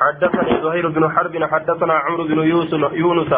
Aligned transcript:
حدثني 0.00 0.62
زهير 0.62 0.88
بن 0.88 1.10
حرب 1.10 1.44
حدثنا 1.44 1.94
عمرو 1.94 2.24
بن 2.24 2.38
يونس. 2.92 3.32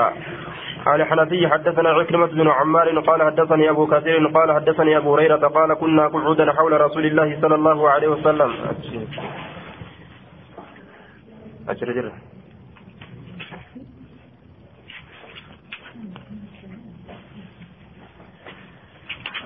عن 0.87 1.05
حنفي 1.05 1.49
حدثنا 1.49 1.89
عكرمة 1.89 2.27
بن 2.27 2.49
عمار 2.49 2.99
قال 2.99 3.23
حدثني 3.23 3.71
أبو 3.71 3.87
كثير 3.87 4.27
قال 4.27 4.53
حدثني 4.53 4.97
أبو 4.97 5.15
هريرة 5.15 5.49
قال 5.49 5.75
كنا 5.75 6.07
قعودا 6.07 6.53
حول 6.53 6.81
رسول 6.81 7.07
الله 7.07 7.41
صلى 7.41 7.55
الله 7.55 7.91
عليه 7.91 8.09
وسلم. 8.09 8.51
أجر 11.69 11.93
جر 11.93 12.13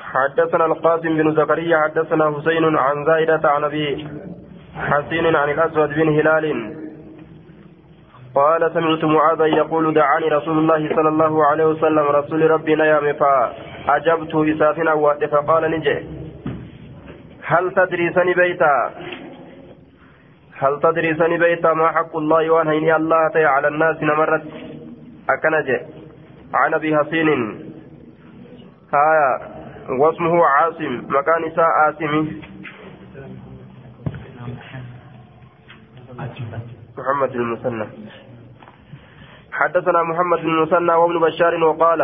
حدثنا 0.02 0.64
القاسم 0.66 1.16
بن 1.16 1.34
زكريا 1.34 1.78
حدثنا 1.78 2.34
حسين 2.38 2.76
عن 2.76 3.04
زائدة 3.04 3.50
عن 3.50 3.64
أبي 3.64 4.08
حسين 4.76 5.36
عن 5.36 5.50
الأسود 5.50 5.88
بن 5.88 6.08
هلال. 6.08 6.77
قال 8.38 8.74
سمعت 8.74 9.04
معاذا 9.04 9.46
يقول 9.46 9.94
دعاني 9.94 10.28
رسول 10.28 10.58
الله 10.58 10.94
صلى 10.96 11.08
الله 11.08 11.46
عليه 11.46 11.66
وسلم 11.66 12.06
رسول 12.20 12.50
ربنا 12.50 12.84
يا 12.84 13.12
فأجبت 13.12 14.34
إسافنا 14.34 14.92
وقت 14.92 15.24
فقال 15.24 15.70
نجي 15.70 15.98
هل 17.42 17.70
تدري 17.74 18.12
سني 18.12 18.34
بيتا؟ 18.34 18.90
هل 20.58 20.80
تدري 20.80 21.14
سني 21.14 21.38
بيتا 21.38 21.72
ما 21.72 21.88
حق 21.88 22.16
الله 22.16 22.50
وان 22.50 22.68
هيني 22.68 22.96
الله 22.96 23.28
تي 23.32 23.44
على 23.44 23.68
الناس 23.68 24.02
نمرت؟ 24.02 24.42
أكنجي 25.30 25.78
عن 26.54 26.74
أبي 26.74 26.96
حسين. 26.96 27.28
هايا 28.94 29.30
واسمه 30.00 30.46
عاصم 30.46 31.02
مكان 31.08 31.44
إساء 31.44 31.64
عاصم. 31.64 32.26
محمد. 36.98 37.32
المثنى 37.34 37.86
حدثنا 39.60 40.02
محمد 40.02 40.38
بن 40.38 40.48
المثنى 40.50 40.92
وابن 40.94 41.18
بشار 41.20 41.64
وقال 41.64 42.00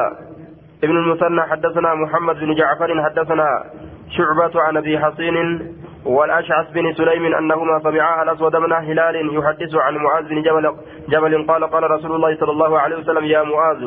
ابن 0.84 0.96
المثنى 0.96 1.42
حدثنا 1.42 1.94
محمد 1.94 2.36
بن 2.36 2.54
جعفر 2.54 3.02
حدثنا 3.04 3.48
شعبة 4.16 4.62
عن 4.62 4.76
أبي 4.76 4.98
حصين 4.98 5.36
والأشعث 6.06 6.72
بن 6.72 6.92
سليم 6.92 7.34
أنهما 7.34 7.78
سمعا 7.78 8.22
الأسود 8.22 8.56
من 8.56 8.72
هلال 8.72 9.36
يحدث 9.36 9.74
عن 9.74 9.94
معاذ 9.96 10.24
بن 10.28 10.42
جبل, 10.42 10.74
جبل 11.08 11.46
قال 11.46 11.64
قال 11.64 11.90
رسول 11.90 12.12
الله 12.14 12.36
صلى 12.36 12.50
الله 12.52 12.78
عليه 12.78 12.96
وسلم 12.96 13.24
يا 13.24 13.42
معاذ 13.42 13.82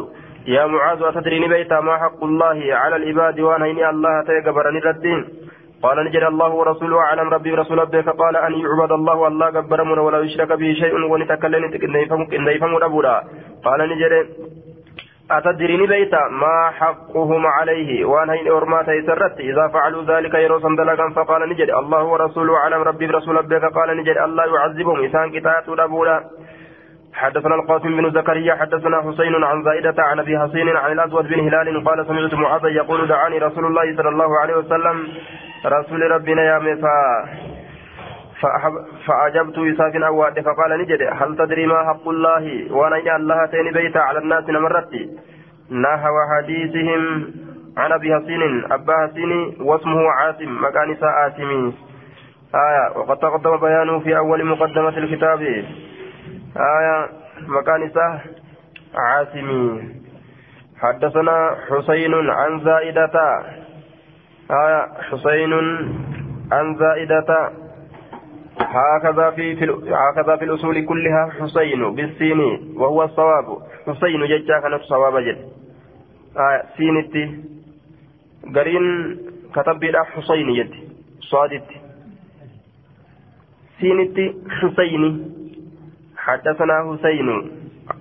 يا 0.47 0.65
معاذ 0.65 1.03
أتدري 1.03 1.47
بيتا 1.47 1.79
ما 1.79 1.97
حق 1.97 2.23
الله 2.23 2.75
على 2.75 2.95
العباد 2.95 3.39
وأنا 3.39 3.65
إني 3.65 3.89
الله 3.89 4.23
تيقبرني 4.27 4.89
الدين؟ 4.89 5.25
قال 5.83 6.05
نجد 6.05 6.23
الله 6.23 6.49
ورسوله 6.49 6.97
أعلم 6.99 7.29
ربي 7.29 7.51
ورسول 7.51 7.77
ربك 7.77 8.09
قال 8.09 8.35
أن 8.35 8.53
يعبد 8.53 8.91
الله 8.91 9.15
والله 9.15 9.45
قبر 9.45 9.83
من 9.83 9.99
ولا 9.99 10.19
يشرك 10.19 10.51
به 10.51 10.73
شيء 10.73 10.93
ونتكلم 11.11 11.63
إن 12.33 12.47
يفهم 12.47 12.83
أبولا 12.83 13.23
قال 13.65 13.79
نجد 13.89 14.27
أتدريني 15.31 15.87
بيتا 15.87 16.27
ما 16.31 16.69
حقهم 16.69 17.47
عليه؟ 17.47 18.05
وأن 18.05 18.29
هين 18.29 18.47
أرمات 18.47 18.87
يسرت. 18.87 19.39
إذا 19.39 19.67
فعلوا 19.67 20.03
ذلك 20.03 20.33
يروسا 20.33 20.69
دلقا 20.77 21.09
فقال 21.15 21.49
نجد 21.49 21.69
الله 21.69 22.03
ورسوله 22.03 22.57
أعلم 22.57 22.81
ربي 22.81 23.07
ورسول 23.07 23.35
ربك. 23.35 23.63
قال 23.77 23.97
نجد 23.97 24.17
الله 24.17 24.45
يعذبهم. 24.55 25.05
إسان 25.05 25.31
كتات 25.31 25.69
أبولا 25.69 26.23
حدثنا 27.13 27.55
القاسم 27.55 27.97
بن 27.97 28.11
زكريا. 28.11 28.55
حدثنا 28.55 29.01
حسين 29.01 29.43
عن 29.43 29.63
زائدة 29.63 30.03
عن 30.03 30.19
أبي 30.19 30.39
حسين 30.39 30.67
عن 30.77 30.91
الأسود 30.91 31.27
بن 31.27 31.39
هلال. 31.39 31.83
قال 31.83 32.05
سمعت 32.07 32.33
معاذ 32.33 32.65
يقول 32.65 33.07
دعاني 33.07 33.37
رسول 33.37 33.65
الله 33.65 33.95
صلى 33.97 34.09
الله 34.09 34.39
عليه 34.41 34.55
وسلم. 34.55 35.07
رسول 35.65 36.11
ربنا 36.11 36.43
يا 36.43 36.59
مفا 36.59 36.97
فأجبت 39.07 39.57
يساف 39.57 39.95
أواد 39.95 40.39
فقال 40.39 40.81
نجد 40.81 41.01
هل 41.11 41.37
تدري 41.37 41.67
ما 41.67 41.83
حق 41.83 42.07
الله؟ 42.07 42.73
وأنا 42.73 43.15
الله 43.15 43.45
تين 43.45 43.71
بيت 43.73 43.97
على 43.97 44.19
الناس 44.19 44.49
نمرت 44.49 44.93
نحو 45.71 46.15
حديثهم 46.37 47.33
عن 47.77 47.91
أبي 47.91 48.15
حسين 48.15 48.71
أبا 48.71 49.07
حسين 49.07 49.55
واسمه 49.61 50.11
عاصم 50.11 50.63
مكان 50.65 50.97
عاصم. 51.01 51.73
آية 52.55 52.97
وقد 52.97 53.17
تقدم 53.17 53.57
بيانه 53.57 53.99
في 53.99 54.17
أول 54.17 54.45
مقدمة 54.45 54.97
الكتاب. 54.97 55.41
آية 56.57 57.09
مكان 57.47 57.91
عاصمي 58.95 59.83
حدثنا 60.81 61.55
حسين 61.69 62.29
عن 62.29 62.59
زائدة. 62.59 63.43
آية 64.51 64.87
حسين 65.11 65.53
عن 66.51 66.75
زائدة. 66.75 67.51
هكذا 68.59 69.31
في, 69.31 69.53
هكذا 69.93 70.35
في 70.37 70.45
الأصول 70.45 70.85
كلها 70.85 71.29
حسين 71.39 71.95
بالسين 71.95 72.39
وهو 72.77 73.03
الصواب. 73.03 73.57
حسين 73.87 74.25
ججا 74.25 74.59
كانت 74.59 74.81
صواب 74.81 75.17
جد. 75.17 75.49
آية 76.37 76.63
سينتي 76.77 77.43
قرين 78.55 79.17
كتب 79.55 79.79
بلا 79.79 80.03
حسين 80.03 80.53
جد. 80.53 80.73
صادت 81.21 81.67
سينتي 83.79 84.35
حسيني 84.49 85.31
حدثنا 86.17 86.97
حسين 86.97 87.29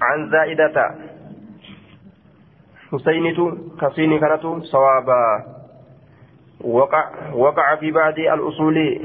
عن 0.03 0.31
زائدة. 0.31 0.94
حسينة 2.93 3.59
كسين 3.81 4.21
كانت 4.21 4.43
صوابا. 4.62 5.56
وقع 6.66 7.04
وقع 7.34 7.77
في 7.77 7.91
بعض 7.91 8.19
الأصول 8.19 9.00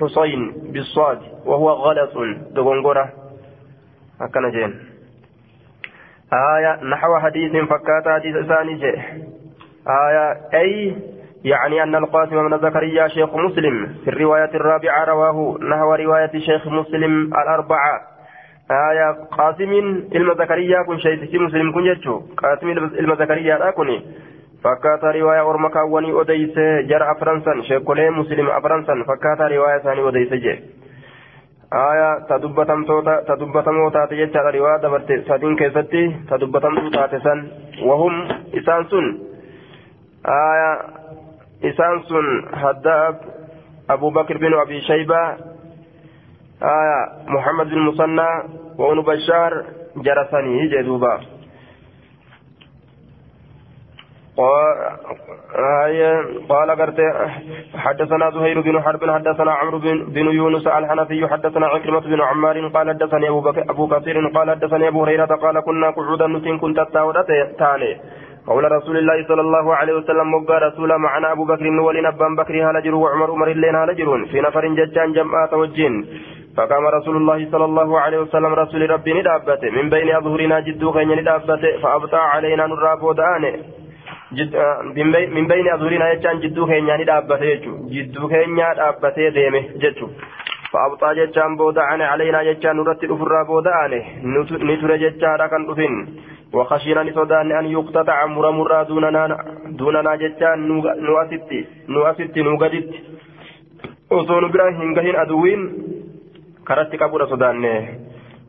حسين 0.00 0.52
بالصاد 0.72 1.18
وهو 1.46 1.70
غلط. 1.70 2.12
دغنغرة 2.54 3.12
أكن 4.20 4.50
جين. 4.50 4.74
آية 6.32 6.84
نحو 6.84 7.18
حديث 7.18 7.52
فكات 7.52 8.08
حديث 8.08 8.46
ثاني 8.46 8.84
آية 9.88 10.40
أي 10.54 10.96
يعني 11.44 11.82
أن 11.82 11.94
القاسم 11.94 12.48
بن 12.48 12.58
زكريا 12.58 13.08
شيخ 13.08 13.34
مسلم 13.36 13.94
في 14.04 14.10
الرواية 14.10 14.50
الرابعة 14.54 15.04
رواه 15.04 15.58
نحو 15.62 15.94
رواية 15.94 16.38
شيخ 16.38 16.66
مسلم 16.66 17.34
الأربعة. 17.34 18.00
آية 18.70 19.10
قاسم 19.10 19.72
إلما 20.14 20.34
زكريا 20.34 20.82
كن 20.82 20.98
شيء 20.98 21.40
مسلم 21.40 21.72
كن 21.72 21.86
يجو 21.86 22.22
قاسم 22.36 22.68
إلما 22.70 23.14
زكريا 23.14 23.70
كن 23.70 24.00
odeyse 26.22 26.66
jara 26.88 27.10
afransan 27.14 27.62
sheekolee 27.68 28.10
muslim 28.10 28.50
afransan 28.50 29.04
fakkaata 29.10 29.48
riwaayaa 29.48 29.80
isaanii 29.80 30.04
odeyse 30.10 30.38
jee 30.46 30.56
aya 31.70 32.20
ta 32.28 32.38
dubbatamtoota 32.42 33.22
ta 33.26 33.36
dubbatamoo 33.40 33.90
taate 33.90 34.16
jechaadha 34.16 34.50
riwaayaa 34.50 34.82
dabarte 34.82 35.22
sadiin 35.28 35.56
keessatti 35.56 36.02
ta 36.28 36.40
dubbatamtuu 36.40 36.90
taate 36.90 37.20
san 37.26 37.44
wahum 37.90 38.14
isaan 38.62 38.88
sun 38.90 39.06
aya 40.38 40.70
isaan 41.72 42.02
sun 42.08 42.26
haddaab 42.64 43.14
abubakr 43.88 44.38
binu 44.38 44.60
abi 44.60 44.80
shaybaa 44.90 45.28
آية 46.62 46.98
محمد 47.28 47.66
بن 47.66 47.76
المثنى 47.78 48.30
وابن 48.78 49.00
بشار 49.02 49.64
جرسني 49.96 50.66
جدوبا 50.68 51.20
قال 56.48 56.70
حدثنا 57.74 58.30
زهير 58.30 58.60
بن 58.60 58.82
حرب 58.82 59.10
حدثنا 59.10 59.52
عمرو 59.52 59.78
بن 60.14 60.26
يونس 60.30 60.66
الحنفي 60.66 61.28
حدثنا 61.28 61.66
عكرمة 61.66 62.00
بن 62.00 62.20
عمار 62.20 62.68
قال 62.68 62.88
حدثني 62.88 63.28
أبو, 63.28 63.48
أبو 63.48 63.88
كثير 63.88 64.28
قال 64.28 64.50
حدثني 64.50 64.88
أبو 64.88 65.04
هريرة 65.04 65.26
قال 65.44 65.60
كنا 65.60 65.90
قعودا 65.90 66.26
نتين 66.26 66.58
كنت 66.58 66.78
تاني. 67.58 68.00
قول 68.46 68.72
رسول 68.72 68.96
الله 68.96 69.28
صلى 69.28 69.40
الله 69.40 69.74
عليه 69.74 69.92
وسلم 69.92 70.34
وقال 70.34 70.62
رسول 70.62 70.98
معنا 70.98 71.32
أبو 71.32 71.44
بكر 71.44 71.66
ولين 71.80 72.06
أبان 72.06 72.36
بكر 72.36 72.54
هالجر 72.68 72.94
وعمر 72.94 73.30
عمر 73.30 73.48
اللين 73.48 73.74
هالجرون 73.74 74.24
في 74.24 74.40
نفر 74.40 74.66
ججان 74.66 75.12
جمعات 75.12 75.52
والجن 75.52 76.04
فقام 76.56 76.86
رسول 76.86 77.16
الله 77.16 77.50
صلى 77.52 77.64
الله 77.64 78.00
عليه 78.00 78.18
وسلم 78.18 78.54
رسول 78.54 78.90
ربي 78.90 79.12
ندابته 79.20 79.70
من 79.70 79.90
بين 79.90 80.08
أظهرنا 80.16 80.60
جدو 80.60 80.92
خين 80.92 81.10
ندابته 81.20 81.80
فأبطى 81.82 82.16
علينا 82.16 82.66
Äh, 84.30 84.82
min 84.94 85.48
bayni 85.48 85.70
azuurinaa 85.70 86.08
jechaan 86.14 86.40
jidduu 86.40 86.66
keenyaa 86.66 86.96
ni 87.00 87.04
dhaabbate 87.10 87.46
jechuudha 87.50 87.88
jidduu 87.92 88.28
keenyaa 88.28 88.74
dhaabbatee 88.78 89.28
deeme 89.36 89.60
jechuudha 89.84 90.26
fa'abxaa 90.72 91.12
jechaan 91.18 91.56
booda'ane 91.56 92.04
calaynaa 92.10 92.42
jechaan 92.48 92.76
nurratti 92.76 93.08
dhufurraa 93.12 93.44
booda'ane 93.50 94.00
ni 94.66 94.76
ture 94.82 94.98
jechaadha 95.04 95.48
kan 95.48 95.64
dhufin. 95.68 95.96
Wakashiina 96.52 97.04
ni 97.04 97.12
sodaanne 97.12 97.56
an 97.60 97.70
yuqtataca 97.72 98.26
muramurraa 98.34 98.84
duunanaa 99.78 100.16
jechaan 100.24 100.68
nu 100.68 101.16
asitti 101.22 101.66
nu 101.88 102.04
asitti 102.10 102.42
nu 102.42 102.58
gaditti. 102.58 103.00
Osoo 104.10 104.40
nu 104.40 104.52
bira 104.52 104.70
hin 104.82 104.94
gahin 104.94 105.16
aduwwiin 105.24 105.64
karatti 106.64 107.00
qabudha 107.00 107.32
sodaanne. 107.32 107.72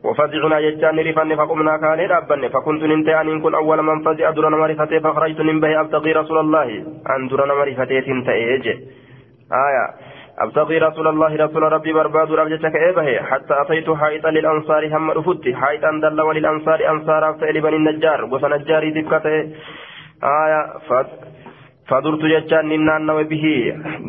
وفزعنا 0.04 0.58
يجان 0.58 0.98
رفن 0.98 1.36
فقمنا 1.36 1.76
كان 1.76 2.00
ربنا 2.16 2.48
فكنت 2.48 2.82
ننتهي 2.82 3.20
أن 3.20 3.40
كن 3.40 3.54
أول 3.54 3.82
من 3.82 3.98
فزع 4.04 4.30
درنا 4.30 4.56
مرفتي 4.56 5.00
فخرجت 5.00 5.40
من 5.40 5.60
به 5.60 5.80
أبتغي 5.80 6.12
رسول 6.12 6.38
الله. 6.38 6.68
أن 7.16 7.28
درنا 7.28 7.54
مرفتي 7.54 8.00
تنتهي 8.00 8.44
آية. 8.54 9.86
أبتغي 10.38 10.78
رسول 10.78 11.06
الله 11.08 11.36
رسول 11.44 11.62
ربي 11.62 11.92
برباد 11.92 12.32
ربجتك 12.32 12.76
إيبه. 12.76 13.22
حتى 13.22 13.54
أتيت 13.60 13.90
حائطا 13.90 14.30
للأنصار 14.30 14.82
هم 14.96 15.10
رفت 15.10 15.44
حائطا 15.54 15.90
دل 16.02 16.20
وللأنصار 16.20 16.90
أنصار 16.90 17.22
فإلي 17.40 17.60
بني 17.60 17.76
النجار. 17.76 18.24
وسنجاري 18.24 18.90
تبكته 18.90 19.36
آية. 20.44 20.62
فدرت 21.88 22.22
جتان 22.32 22.68
ننان 22.68 23.08
به. 23.30 23.44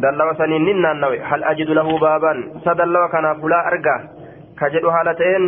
دلوا 0.04 0.34
سنين 0.40 0.66
ننان 0.66 1.04
هل 1.30 1.44
أجد 1.44 1.70
له 1.70 2.00
بابا؟ 2.00 2.34
سدلوا 2.66 3.08
كان 3.14 3.26
فلا 3.42 3.60
أرقى. 3.68 4.21
كجدو 4.62 4.92
حالتين 4.92 5.44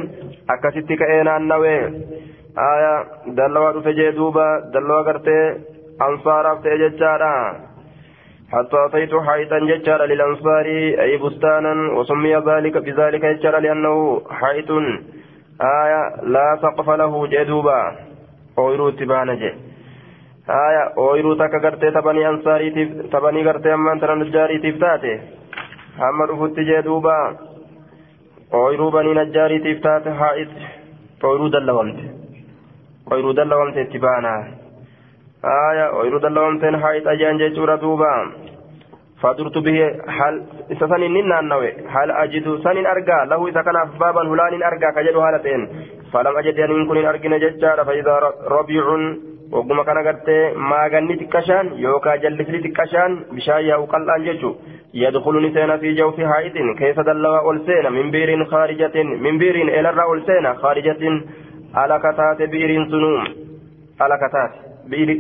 أكست 0.49 0.89
كأينان 0.99 1.47
نوي 1.47 1.77
آية 2.73 2.93
دلوا 3.37 3.71
رفجي 3.71 4.11
دوبا 4.11 4.47
دلوا 4.73 5.01
قرتي 5.07 5.39
أنصار 6.01 6.53
أفتي 6.53 6.73
حتى 8.53 8.77
أتيت 8.85 9.15
حائطا 9.15 9.59
ججارا 9.59 10.05
للأنصار 10.05 10.65
أي 11.05 11.17
بستانا 11.17 11.73
وسمي 11.97 12.35
ذلك 12.35 12.77
بذلك 12.77 13.25
ججارا 13.25 13.59
لأنه 13.59 14.21
حائط 14.29 14.71
آية 15.61 16.01
لا 16.33 16.59
سقف 16.61 16.89
له 16.89 17.27
جدوبا 17.27 17.79
أويرو 18.57 18.89
تبانجي 18.89 19.51
آية 20.49 20.83
أويرو 20.97 21.33
تكا 21.33 21.69
تبني 21.69 22.29
أنصاري 22.29 22.69
تبني 23.13 23.41
قرتي 23.47 23.73
أمان 23.73 23.99
ترى 24.01 24.15
نجاري 24.15 24.57
تفتاتي 24.63 25.13
أما 26.07 26.25
رفت 26.29 26.59
جدوبا 26.59 27.17
أويرو 28.53 28.89
بني 28.89 29.13
نجاري 29.13 29.59
تفتاتي 29.59 30.11
حائط 30.19 30.49
أويرو 31.23 31.47
دلومت 31.47 31.99
أويرو 33.11 33.31
دلومت 33.31 33.77
تبانا 33.93 34.33
آية 35.45 35.85
أويرو 35.97 36.17
دلومتين 36.25 36.77
حائط 36.83 37.07
أجان 37.07 37.37
جيشورا 37.37 37.75
دوبا 37.75 38.13
فدرت 39.21 39.57
به 39.65 39.77
حال 40.17 40.35
سسن 40.79 41.01
ننان 41.15 41.47
نوي 41.51 41.71
حال 41.93 42.09
أجد 42.11 42.45
سن 42.63 42.77
أرجع 42.93 43.23
له 43.31 43.47
إذا 43.49 43.61
كان 43.65 43.77
بابا 43.99 44.21
هلان 44.29 44.53
أرجع 44.69 44.89
كجد 44.95 45.15
هالتين 45.25 45.61
فلم 46.13 46.37
أجد 46.37 46.59
أن 46.59 46.87
كن 46.87 46.97
أرجع 47.11 47.37
ججار 47.43 47.77
فإذا 47.87 48.15
ربيع 48.55 48.85
وقم 49.53 49.81
كان 49.87 49.97
قرت 50.07 50.29
ما 50.69 50.81
غني 50.91 51.15
تكشان 51.21 51.65
يوكا 51.85 52.15
جلسلي 52.15 52.59
تكشان 52.65 53.11
بشايا 53.35 53.75
وقل 53.75 54.09
أنججو 54.15 54.51
يدخل 54.93 55.47
نسينا 55.47 55.77
في 55.77 55.93
جوف 55.93 56.21
حائط 56.21 56.53
كيف 56.77 56.99
دلوا 56.99 57.39
أولسينا 57.39 57.89
من 57.89 58.11
بير 58.11 58.45
خارجة 58.45 59.03
من 59.03 59.37
بير 59.37 59.55
إلى 59.55 59.89
الرأولسينا 59.89 60.53
خارجة 60.53 61.21
على 61.75 61.99
كتات 61.99 62.49
بير 62.49 62.85
سنوم. 62.89 63.27
على 64.01 64.17
كتات. 64.17 64.51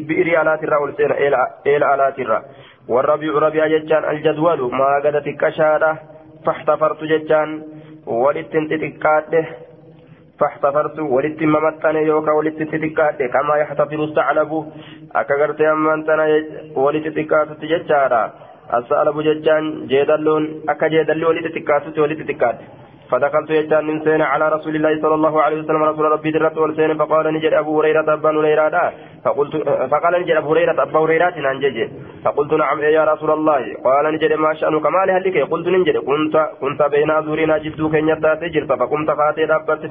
بير 0.07 0.37
على 0.37 0.53
الرأولسينا 0.63 1.17
إلى 1.17 1.85
على 1.85 2.13
الرأ 2.19 2.41
والربيع 2.89 3.33
ربيع 3.33 3.67
جتان 3.67 4.03
الجدول. 4.09 4.59
ما 4.75 5.01
قد 5.03 5.21
تكشاده. 5.23 5.97
فاحتفرت 6.45 7.03
جتان 7.03 7.63
ولتن 8.07 8.67
تتكاده. 8.69 9.45
فاحتفرت. 10.39 10.99
ولتن 10.99 11.47
ممتن 11.47 11.95
يوكا. 11.95 12.31
ولتن 12.31 12.67
تتكاده. 12.71 13.27
كما 13.27 13.55
يحتفر 13.55 14.03
الثعلب. 14.03 14.51
أكغرت 15.15 15.61
أمانتنا 15.61 16.25
ولتتكاته 16.75 17.61
جتارا 17.71 18.23
الثعلب 18.73 19.21
جتان 19.21 19.87
جيدلون 19.87 20.43
أكا 20.69 20.87
جيدل 20.87 21.25
ولتتكاته 21.25 22.01
ولتتكاده 22.01 22.65
فدخلت 23.09 23.49
يجان 23.49 23.85
من 23.85 23.97
سين 24.03 24.21
على 24.21 24.49
رسول 24.49 24.75
الله 24.75 25.01
صلى 25.01 25.15
الله 25.15 25.41
عليه 25.41 25.57
وسلم 25.61 25.83
رسول 25.83 26.05
ربي 26.05 26.31
درت 26.31 26.57
والسين 26.57 26.97
فقال 26.97 27.33
نجد 27.33 27.53
أبو 27.53 27.71
هريرة 27.79 28.13
أبا 28.13 28.29
هريرة 28.29 28.93
فقلت 29.25 29.53
فقال 29.91 30.13
نجد 30.21 30.35
أبو 30.35 30.51
هريرة 30.51 30.83
أبا 30.83 30.99
هريرة 30.99 31.35
ننجج 31.45 31.77
فقلت 32.25 32.53
نعم 32.53 32.79
يا 32.81 33.03
رسول 33.13 33.31
الله. 33.31 33.61
قال 33.85 34.05
نجد 34.13 34.33
ما 34.33 34.53
شأنك؟ 34.53 34.85
ما 34.85 35.05
لهلك؟ 35.07 35.37
قلت 35.51 35.67
نجد 35.67 35.97
كنت 35.97 36.35
كنت 36.61 36.81
بين 36.93 37.11
أزورنا 37.11 37.57
جدو 37.57 37.89
كن 37.89 38.09
يتاتي 38.09 38.49
جرت 38.53 38.71
فقمت 38.79 39.09
فأتي 39.19 39.45
دابت 39.45 39.85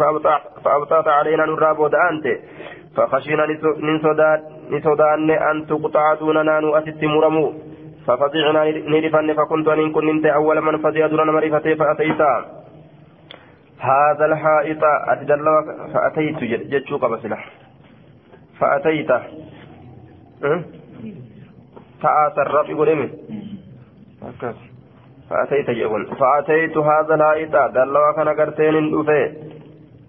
فأبطأت 0.64 1.08
علينا 1.08 1.46
نراب 1.46 1.78
ودأنت 1.78 2.26
فخشينا 2.96 3.44
نسودان 4.70 5.30
أن 5.30 5.66
تقطع 5.66 6.14
دوننا 6.14 6.60
نؤسس 6.60 7.02
مرمو. 7.02 7.46
ففزعنا 8.06 8.62
نرفن 8.70 9.34
فكنت 9.34 9.68
أن 9.68 9.92
كنت 9.92 10.26
أول 10.26 10.60
من 10.60 10.78
فزع 10.78 11.06
دون 11.06 11.30
مرفتي 11.30 11.74
فأتيتا. 11.76 12.32
هذا 13.78 14.24
الحائط 14.24 14.82
أتدلى 14.84 15.54
فأتيت 15.94 16.38
جتشوك 16.72 17.04
بسلة 17.04 17.38
فأتيت. 18.58 19.10
أه؟ 19.10 20.62
فآثر 22.02 22.46
ربي 22.54 22.74
قدمي 22.74 23.08
فأتيت 25.30 25.70
جئون 25.70 26.04
فأتيت 26.14 26.76
هذا 26.76 27.14
الحائط 27.14 27.56
دلوا 27.74 28.12
كان 28.16 28.28
قرتين 28.28 28.74
الأفي 28.76 29.22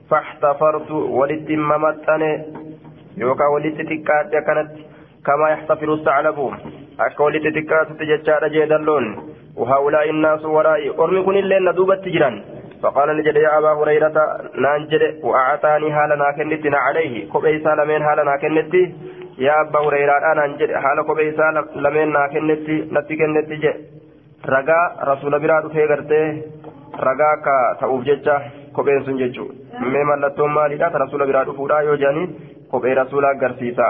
فاحتفرت 0.10 0.92
ولدت 0.92 1.50
ممتني 1.52 2.32
يوكا 3.18 3.46
ولدت 3.54 3.82
تكات 3.82 4.32
كانت 4.48 4.72
كما 5.27 5.51
يحتفر 5.51 5.95
الثعلب 5.95 6.39
أكا 7.01 7.25
ولدت 7.25 7.55
تكات 7.59 7.89
تجتشار 8.01 8.49
جيدلون 8.49 9.05
وهؤلاء 9.57 10.11
الناس 10.11 10.45
ورائي 10.45 10.91
أرمي 10.99 11.23
كن 11.23 11.37
اللين 11.37 11.65
ندوبت 11.69 12.05
تجران 12.05 12.35
فقال 12.83 13.17
نجد 13.17 13.37
يا 13.37 13.59
أبا 13.59 13.73
هريرة 13.79 14.17
نانجد 14.65 15.03
وأعطاني 15.23 15.91
هالنا 15.97 16.31
كنتنا 16.37 16.79
عليه 16.79 17.15
كبيسا 17.33 17.69
لمن 17.79 18.03
هالنا 18.03 18.37
كنتي 18.43 18.83
يا 19.39 19.55
أبا 19.61 19.79
هريرة 19.87 20.17
أنا 20.33 20.47
نجد 20.47 20.71
هال 20.85 20.99
كبيسا 21.09 21.47
لمن 21.85 22.09
كنتي 22.33 22.77
نتي 22.95 23.15
كنتي 23.21 23.57
جي 23.63 23.73
رقا 24.55 24.81
رسول 25.11 25.33
براد 25.43 25.65
في 25.73 25.85
غرتي 25.91 26.23
رقا 27.09 27.31
كا 27.45 27.57
تأوف 27.81 28.01
ججة 28.09 28.37
كبين 28.77 29.05
سن 29.07 29.17
ججو 29.21 29.47
مما 29.93 30.15
لتوم 30.27 30.55
مالي 30.55 30.77
رسول 31.05 31.21
براد 31.29 31.49
فورا 31.59 31.81
يوجاني 31.81 32.25
كبي 32.73 32.93
رسولا 33.01 33.31
غرسيسا 33.43 33.89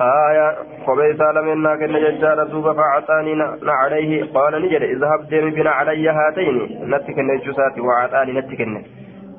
آية 0.00 0.56
قبيس 0.86 1.20
لمنا 1.20 1.76
كن 1.76 1.92
ججار 1.92 2.44
دوبا 2.44 2.72
فأعطاني 2.72 3.32
عليه 3.68 4.32
قال 4.34 4.62
نجد 4.62 4.82
اذهب 4.82 5.28
ديم 5.28 5.50
بنا 5.50 5.70
علي 5.70 6.08
هاتين. 6.08 6.56
نتك 6.90 7.18
النجسات 7.18 7.78
وأعطاني 7.78 8.32
نتك 8.32 8.60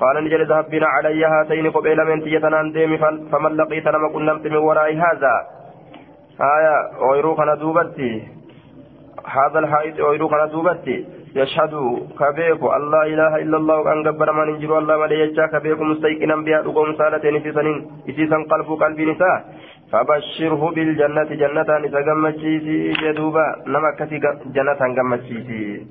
قال 0.01 0.23
نجد 0.23 0.39
اذهب 0.39 0.65
بنا 0.69 0.87
علي 0.87 1.25
هاتين. 1.25 1.71
قبيل 1.71 2.05
من 2.05 2.23
تيتنان 2.23 2.71
ديم 2.71 2.97
فمن 3.31 3.57
لقيت 3.57 3.87
لما 3.87 4.09
كنا 4.13 4.33
من 4.33 4.55
وراء 4.55 4.93
هذا. 4.93 5.35
آية 6.41 6.75
ويروك 7.09 7.39
دوبتي 7.41 8.27
هذا 9.27 9.59
الحائط 9.59 9.99
ويروك 9.99 10.33
دوبتي 10.51 11.05
يشهد 11.35 11.73
كبيك 12.19 12.61
الله 12.79 13.03
إله 13.13 13.33
إلا 13.43 13.57
الله 13.57 13.93
أن 13.93 14.03
جبر 14.03 14.29
من 14.37 14.47
إنجل 14.53 14.71
الله 14.77 14.97
وليجا 14.97 15.45
كبيك 15.53 15.79
مستيقنا 15.81 16.35
بها 16.35 16.61
لقوم 16.61 16.89
سالتين 16.99 17.39
في 17.43 17.51
سنين 17.57 17.77
إسيسا 18.09 18.37
قلب 18.51 18.67
قلب 18.83 18.99
نساء. 19.01 19.39
فبشره 19.91 20.71
بالجنة 20.75 21.23
جنة 21.23 21.69
إذا 21.87 21.99
قمتشيسي 22.07 22.93
جدوبا 23.01 23.45
نما 23.67 23.91
كسي 23.99 24.17
جنة 24.55 24.81
قمتشيسي 24.97 25.87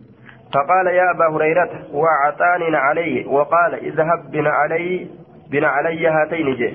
فقال 0.55 0.87
يا 0.87 1.11
أبا 1.11 1.27
هريرة 1.37 1.71
وعطاني 1.95 2.77
عليه 2.77 3.27
وقال 3.27 3.75
اذهب 3.75 4.31
بنا 4.33 4.51
علي 4.51 5.07
بنا 5.51 5.69
علي 5.69 6.07
هاتين 6.07 6.55
جي 6.55 6.69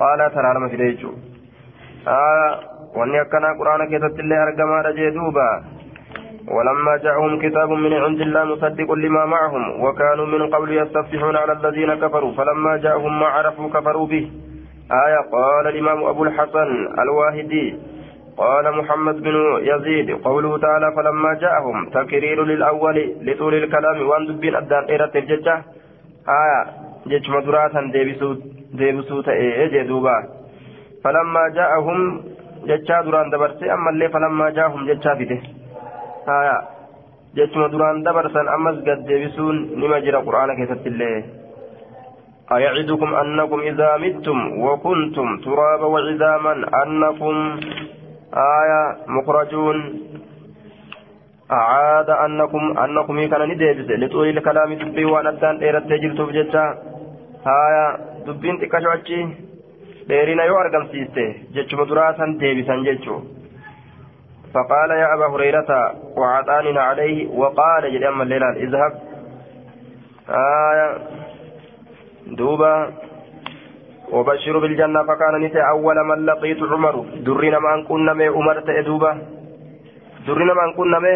قال 0.00 0.18
ترى 0.34 0.54
لما 0.54 0.68
في 0.68 1.08
آه 2.08 2.60
وأني 2.96 3.20
أكنا 3.20 3.58
قرآن 3.58 3.80
كتبت 3.88 4.20
الله 4.20 4.42
أرقما 4.42 4.80
رجدوبا 4.80 5.64
ولما 6.48 6.96
جاءهم 6.96 7.38
كتاب 7.38 7.70
من 7.70 7.92
عند 7.92 8.20
الله 8.20 8.44
مصدق 8.44 8.92
لما 8.92 9.24
معهم 9.26 9.84
وكانوا 9.84 10.26
من 10.26 10.50
قبل 10.54 10.76
يستفتحون 10.76 11.36
على 11.36 11.52
الذين 11.52 11.94
كفروا 11.94 12.32
فلما 12.32 12.76
جاءهم 12.76 13.20
ما 13.20 13.26
عرفوا 13.26 13.68
كفروا 13.68 14.06
به. 14.06 14.30
آية 15.06 15.20
قال 15.32 15.66
الإمام 15.66 16.04
أبو 16.04 16.24
الحسن 16.24 16.68
الواهدي 16.98 17.76
قال 18.36 18.76
محمد 18.78 19.22
بن 19.22 19.34
يزيد 19.62 20.10
قوله 20.10 20.58
تعالى 20.58 20.92
فلما 20.96 21.34
جاءهم 21.34 21.88
تكرير 21.88 22.44
للأول 22.44 23.14
لطول 23.22 23.54
الكلام 23.54 24.08
وأن 24.08 24.26
دبين 24.26 24.54
أدان 24.54 24.84
الججة. 25.14 25.62
آية 26.28 26.60
جج 27.06 27.30
مدراتا 27.30 27.80
ديبسو 27.92 28.34
ديبسو 28.74 29.20
تأيه 29.20 29.66
جدوبا 29.66 30.16
فلما 31.04 31.48
جاءهم 31.54 32.22
ججا 32.66 33.00
دران 33.02 33.30
دبرسي 33.30 33.72
أما 33.72 33.90
اللي 33.90 34.08
فلما 34.08 34.50
جاءهم 34.50 34.86
ججا 34.86 35.14
بده. 35.14 35.40
آية 36.39 36.57
جج 37.35 37.57
مدران 37.57 38.03
دبرسا 38.03 38.41
أمس 38.55 38.75
قد 38.87 38.99
ديبسون 39.07 39.55
نمجر 39.79 40.15
قرآن 40.27 40.49
كيست 40.57 40.87
الله 40.87 41.23
أيعدكم 42.57 43.09
أنكم 43.21 43.59
إذا 43.59 43.89
متم 44.03 44.39
وكنتم 44.65 45.27
ترابا 45.45 45.85
وعظاما 45.93 46.53
أنكم 46.83 47.35
آية 48.59 48.81
مخرجون 49.15 49.77
أعاد 51.51 52.09
أنكم 52.09 52.63
أنكم 52.83 53.15
كان 53.31 53.41
ندبس 53.49 53.89
لطول 54.01 54.27
الكلام 54.37 54.69
دبي 54.73 55.05
وأن 55.05 55.27
أدان 55.27 55.55
إيرت 55.63 55.83
تجرت 55.89 56.19
بجتا 56.27 56.65
آية 57.65 57.85
دبين 58.25 58.55
تكشوتشي 58.61 59.21
dheerina 60.09 60.45
yoo 60.49 60.57
argamsiiste 60.59 61.23
jechuma 61.55 61.85
duraasan 61.89 62.31
deebisan 62.39 62.81
jechuu 62.87 63.19
فقال 64.56 64.90
يا 64.90 65.14
أبا 65.14 65.26
هريرة 65.26 65.94
وعطاننا 66.16 66.80
عليه 66.80 67.28
وقال 67.28 67.84
أما 68.08 68.22
الليلة 68.22 68.50
اذهب. 68.50 68.92
آية. 70.28 70.98
دوبا. 72.26 72.92
وبشر 74.12 74.58
بالجنة 74.58 75.02
فكان 75.02 75.34
نسي 75.44 75.60
أول 75.68 75.96
من 76.04 76.26
لقيت 76.26 76.62
عمر. 76.62 76.96
درنا 77.26 77.58
ما 77.58 77.84
كنا 77.88 78.12
مي 78.12 78.26
عمر 78.28 78.60
تأدوبا 78.60 79.12
درنا 80.26 80.54
ما 80.54 80.72
كنا 80.76 80.98
مي 80.98 81.14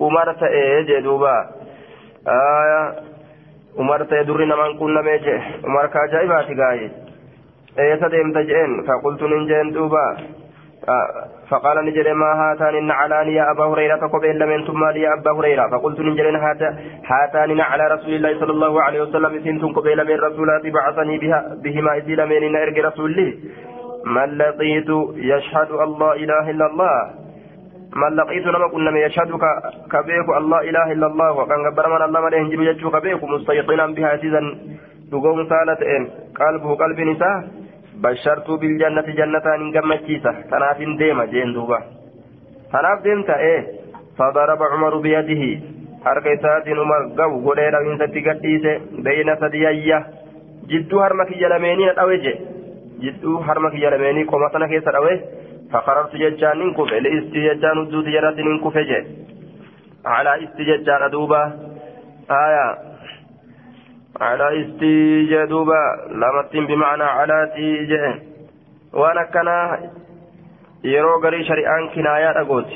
عمر 0.00 0.32
دوبا. 1.00 1.36
آية. 2.28 2.94
عمر 3.78 4.04
تأدرنا 4.04 4.56
ما 4.56 4.78
كنا 4.78 5.02
مي 5.02 5.18
عمر 5.64 5.86
كاجايباتي 5.86 6.54
غاية 6.54 6.90
ايسا 7.78 8.08
ديمت 8.08 8.38
جئن 8.38 8.72
فقلت 8.86 9.22
ننجين 9.22 9.72
دوبا. 9.72 10.16
فقال 11.50 11.84
نجري 11.84 12.12
ما 12.12 12.26
هاتان 12.26 12.86
نعلان 12.86 13.28
يا 13.28 13.50
أبا 13.50 13.64
هريرة 13.64 14.06
قبل 14.06 14.38
لمن 14.38 14.66
ثم 14.66 14.84
يا 14.84 15.14
أبا 15.14 15.32
هريرة. 15.38 15.68
فقلت 15.68 16.00
نجري 16.00 16.36
هاتان 17.10 17.60
على 17.60 17.84
رسول 17.94 18.14
الله 18.14 18.40
صلى 18.40 18.52
الله 18.52 18.82
عليه 18.82 19.00
وسلم 19.02 19.44
سنتم 19.44 19.72
قبل 19.72 20.06
من 20.08 20.20
رسولات 20.20 20.66
بعثني 20.66 21.18
بها 21.18 21.56
بهما 21.64 21.96
إذ 21.96 22.06
من 22.24 22.56
إرق 22.56 22.86
رسول 22.86 23.10
لي. 23.12 23.38
من 24.06 24.38
لقيت 24.38 24.90
يشهد 25.16 25.70
الله 25.70 26.12
إله 26.12 26.50
إلا 26.50 26.66
الله. 26.66 27.10
من 27.96 28.16
لقيت 28.16 28.46
لما 28.46 28.68
كنا 28.68 28.98
يشهد 29.06 29.30
كبيك 29.92 30.28
الله 30.36 30.60
إله 30.60 30.92
إلا 30.92 31.06
الله. 31.06 31.32
وكان 31.32 31.60
قبر 31.70 31.88
من 31.94 32.02
الله 32.02 32.20
من 32.20 32.32
ينجب 32.32 32.60
يجو 32.60 32.90
كبيك 32.90 33.24
مستيقنا 33.24 33.86
بها 33.86 34.16
سيزا 34.16 34.42
دقوم 35.12 35.48
سالة 35.48 35.82
قلبه 36.40 36.74
قلب 36.74 36.98
نساء 37.98 38.02
بشرت 38.02 38.50
بالجنة 38.50 39.02
جنة 39.02 39.46
إن 39.54 39.72
قمتشيسة 39.76 40.32
تناف 40.50 40.78
ديما 40.98 41.24
جين 41.24 41.52
دوبا 41.52 41.82
تناف 42.72 43.02
ديمتا 43.02 43.38
إيه 43.38 43.66
فضرب 44.18 44.62
عمر 44.62 44.98
بيده 44.98 45.60
حركة 46.04 46.44
عمر 46.66 47.02
قو 47.18 47.40
قولي 47.44 47.70
لو 47.70 47.92
إنسا 47.92 48.06
تقديسة 48.06 48.80
بين 48.92 49.34
ثديية 49.34 50.06
جدو 50.68 51.00
هرمك 51.00 51.30
يلميني 51.36 51.90
الأوجه 51.90 52.34
جدو 53.00 53.38
هرمك 53.38 53.74
يلميني 53.74 54.22
قمتنا 54.24 54.66
كيسا 54.66 54.90
الأوجه 54.90 55.20
فقررت 55.72 56.16
ججان 56.16 56.58
ننكف 56.58 56.92
الاستججان 56.92 57.78
الدود 57.78 58.04
جرات 58.04 58.38
ننكف 58.38 58.78
جي 58.78 59.06
على 60.06 60.44
استججان 60.44 61.10
دوبا 61.10 61.42
آية 62.30 62.87
على 64.20 64.60
استيجا 64.62 65.44
دوبا 65.44 65.80
لامتين 66.10 66.66
بمعنى 66.66 67.02
على 67.02 67.52
تيجا 67.54 68.20
وأنا 68.92 69.22
كان 69.22 69.48
يرو 70.84 71.20
غري 71.22 71.44
شريعان 71.44 71.88
كنايا 71.94 72.32
دغوت 72.32 72.70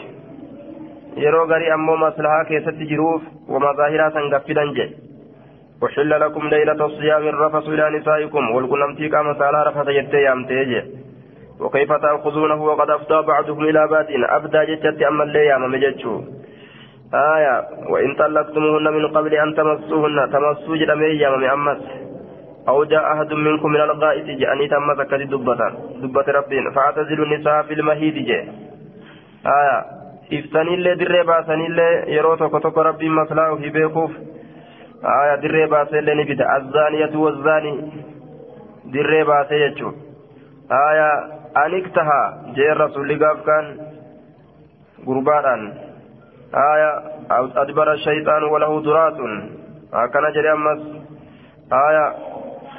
يرو 1.16 1.44
غري 1.44 1.74
أمو 1.74 1.96
مصلحة 1.96 2.44
كيست 2.48 2.78
جروف 2.90 3.22
ومظاهرا 3.48 4.10
سنغفدان 4.10 4.72
جي 4.72 4.96
وحل 5.82 6.10
لكم 6.20 6.48
ليلة 6.48 6.86
الصيام 6.86 7.22
الرفث 7.28 7.68
إلى 7.68 7.98
نسائكم 7.98 8.50
والقلمتي 8.50 9.08
كما 9.08 9.34
سالا 9.38 9.68
رفث 9.68 9.88
يدي 9.88 10.16
يامتيجي 10.16 10.82
وكيف 11.60 11.92
تأخذونه 11.92 12.62
وقد 12.64 12.90
أفضى 12.90 13.26
بعضكم 13.26 13.62
إلى 13.64 13.86
بعض 13.88 14.06
أبدا 14.10 14.64
جتت 14.64 15.02
أما 15.02 15.24
اللي 15.24 15.58
مجتشو 15.58 16.22
آية 17.14 17.68
وإن 17.88 18.14
طلقتموهن 18.14 18.92
من 18.92 19.06
قبل 19.06 19.34
أن 19.34 19.54
تمسوهن 19.54 20.30
تمسوا 20.32 20.76
جرمي 20.76 21.04
يا 21.04 21.30
ممي 21.30 21.52
أمس 21.52 21.78
أو 22.68 22.84
جاء 22.84 23.12
أحد 23.12 23.32
منكم 23.32 23.68
من 23.70 23.80
الغائط 23.80 24.24
جاءني 24.24 24.68
تمس 24.68 25.00
كذي 25.10 25.24
دبة 25.24 25.70
دبة 26.02 26.24
ربين 26.28 26.70
فأعتزلوا 26.70 27.26
النساء 27.26 27.62
في 27.62 27.74
المهيد 27.74 28.26
جاء. 28.26 28.44
آية 29.46 29.84
إفتني 30.38 30.74
اللي 30.74 30.94
دري 30.94 31.22
باسني 31.22 31.66
اللي 31.66 32.04
يرو 32.06 32.34
توكو 32.34 32.58
توكو 32.58 32.80
ربي 32.80 33.08
مسلاه 33.08 33.54
في 33.54 33.68
بيكوف. 33.68 34.10
آية 35.04 35.34
دري 35.34 35.66
باسي 35.66 35.98
اللي 35.98 36.14
نبت 36.14 36.40
الزانية 36.40 37.16
والزاني 37.16 37.92
دري 38.84 39.24
باسي 39.24 39.54
يجو. 39.54 39.92
آية 40.72 41.10
أنكتها 41.66 42.42
جاء 42.56 42.72
الرسول 42.72 43.08
لقاف 43.08 43.46
كان 43.46 43.76
قربانا. 45.06 45.72
آية 46.54 47.02
أدبر 47.62 47.92
الشيطان 47.92 48.42
وله 48.42 48.82
درات 48.82 49.16
هكذا 49.94 50.30
جري 50.30 50.52
أمس 50.52 50.80
آية 51.72 52.14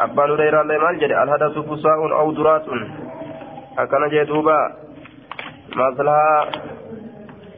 أبان 0.01 0.32
هريرة 0.32 0.62
الله 0.62 0.77
مال 0.77 1.00
جري 1.00 1.24
الحدث 1.24 1.58
فساء 1.60 2.00
أو 2.20 2.32
درات 2.32 2.65
هكذا 3.77 4.08
جري 4.08 4.25
دوبا 4.25 4.58
مثلها 5.75 6.46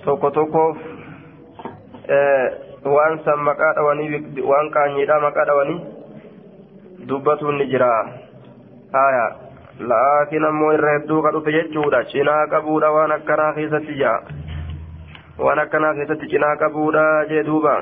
tokko 0.05 0.29
tokkoof 0.31 0.77
waan 2.95 3.15
san 3.25 3.39
maqaa 3.47 3.73
dhawanii 3.77 4.19
waan 4.49 4.67
qaanyiidha 4.75 5.15
maqaa 5.23 5.45
dhawanii 5.49 5.79
dubbatuun 7.09 7.57
ni 7.57 7.65
jira 7.71 7.89
haya 8.97 9.23
laakiin 9.91 10.45
ammoo 10.49 10.69
irra 10.75 10.93
hedduu 10.97 11.21
ka 11.25 11.31
dhufe 11.37 11.55
jechuudha 11.57 12.03
cinaa 12.11 12.43
qabuudha 12.53 12.91
waan 12.97 13.15
akkanaa 13.17 13.53
keessatti 13.57 13.97
jira 14.01 14.13
waan 15.37 15.59
akkanaa 15.59 15.93
keessatti 15.93 16.31
cinaa 16.33 16.55
qabuudha 16.63 17.03
jee 17.29 17.43
duuba. 17.43 17.75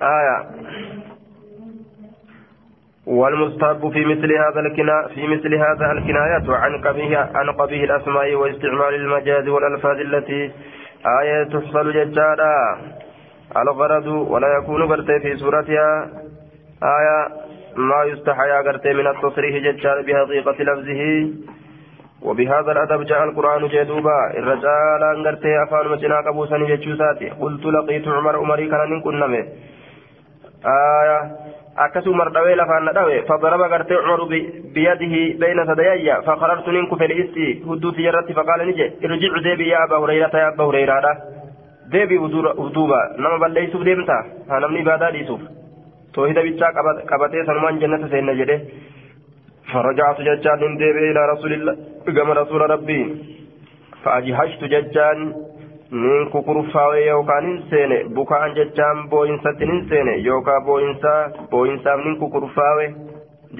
Haya 0.00 0.36
والمستحب 3.06 3.92
في 3.92 4.04
مثل 4.04 4.32
هذا 4.32 4.60
الكنا 4.60 5.08
في 5.14 5.26
مثل 5.26 5.54
هذا 5.54 5.92
الكنايات 5.92 6.48
عن 6.48 6.80
قبيح 6.80 7.28
عن 7.34 7.50
قبيح 7.50 7.82
الاسماء 7.82 8.34
واستعمال 8.34 8.94
المجاز 8.94 9.48
والالفاظ 9.48 10.00
التي 10.00 10.50
آية 11.20 11.44
تحصل 11.44 11.92
ججالا 11.92 12.76
الغرض 13.56 14.06
ولا 14.06 14.48
يكون 14.58 14.88
قرتي 14.88 15.20
في 15.20 15.36
صورتها 15.36 16.10
آية 16.82 17.28
ما 17.76 18.04
يستحيا 18.04 18.62
قرتي 18.62 18.92
من 18.92 19.06
التصريح 19.06 19.56
ججال 19.56 20.02
بحقيقة 20.06 20.62
لفظه 20.62 21.32
وبهذا 22.22 22.72
الأدب 22.72 23.00
جاء 23.10 23.24
القرآن 23.24 23.68
جدوبا 23.68 24.18
الرجال 24.40 25.02
أن 25.12 25.26
قرتي 25.26 25.62
أفان 25.62 25.88
مجنا 25.92 26.20
قبوسا 26.26 26.56
ججوساتي 26.70 27.28
قلت 27.40 27.64
لقيت 27.74 28.08
عمر 28.08 28.34
عمري 28.36 28.66
كان 28.72 29.00
كنمه 29.00 29.42
آية 30.66 31.20
akkasuma 31.76 32.24
dhawee 32.34 32.56
lafaan 32.56 32.84
na 32.84 32.92
dhawe 32.92 33.22
fadaraba 33.28 33.68
gartee 33.72 33.96
cumaru 33.96 34.26
biyadihi 34.74 35.20
bayna 35.40 35.64
sadayayya 35.66 36.16
fakarartu 36.26 36.72
nin 36.72 36.88
kufe 36.90 37.06
liisti 37.08 37.46
hudduuti 37.68 38.02
irratti 38.08 38.34
faqaala 38.38 38.64
ni 38.68 38.74
je 38.78 38.86
irjicu 39.06 39.40
deebi 39.46 39.68
yaa 39.70 39.84
abaa 39.86 40.00
hurayrata 40.02 40.38
yaa 40.42 40.50
abbaa 40.52 40.66
hurayraadha 40.70 41.12
deebi 41.92 42.18
uduuba 42.64 43.00
nama 43.22 43.38
balleeysuuf 43.44 43.84
deemta 43.88 44.16
haa 44.50 44.60
namni 44.64 44.80
ibaadaa 44.84 45.10
dhiisuuf 45.16 45.40
toohida 46.14 46.42
bichaa 46.48 46.72
qabatee 47.12 47.46
sanumaan 47.48 47.80
jannata 47.84 48.12
seenna 48.14 48.34
jedhe 48.42 48.58
فرجعت 49.72 50.18
ججان 50.26 50.76
ديبي 50.82 51.10
إلى 51.10 51.22
رسول 51.32 51.52
الله 51.52 51.74
gama 52.06 52.34
rasuula 52.34 52.66
rabbii 52.66 53.04
fa'ajihashtu 54.04 54.68
jechaan 54.72 55.34
nin 55.90 56.30
kukurfaawee 56.32 57.06
yookaan 57.06 57.46
hin 57.46 57.62
seene 57.70 57.98
bukaan 58.14 58.54
jechaan 58.58 59.02
boo'insatti 59.10 59.66
hin 59.72 59.82
seene 59.88 60.14
yookaan 60.26 60.64
boo'insaa 60.64 61.20
boo'insaaf 61.50 62.04
nin 62.04 62.16
kukurfaawe 62.22 62.86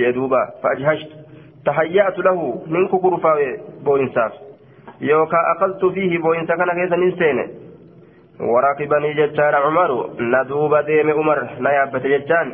jee 0.00 0.12
duuba 0.14 0.40
fa'ajihashtu 0.62 1.16
tahayyaatu 1.64 2.22
lahu 2.28 2.48
nin 2.76 2.88
kukurfaawe 2.88 3.48
boo'insaaf 3.84 4.32
yookaan 5.12 5.50
akaltu 5.52 5.92
fiihi 5.98 6.18
boo'insa 6.28 6.56
kana 6.56 6.74
keessa 6.80 6.96
nin 6.96 7.16
seene 7.22 7.48
waraaqibanii 8.54 9.14
jechaadha 9.22 9.64
umaru 9.68 9.98
na 10.18 10.44
duuba 10.44 10.82
deeme 10.82 11.12
umar 11.12 11.48
na 11.58 11.72
yaabbate 11.72 12.08
jechaan. 12.08 12.52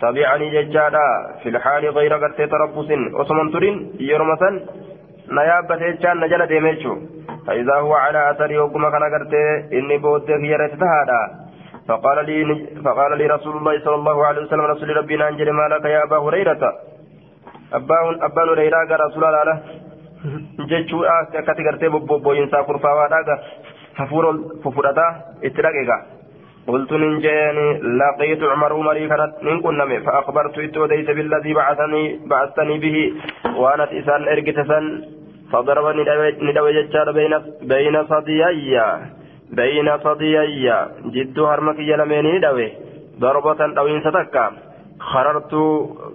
Tabi'anii 0.00 0.50
jechaadha 0.56 1.04
filhaali 1.42 1.94
gayra 1.98 2.18
gartee 2.18 2.48
tarabbusin 2.54 3.02
osoman 3.22 3.52
turin 3.52 3.76
yeroma 4.10 4.36
san 4.42 4.54
na 5.28 5.44
yaabbate 5.50 5.84
jechaan 5.92 6.18
na 6.20 6.28
jala 6.28 6.46
deeme 6.46 6.74
jechuudha. 6.74 7.16
فإذا 7.46 7.74
هو 7.74 7.94
على 7.94 8.30
أثر 8.30 8.50
يوم 8.50 8.90
كان 8.90 9.04
قرته 9.14 9.44
إني 9.78 9.98
بودك 9.98 10.30
هي 10.30 10.54
هذا 10.54 11.20
فقال 11.88 12.26
لي 12.26 12.66
فقال 12.84 13.18
لي 13.18 13.26
رسول 13.26 13.56
الله 13.56 13.84
صلى 13.84 13.94
الله 13.94 14.26
عليه 14.26 14.42
وسلم 14.42 14.60
رسول 14.60 14.96
ربنا 14.96 15.28
أنجل 15.28 15.50
ما 15.50 15.68
لك 15.68 15.84
يا 15.84 16.04
أبا 16.04 16.18
هريرة. 16.18 16.62
أبا 17.72 17.96
أبا 18.26 18.42
هريرة 18.52 18.78
قال 18.90 19.00
رسول 19.00 19.24
الله 19.24 19.60
جتشو 20.70 21.04
أكتي 21.34 21.62
قرته 21.66 21.88
بوبو 21.88 22.32
ينسى 22.32 22.62
كرفا 22.66 22.90
حفور 23.98 24.24
ففرتا 24.64 25.06
اتلاقيقا 25.44 26.15
قلت 26.68 26.92
ننجاني 26.92 27.66
لقيت 27.98 28.42
عمر 28.52 28.72
عمري 28.78 29.08
كانت 29.08 29.32
من 29.46 29.56
كنمي 29.64 30.00
فأخبرت 30.00 30.58
إتوديت 30.58 31.08
بالذي 31.16 31.52
بعثني 31.54 32.02
بعثتني 32.30 32.76
به 32.84 32.96
وأنا 33.60 33.84
إسان 33.98 34.22
إرقتسن 34.32 34.84
فضرب 35.52 35.86
ندوي 36.48 36.72
ججار 36.76 37.08
بين 37.18 37.34
بين 37.70 37.96
صديي 38.10 38.76
بين 39.58 39.88
صديي 40.06 40.68
جد 41.14 41.38
هرمك 41.38 41.78
يلمين 41.78 42.26
ندوي 42.36 42.68
ضربة 43.20 43.60
أو 43.78 43.86
إن 43.86 44.00
ستكا. 44.06 44.46
خررت 45.00 45.54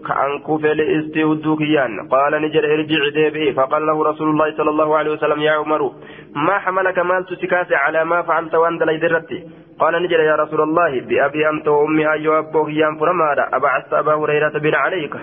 كأنكوف 0.07 0.65
لإستي 0.65 1.23
ودوكيان 1.23 2.07
قال 2.07 2.41
نجر 2.41 2.63
ارجع 2.73 3.09
ديبي. 3.13 3.53
فقال 3.53 3.85
له 3.85 4.03
رسول 4.03 4.29
الله 4.29 4.57
صلى 4.57 4.69
الله 4.69 4.97
عليه 4.97 5.11
وسلم 5.11 5.41
يا 5.41 5.51
عمر 5.51 5.91
ما 6.35 6.57
حملك 6.59 6.99
مال 6.99 7.25
تسكاس 7.25 7.71
على 7.71 8.05
ما 8.05 8.21
فعلت 8.21 8.55
وأنت 8.55 8.83
ليدرتي 8.83 9.43
قال 9.79 10.03
نجر 10.03 10.19
يا 10.19 10.35
رسول 10.35 10.61
الله 10.61 11.01
بأبي 11.01 11.49
أنت 11.49 11.67
وأمي 11.67 12.13
أيها 12.13 12.39
أبوك 12.39 12.69
يام 12.69 12.99
فرمادا 12.99 13.55
أبعثت 13.57 13.93
أبا 13.93 14.13
هريرة 14.13 14.59
بن 14.59 14.75
عليك. 14.75 15.13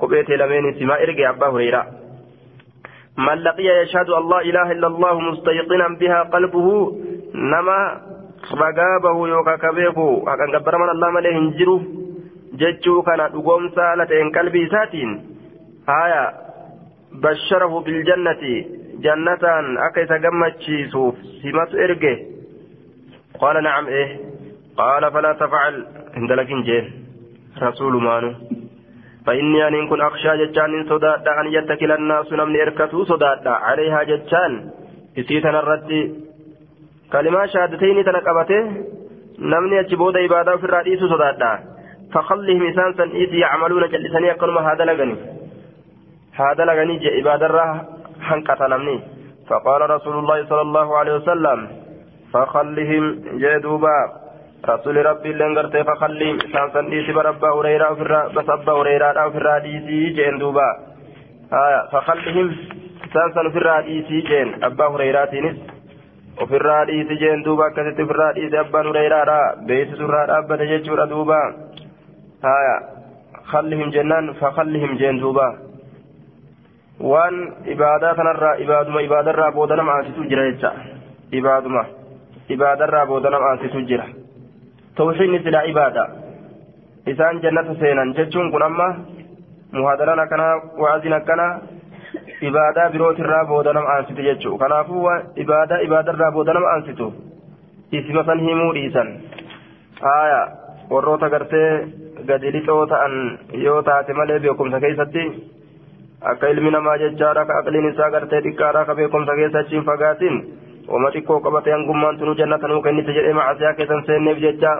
قبيت 0.00 0.30
لمن 0.30 0.74
سما 0.78 1.02
إرجع 1.02 1.30
أبا 1.30 1.46
هريرة. 1.46 1.86
من 3.18 3.34
لقي 3.34 3.64
يشهد 3.82 4.08
لا 4.08 4.40
إله 4.40 4.72
إلا 4.72 4.86
الله 4.86 5.20
مستيقنا 5.20 5.88
بها 6.00 6.22
قلبه 6.22 6.92
نما 7.34 8.00
رقابه 8.54 9.28
يوكا 9.28 9.56
كبيكو 9.56 10.28
أكن 10.28 10.56
قبر 10.56 10.78
من 10.78 10.88
الله 10.90 11.10
مليه 11.10 11.38
انجرو 12.56 12.72
جتشو 12.72 13.02
كان 13.02 13.30
دقوم 13.32 13.68
سالتين 13.68 14.30
قلبي 14.32 14.68
ساتين 14.68 15.10
هايا 15.88 16.32
بشره 17.12 17.80
بالجنة 17.80 18.42
جنة 19.00 19.44
أكيس 19.86 20.12
قمتشي 20.12 20.88
سوف 20.88 21.14
سمات 21.42 21.74
إرقه 21.74 22.16
قال 23.40 23.62
نعم 23.62 23.86
إيه 23.86 24.20
قال 24.76 25.12
فلا 25.12 25.32
تفعل 25.32 25.86
عند 26.16 26.32
لك 26.32 26.46
جين 26.46 26.84
رسول 27.62 28.02
مانو 28.02 28.32
فإني 29.26 29.68
أن 29.68 29.88
كن 29.88 30.00
أخشى 30.00 30.46
جتان 30.46 30.88
صدادا 30.88 31.40
أن 31.40 31.46
يتكل 31.52 31.92
الناس 31.92 32.32
نمني 32.32 32.62
إركتو 32.62 33.04
صدادا 33.04 33.50
عليها 33.50 34.02
جتان 34.02 34.70
إسيتنا 35.18 35.60
الرد 35.60 35.90
كلمة 37.12 37.46
شهادتين 37.46 38.04
تنقبته 38.04 38.62
نمني 39.38 39.80
أجبود 39.80 40.16
إبادة 40.16 40.56
في 40.56 40.64
الرئيس 40.64 41.00
صدادا 41.00 41.75
فخلهم 42.12 42.66
إنسان 42.66 42.94
سنئيت 42.94 43.32
يعملون 43.32 43.88
جلسني 43.88 44.30
أكنما 44.30 44.72
هذا 44.72 44.84
لغني. 44.84 45.16
هذا 46.34 46.64
لغني 46.64 46.96
جاء 46.98 47.20
إبادة 47.20 47.46
الله 47.46 47.84
حنقة 48.20 48.66
نمني. 48.66 49.00
فقال 49.48 49.90
رسول 49.90 50.18
الله 50.18 50.46
صلى 50.46 50.60
الله 50.60 50.96
عليه 50.98 51.14
وسلم 51.14 51.68
فخلهم 52.32 53.04
جدوبا 53.42 53.98
رسول 54.68 55.06
ربي 55.06 55.30
اللي 55.30 55.46
انغرتي 55.46 55.84
فخلهم 55.84 56.34
إنسان 56.44 56.70
سنئيت 56.74 57.10
بربا 57.14 57.48
هريرة 57.54 57.92
بس 58.34 58.48
أبا 58.48 58.72
هريرة 58.72 59.06
أو 59.22 59.30
في 59.30 59.38
الراديسي 59.38 60.06
جين 60.16 60.38
دوبا. 60.38 60.68
آية 61.52 61.80
فخلهم 61.92 62.46
إنسان 63.04 63.28
سن 63.34 63.50
في 63.50 63.58
الراديسي 63.58 64.20
جين 64.20 64.64
أبا 64.64 64.86
هريرة 64.86 65.30
نس 65.34 65.56
وفي 66.42 66.56
الراديسي 66.56 67.14
جين 67.14 67.42
دوبا 67.42 67.68
كتت 67.68 67.96
في 67.96 68.12
الراديسي 68.14 68.60
أبا 68.60 68.80
هريرة 68.80 69.54
بيس 69.66 69.88
سرى 69.98 70.22
أبا 70.38 70.56
تججر 70.56 71.04
دوبا 72.35 72.49
هايا 72.49 72.77
خلهم 73.43 73.89
جنان 73.89 74.33
فخلهم 74.33 74.97
جين 74.97 75.19
دوبا 75.19 75.57
وان 76.99 77.53
عبادات 77.67 78.19
نرى 78.19 78.49
عبادما 78.61 78.99
عبادة 78.99 79.31
را 79.31 79.49
بودنا 79.49 79.83
ما 79.83 79.99
أنسيتو 79.99 80.23
جرا 80.23 80.45
يجا 80.45 80.71
عبادما 81.33 81.85
عبادة 82.51 82.85
را 82.85 83.05
بودنا 83.05 83.39
ما 83.39 83.51
أنسيتو 83.53 83.79
جرا 83.89 84.07
توحيد 84.97 85.29
نسلا 85.29 85.59
عبادة 85.59 86.07
إسان 87.07 87.39
جنة 87.39 87.73
سينا 87.79 88.13
جتشون 88.17 88.51
كن 88.51 88.61
أما 88.61 88.87
مهادران 89.73 90.29
كنا 90.29 90.47
وعزنا 90.77 91.19
كنا 91.19 91.61
عبادة 92.43 92.89
بروت 92.93 93.19
را 93.21 93.43
بودنا 93.43 93.79
ما 93.79 93.99
أنسيتو 93.99 94.21
جتشو 94.27 94.57
كنافو 94.57 95.09
عبادة 95.39 95.75
عبادة 95.75 96.11
را 96.11 96.29
بودنا 96.29 96.59
ما 96.59 96.75
أنسيتو 96.75 97.11
اسم 97.93 98.17
سنهمو 98.27 98.73
إيسان 98.73 99.07
آية 100.21 100.61
warroota 100.91 101.29
gartee 101.29 101.87
gadi 102.30 102.52
lixoo 102.56 102.86
ta'an 102.92 103.14
yoo 103.64 103.82
taate 103.88 104.12
malee 104.18 104.38
beekumsa 104.44 104.80
keessatti 104.84 105.24
akka 106.32 106.48
ilmi 106.54 106.70
namaa 106.76 106.96
jechaadha 107.02 107.44
ka 107.50 107.58
aqliin 107.62 107.88
isaa 107.92 108.10
gartee 108.14 108.40
xiqqaadha 108.46 108.84
ka 108.90 108.94
beekumsa 109.00 109.36
keessa 109.40 109.58
achiin 109.64 109.84
fagaatiin 109.90 110.36
wama 110.94 111.10
xiqqoo 111.16 111.40
qabate 111.46 111.72
hangummaan 111.76 112.18
tunuu 112.18 112.34
jannata 112.40 112.68
nuu 112.72 112.82
kennite 112.86 113.12
jedhee 113.18 113.34
macasiyaa 113.40 113.74
keessan 113.80 114.02
seenneef 114.06 114.38
jecha. 114.46 114.72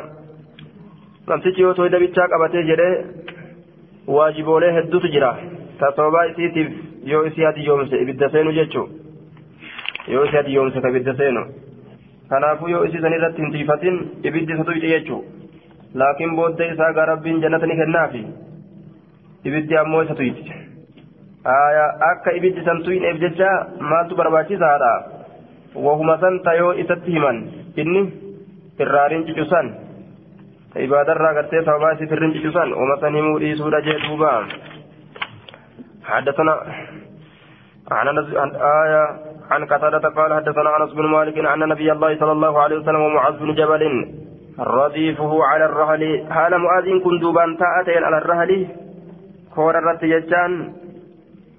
Namtichi 1.28 1.62
yoo 1.62 1.74
tooyda 1.74 1.98
bichaa 2.04 2.28
qabatee 2.34 2.62
jedhee 2.70 2.94
waajiboolee 4.16 4.72
hedduutu 4.78 5.08
jira. 5.14 5.32
Tasababaa 5.80 6.24
isiitiif 6.32 6.68
yoo 7.12 7.24
isii 7.30 7.44
hadiyyoomse 7.44 7.96
ibidda 8.02 8.28
seenu 8.34 8.52
jechuu 8.58 8.86
yoo 10.12 10.24
isii 10.24 10.36
hadiyyoomse 10.36 10.80
ka 10.80 10.88
ibidda 10.94 11.14
seenu. 11.22 11.42
Kanaafuu 12.30 12.68
yoo 12.68 12.84
isii 12.84 13.00
san 13.02 13.12
irratti 13.18 13.42
hin 13.42 13.52
tiifatin 13.52 13.98
ibiddi 14.22 14.52
isa 14.54 14.64
tuyxe 14.64 14.88
jechuu 14.94 15.20
laakiin 16.01 16.35
booddee 16.35 16.71
isaa 16.73 16.93
gaa 16.93 17.05
rabbiin 17.11 17.41
jannata 17.41 17.65
ni 17.71 17.75
kennaafi 17.81 18.23
ibiddi 19.43 19.77
ammoo 19.77 20.01
isa 20.07 20.15
tuyte 20.15 20.53
akka 22.11 22.35
ibiddi 22.39 22.65
san 22.65 22.83
tuyneef 22.83 23.19
jecha 23.23 23.51
maaltu 23.93 24.15
barbaachisaadha 24.15 24.93
wahuma 25.75 26.17
san 26.23 26.39
tayoo 26.47 26.73
isatti 26.83 27.11
himan 27.11 27.37
inni 27.75 28.03
irraariin 28.79 29.25
cicusan 29.29 29.71
ibaadarraa 30.85 31.33
gartee 31.39 31.63
sababaa 31.65 31.93
isii 31.97 32.11
firrin 32.13 32.33
cicusan 32.37 32.73
wama 32.81 32.99
san 33.01 33.15
himuu 33.15 33.39
dhiisuudha 33.45 33.81
jee 33.87 33.99
duuba 34.07 34.33
حدثنا 36.11 36.53
عن 37.91 38.07
آية 38.81 39.03
عن 39.51 39.65
قتادة 39.65 40.09
قال 40.09 40.33
حدثنا 40.33 40.77
أنس 40.77 40.93
بن 40.93 41.05
مالك 41.05 41.37
أن 41.37 41.59
نبي 41.69 41.91
الله 41.91 42.19
صلى 42.19 42.31
الله 42.31 42.61
عليه 42.61 42.77
وسلم 42.77 43.01
ومعاذ 43.01 43.33
بن 43.39 43.53
جبل 43.53 43.83
رديفه 44.58 45.44
على 45.44 45.64
الرهل. 45.64 46.26
حال 46.30 46.58
معاذ 46.58 46.84
كن 47.04 47.18
دوبان 47.18 47.56
تأتين 47.56 48.04
على 48.04 48.18
الرهل. 48.18 48.68
كور 49.54 49.78
الرت 49.78 50.04
جتان 50.04 50.72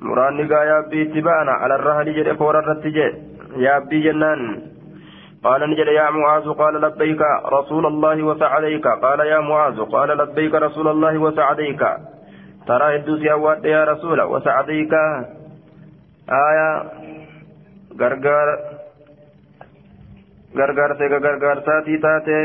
مراني 0.02 0.42
يا 0.42 0.82
بي 0.90 1.06
تبانا 1.06 1.52
على 1.52 1.76
الرهل 1.76 2.08
جد 2.16 2.36
كور 2.38 2.60
الرت 2.60 2.86
يا 3.56 3.80
بي 3.80 4.02
جنان. 4.02 4.62
قال 5.44 5.70
نجد 5.70 5.88
يا 5.88 6.10
معاذ 6.10 6.50
قال 6.50 6.74
لبيك 6.82 7.22
رسول 7.46 7.86
الله 7.86 8.24
وسعديك. 8.24 8.88
قال 8.88 9.20
يا 9.20 9.40
معاذ 9.40 9.82
قال 9.82 10.10
لبيك 10.10 10.54
رسول 10.56 10.88
الله 10.88 11.18
وسعديك. 11.18 11.82
ترى 12.68 12.96
الدوس 12.96 13.22
يا 13.22 13.36
يا 13.64 13.84
رسول 13.84 14.22
وسعديك. 14.22 14.94
آية. 16.30 16.70
غرغر 18.00 18.77
gargaarsa 20.62 21.04
eega 21.08 21.20
gargaarsaatii 21.28 22.00
taate 22.06 22.38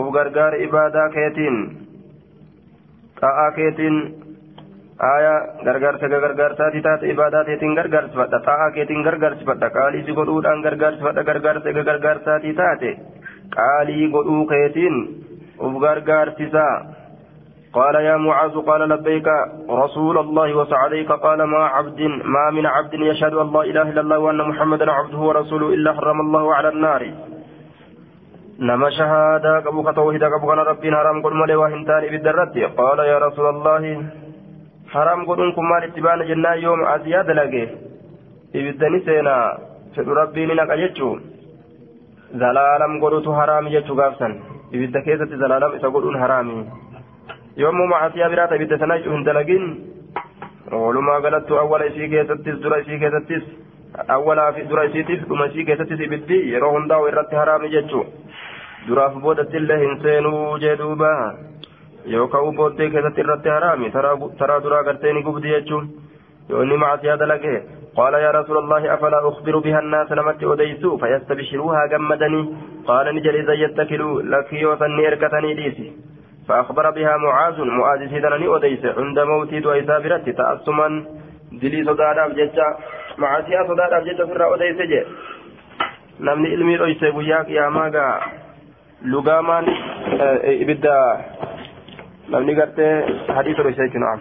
uf 0.00 0.08
gargaara 0.18 0.56
ibaadaa 0.66 1.08
keetiin 1.16 1.56
xa'aa 3.22 3.50
keetiin 3.58 3.96
aayaa 5.10 5.38
gargaarsa 5.68 6.08
gargaarsaatii 6.26 6.82
taate 6.88 7.10
ibaadaa 7.14 7.44
keetiin 7.48 7.74
gargaarsifadha 7.80 8.38
xa'aa 8.48 8.70
keetiin 8.76 9.02
gargaarsifadha 9.08 9.68
qaalii 9.78 10.04
si 10.08 10.12
godhuudhaan 10.20 10.62
gargaarsifadha 10.68 11.24
gargaarsa 11.30 11.72
gargaarsaatii 11.90 12.54
taate 12.62 12.90
qaalii 13.58 14.08
godhuu 14.16 14.46
keetiin 14.54 14.96
uf 15.66 15.74
gargaarsisaa 15.86 16.74
قال 17.78 17.94
يا 18.08 18.16
معاذ 18.26 18.54
قال 18.68 18.82
لبيك 18.92 19.28
رسول 19.82 20.16
الله 20.24 20.48
وسعديك 20.60 21.10
قال 21.26 21.40
ما 21.52 21.62
عبد 21.76 22.00
ما 22.34 22.44
من 22.56 22.66
عبد 22.76 22.94
يشهد 23.10 23.34
أن 23.42 23.48
لا 23.54 23.62
إله 23.70 23.86
إلا 23.92 24.00
الله 24.04 24.18
وأن 24.24 24.40
محمدا 24.50 24.86
عبده 24.98 25.18
ورسوله 25.28 25.68
إلا 25.76 25.90
حرم 25.98 26.18
الله 26.26 26.44
على 26.56 26.68
النار 26.74 27.02
نما 28.60 28.90
شهادة 28.90 29.58
قبوك 29.58 29.94
توحيد 29.94 30.24
قبوك 30.24 30.50
ربين 30.50 30.94
حرام 30.96 31.22
قل 31.22 31.34
ملي 31.34 31.54
وهنتان 31.56 32.02
بالدرت 32.12 32.54
قال 32.80 32.98
يا 32.98 33.18
رسول 33.18 33.46
الله 33.54 33.82
حرام 34.92 35.20
قل 35.28 35.38
انكم 35.44 35.64
مال 35.70 35.82
اتبان 35.84 36.20
جنة 36.28 36.52
يوم 36.66 36.80
أزياد 36.94 37.30
لقي 37.30 37.64
seenaa 39.06 39.70
fedhu 39.94 40.14
rabbiin 40.14 40.50
hin 40.50 40.60
aqajechu 40.62 41.08
zalaalam 42.42 42.98
godhutu 43.02 43.32
haraami 43.38 43.72
jechuu 43.74 43.96
gaafsan 44.00 44.34
ibidda 44.72 45.02
keessatti 45.06 45.40
zalaalam 45.42 45.76
isa 45.78 45.90
godhuun 45.96 46.18
haraami 46.22 46.56
yommuu 47.62 47.86
macasiyaa 47.92 48.30
biraata 48.34 48.58
ibidda 48.60 48.78
sana 48.82 48.98
jechuu 48.98 49.14
hin 49.16 49.24
dalagin 49.28 49.64
walumaa 50.82 51.20
galattu 51.26 51.58
awwala 51.62 51.90
isii 51.90 52.08
keessattis 52.14 52.60
dura 52.64 52.78
isii 52.84 53.00
keessattis 53.04 53.42
awwalaa 54.16 54.52
fi 54.58 54.66
dura 54.72 54.84
isiitiif 54.90 55.26
dhuma 55.32 55.46
isii 55.50 55.64
keessattis 55.70 56.04
ibiddi 56.06 56.38
yeroo 56.52 56.72
hundaa'u 56.76 57.08
irratti 57.12 57.40
haraami 57.42 57.72
jechuu 57.76 58.04
duraaf 58.88 59.18
boodattillee 59.24 59.80
hin 59.82 59.98
seenuu 60.02 60.58
jee 60.64 60.76
duuba. 60.78 61.10
Yookaan 62.14 62.56
booddee 62.56 62.90
keessatti 62.90 63.20
irratti 63.26 63.54
haraami 63.56 63.90
taraa 63.90 64.62
duraa 64.62 64.84
gartee 64.84 65.12
ni 65.12 65.22
gubdi 65.22 65.54
jechuun. 65.56 65.92
Yoo 66.48 66.62
inni 66.62 66.82
macasiyaa 66.84 67.20
dalage 67.24 67.54
قال 67.96 68.14
يا 68.14 68.30
رسول 68.30 68.58
الله 68.58 68.94
أفلا 68.94 69.28
أخبر 69.28 69.58
بها 69.58 69.78
الناس 69.78 70.12
نمت 70.12 70.44
أديسوا 70.44 70.98
فيستبشروها 70.98 71.86
جمدني 71.86 72.54
قال 72.86 73.14
نجل 73.14 73.36
إذا 73.36 73.52
يتكلوا 73.52 74.22
لك 74.22 74.52
يوثني 74.52 75.08
إركتني 75.08 75.54
ليسي 75.54 75.92
فأخبر 76.48 76.90
بها 76.90 77.16
معاذ 77.16 77.60
معاذ 77.60 78.00
سيدنني 78.10 78.56
أديس 78.56 78.84
عند 78.84 79.18
موتي 79.18 79.60
دويسا 79.60 79.98
برت 79.98 80.28
تأسما 80.28 81.04
دلي 81.52 81.84
صداد 81.84 82.18
أبجتشا 82.18 82.66
معاسيا 83.18 83.60
صداد 83.68 83.92
أبجتشا 83.92 84.26
فرا 84.26 84.54
أديس 84.54 84.80
جي 84.90 85.02
نمني 86.20 86.48
علمي 86.52 86.76
رئيس 86.76 87.02
وياك 87.02 87.48
يا 87.48 87.68
ماغا 87.68 88.06
لغامان 89.02 89.64
gartee 92.56 92.92
hadiisa 93.36 93.62
dhoysa 93.62 93.82
jechuun 93.86 94.04
naam 94.04 94.20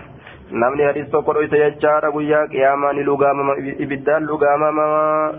namni 0.62 0.84
hadiis 0.84 1.10
tokko 1.12 1.34
dhoysa 1.38 1.58
jechaadha 1.64 2.12
guyyaa 2.16 2.48
qiyaamaa 2.54 2.94
ni 2.94 3.04
lugaamama 3.10 3.54
ibiddaan 3.86 4.26
lugaamama 4.32 4.86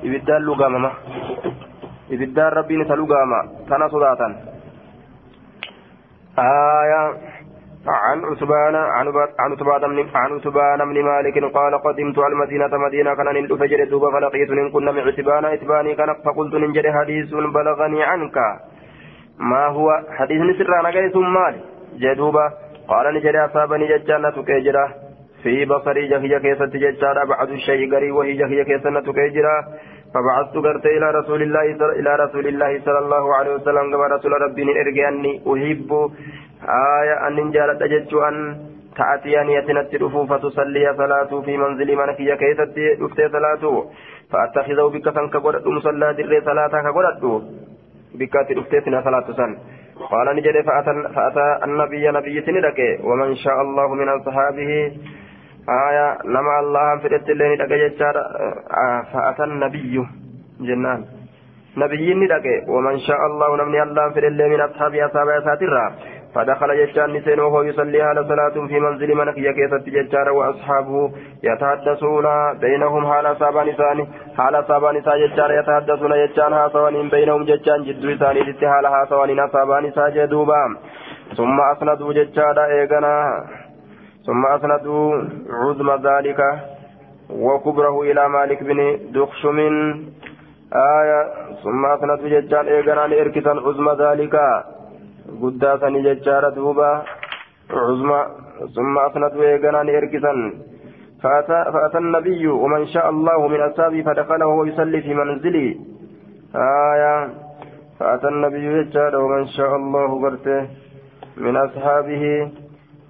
ibiddaan 0.03 0.47
lugaamama 0.49 0.91
ibiddaan 2.17 2.53
rabbiin 2.59 2.85
isa 2.87 3.01
lugaama 3.03 3.41
tana 3.69 3.89
sodaatan 3.97 4.35
آية 6.39 7.03
عن 7.87 8.25
عثمان 8.25 8.75
عن 8.75 9.07
عثمان 9.53 9.81
بن 9.81 10.09
عن 10.15 10.33
عثمان 10.33 10.79
بن 10.91 11.03
مالك 11.05 11.37
قال 11.55 11.83
قدمت 11.83 12.19
المدينة 12.19 12.77
مدينة 12.87 13.15
كان 13.15 13.27
نلفجر 13.35 13.85
دوبا 13.85 14.11
فلقيت 14.11 14.51
إن 14.51 14.71
كنا 14.71 14.93
من 14.93 15.01
عتبان 15.01 15.45
عتباني 15.45 15.95
كان 15.95 16.15
فقلت 16.25 16.55
ننجر 16.55 16.93
حديث 16.93 17.29
بلغني 17.57 18.03
عنك 18.03 18.37
ما 19.41 19.67
هو؟ 19.67 19.89
حديث 20.19 20.57
سر 20.59 20.89
نجيس 20.89 21.17
مال. 21.17 21.55
جدوبا 21.99 22.47
قال 22.89 23.15
نجري 23.15 23.45
أصابني 23.45 23.87
ججانة 23.87 24.43
كيجرة 24.43 24.87
في 25.43 25.65
بصري 25.65 26.09
جهية 26.09 26.39
كيسة 26.39 26.67
ججارة 26.67 27.25
بعد 27.25 27.51
الشيء 27.51 27.95
قري 27.95 28.11
وهي 28.11 28.33
جهية 28.33 28.63
كيسة 28.63 29.13
كيجرة 29.13 29.57
فبعثت 30.15 30.55
قرت 30.57 30.87
إلى 30.87 31.11
رسول 31.11 31.43
الله 31.43 31.63
إلى 32.01 32.17
رسول 32.25 32.47
الله 32.47 32.81
صلى 32.85 32.99
الله 32.99 33.35
عليه 33.35 33.55
وسلم 33.55 33.85
كما 33.93 34.07
رسول 34.07 34.33
ربي 34.43 34.63
إرجع 34.81 35.09
أني 35.09 35.33
أحب. 35.47 35.91
آية 37.01 37.27
أن 37.27 37.37
نجالت 37.47 37.83
أجدت 37.83 38.15
أن 38.15 38.57
تأتيني 38.97 39.55
يتنت 39.55 39.93
فتصلي 40.31 40.95
صلاة 40.97 41.41
في 41.45 41.57
منزل 41.57 41.97
من 41.97 42.13
كي 42.19 42.37
كيست 42.37 42.77
صلاة. 43.33 43.65
فأتخذه 44.31 44.87
بك 44.95 45.07
سنك 45.17 45.37
قرأت 45.37 45.67
مصلى 45.67 46.13
دري 46.19 46.41
صلاة 46.41 46.75
كقرأت. 46.85 47.23
بك 48.15 48.35
دفتي 48.51 49.03
صلاة 49.05 49.27
سن. 49.39 49.57
قال 50.11 50.37
نجد 50.37 50.57
فأتى, 50.67 50.93
فأتى 51.15 51.47
النبي 51.65 52.11
نبي 52.11 52.41
سندك. 52.47 52.81
ومن 53.05 53.35
شاء 53.37 53.61
الله 53.63 53.89
من 53.95 54.09
أصحابه. 54.09 54.73
آية 55.69 56.19
نما 56.25 56.61
الله 56.61 56.99
فرت 57.03 57.31
اللين 57.31 57.57
دك 57.61 57.73
جچار 57.73 58.17
فأتى 59.13 59.45
النبي. 59.45 59.95
جنان. 60.61 61.01
نبي 61.77 62.15
ندك. 62.15 62.47
ومن 62.69 62.99
شاء 62.99 63.21
الله 63.27 63.49
نمني 63.57 63.83
الله 63.83 64.05
فرت 64.11 64.25
اللين 64.25 64.51
من 64.51 64.61
أصحاب 64.61 64.95
أصحاب 64.95 65.29
أساترا 65.29 65.87
فدخل 66.35 66.71
جچان 66.81 67.13
نسين 67.13 67.41
وهو 67.41 67.63
يصلي 67.63 68.03
على 68.03 68.25
صلاة 68.25 68.67
في 68.67 68.81
منزل 68.81 69.15
من 69.15 69.33
كي 69.33 69.53
كيست 69.53 69.85
جچار 69.97 70.29
وأصحابه 70.29 71.11
يتحدثون 71.43 72.27
بينهم 72.61 73.07
حال 73.07 73.37
صابان 73.37 73.73
ثاني 73.73 74.09
حال 74.39 74.65
صابان 74.69 75.01
ثاني 75.01 75.29
جچار 75.29 75.51
يتحدثون 75.51 76.13
جچان 76.23 76.53
ها 76.53 76.69
سوان 76.69 77.09
بينهم 77.09 77.45
جچان 77.45 77.83
جدو 77.85 78.15
ثاني 78.17 78.41
جت 78.41 78.65
حال 78.65 78.87
ها 78.87 79.05
سوان 79.11 79.49
صابان 79.49 79.91
ساجدوبا 79.91 80.77
ثم 81.37 81.61
أسندوا 81.61 82.13
جچار 82.13 82.59
إيغنا 82.65 83.17
ثم 84.27 84.47
أسندوا 84.47 85.23
عظم 85.51 85.91
ذلك 86.09 86.41
وكبره 87.31 88.03
إلى 88.03 88.29
مالك 88.29 88.63
بن 88.63 88.99
دخشم. 89.13 89.59
آية 90.73 91.21
ثم 91.63 91.87
أسندوا 91.87 92.29
ججال 92.29 92.69
إيقنا 92.69 93.05
إركسا 93.05 93.51
عظم 93.51 93.91
ذلك. 94.03 94.35
قداسا 95.43 95.89
ججار 95.89 96.49
دوبا 96.57 97.03
عظم 97.71 98.11
ثم 98.77 98.99
أسندوا 98.99 99.45
إيقنا 99.45 99.81
إركسا 99.99 100.33
فأتى, 101.23 101.59
فأتى 101.73 101.99
النبي 101.99 102.47
ومن 102.49 102.87
شاء 102.87 103.11
الله 103.11 103.49
من 103.49 103.61
أصحابه 103.61 104.03
فدخل 104.03 104.43
وهو 104.45 104.65
يصلي 104.65 105.01
في 105.01 105.15
منزله 105.15 105.75
آية 106.57 107.29
فأتى 108.01 108.29
النبي 108.29 108.83
ججار 108.85 109.17
ومن 109.17 109.47
شاء 109.47 109.77
الله 109.77 110.21
برته 110.21 110.67
من 111.37 111.57
أصحابه 111.57 112.25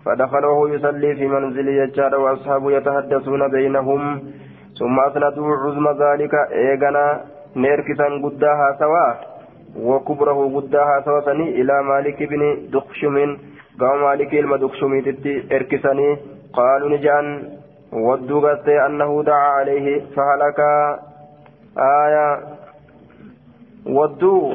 فدخل 0.05 0.45
وهو 0.45 0.67
يصلي 0.67 1.15
في 1.15 1.27
منزل 1.27 1.69
يجار 1.69 2.21
وأصحابه 2.21 2.73
يتحدثون 2.73 3.49
بينهم 3.51 4.03
ثم 4.79 5.01
أسندوا 5.01 5.57
عزم 5.63 5.87
ذلك 6.05 6.35
إيغنا 6.53 7.21
نيركسا 7.57 8.07
قداها 8.25 8.77
سوا 8.79 9.30
وكبره 9.77 10.39
قداها 10.57 11.01
سوا 11.05 11.21
سني 11.21 11.61
إلى 11.61 11.83
مالك 11.83 12.23
بن 12.23 12.71
دخشم. 12.73 13.17
قام 13.81 14.03
مالك 14.03 14.35
المدخشم 14.35 15.01
تتي 15.01 15.57
إركسني. 15.57 16.17
قالوا 16.53 16.89
نجان 16.89 17.27
ودوا 17.93 18.87
أنه 18.87 19.23
دعا 19.23 19.49
عليه 19.59 19.87
فهلك. 20.17 20.61
آية. 21.79 22.27
ودوا. 23.87 24.55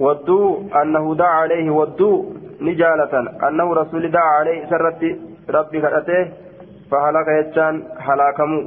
ودوا 0.00 0.50
أنه 0.82 1.14
دعا 1.14 1.34
عليه 1.42 1.70
ودوا 1.70 2.24
نجالة. 2.60 3.14
أنه 3.48 3.74
رسول 3.74 4.10
دعا 4.10 4.30
عليه 4.38 4.66
سرت 4.70 5.02
ربي 5.50 5.80
كرته 5.80 6.28
فهلك 6.90 7.28
يجان 7.28 7.82
هلاكمو. 7.98 8.60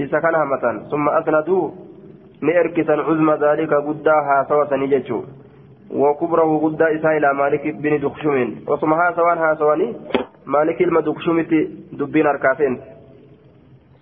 إذا 0.00 0.18
كان 0.20 0.34
همة 0.34 0.64
ثم 0.90 1.08
أسندوا 1.08 1.70
نئركسا 2.42 2.92
عزم 2.92 3.30
ذلك 3.44 3.72
قداها 3.74 4.46
سوى 4.48 4.66
سنججو. 4.70 5.20
وكبره 5.90 6.50
قدا 6.64 6.86
إسا 6.96 7.10
إلى 7.16 7.34
مالك 7.34 7.64
بن 7.82 8.00
دخشم 8.00 8.54
وصمها 8.68 9.12
سوان 9.16 9.38
ها 9.38 9.54
سواني 9.54 9.94
مالك 10.46 10.82
المدخشمة 10.82 11.52
دبين 11.92 12.26
أركاتين 12.26 12.80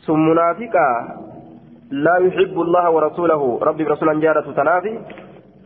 ثم 0.07 0.29
منافقا 0.29 0.88
لا 1.90 2.16
يحب 2.16 2.57
الله 2.61 2.90
ورسوله. 2.90 3.59
ربي 3.62 3.85
رسولا 3.85 4.20
جارة 4.20 4.47
تنافي. 4.57 4.99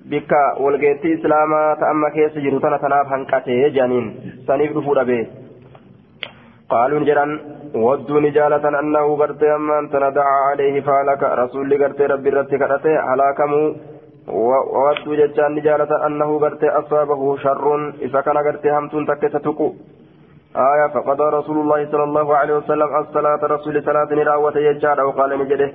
islaamaa 0.08 1.76
ta'amma 1.76 2.10
keessa 2.10 2.40
jiru 2.40 2.60
tana 2.60 2.78
tanaaf 2.78 3.08
hanqatee 3.12 3.70
jaaniin 3.76 4.06
saniif 4.46 4.72
dhufuu 4.72 4.94
jaalatan 8.36 8.74
annahu 8.80 9.16
gartee 9.20 9.52
ammaan 9.58 9.88
tana 9.92 10.10
dacaa 10.18 10.40
alayhi 10.52 10.82
faalaka 10.88 11.36
rasuulli 11.42 11.78
gartee 11.82 12.08
rabbi 12.12 12.28
irratti 12.32 12.60
kadhate 12.62 12.90
halaakamuu 13.08 13.66
wadduu 14.82 15.20
jechaan 15.20 15.54
ni 15.54 15.64
jaalatan 15.68 16.04
annahu 16.08 16.40
gartee 16.44 16.74
asaabahu 16.80 17.36
sharrun 17.44 17.86
isa 18.08 18.22
kana 18.26 18.42
gartee 18.48 18.74
hamtuun 18.78 19.08
takka 19.12 19.32
isa 19.32 19.40
tuqu 19.48 19.68
آية 20.56 20.86
فقضى 20.94 21.26
رسول 21.38 21.56
الله 21.62 21.80
صلى 21.92 22.04
الله 22.04 22.36
عليه 22.36 22.54
وسلم 22.56 22.88
الصلاة 22.96 23.42
رسول 23.54 23.82
صلاة 23.88 24.10
راوة 24.30 24.56
يجار 24.58 24.98
وقال 25.06 25.30
نجده 25.38 25.68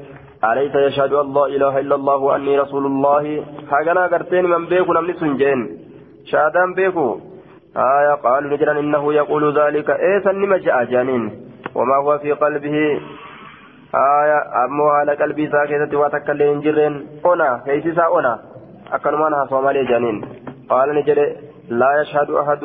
أليس 0.49 0.75
يشهد 0.75 1.13
لا 1.13 1.45
إله 1.55 1.73
إلا 1.79 1.95
الله 1.95 2.17
وأني 2.27 2.53
رسول 2.59 2.85
الله 2.85 3.23
هاغنا 3.71 4.03
قرتين 4.13 4.45
من 4.53 4.65
بيكو 4.71 4.93
نمني 4.93 5.13
سنجين 5.21 5.59
شهادان 6.29 6.73
بيكو 6.73 7.07
آية 7.77 8.13
قالوا 8.13 8.51
نجرا 8.51 8.79
إنه 8.79 9.13
يقول 9.13 9.59
ذلك. 9.59 9.89
إيه 9.89 10.19
سنما 10.19 10.57
جاء 10.57 10.83
جانين 10.83 11.23
وما 11.75 11.95
هو 11.95 12.17
في 12.17 12.31
قلبه؟ 12.31 12.75
آية 13.95 14.39
أمو 14.65 14.87
على 14.89 15.13
قلبي 15.15 15.47
ساكتة 15.47 15.97
وتكلم 15.97 16.61
جرين 16.61 16.93
أنا 17.25 17.61
كيسيسا 17.65 18.05
أنا. 18.19 18.39
أكلمانها 18.93 19.45
صومالي 19.49 19.85
جانين 19.85 20.17
قال 20.69 20.95
نجري 20.95 21.35
لا 21.69 22.01
يشهد 22.01 22.29
أحد 22.31 22.63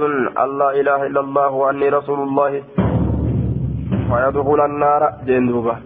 لا 0.60 0.70
إله 0.80 1.06
إلا 1.06 1.20
الله 1.20 1.50
وأني 1.52 1.88
رسول 1.88 2.20
الله. 2.20 2.62
فيدخل 4.08 4.60
النار. 4.64 5.02
جندوبة 5.26 5.76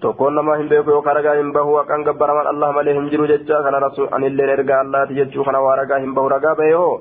tokkoon 0.00 0.34
nama 0.34 0.56
hin 0.58 0.68
beeku 0.70 0.90
yookaan 0.94 1.16
ragaa 1.18 1.34
hin 1.36 1.48
bahu 1.54 1.72
akkan 1.80 2.04
gabbaraman 2.06 2.46
allah 2.46 2.68
malee 2.74 2.92
hin 2.94 3.08
jiru 3.10 3.24
jecha 3.30 3.62
kana 3.66 3.80
rasul 3.82 4.06
anilleen 4.18 4.52
ergaa 4.54 4.78
allaati 4.84 5.16
jechuu 5.18 5.46
kana 5.48 5.62
waa 5.64 5.74
ragaa 5.80 5.98
hin 6.04 6.12
bahu 6.18 6.30
ragaa 6.32 6.52
bahe 6.60 6.76
hoo 6.80 6.92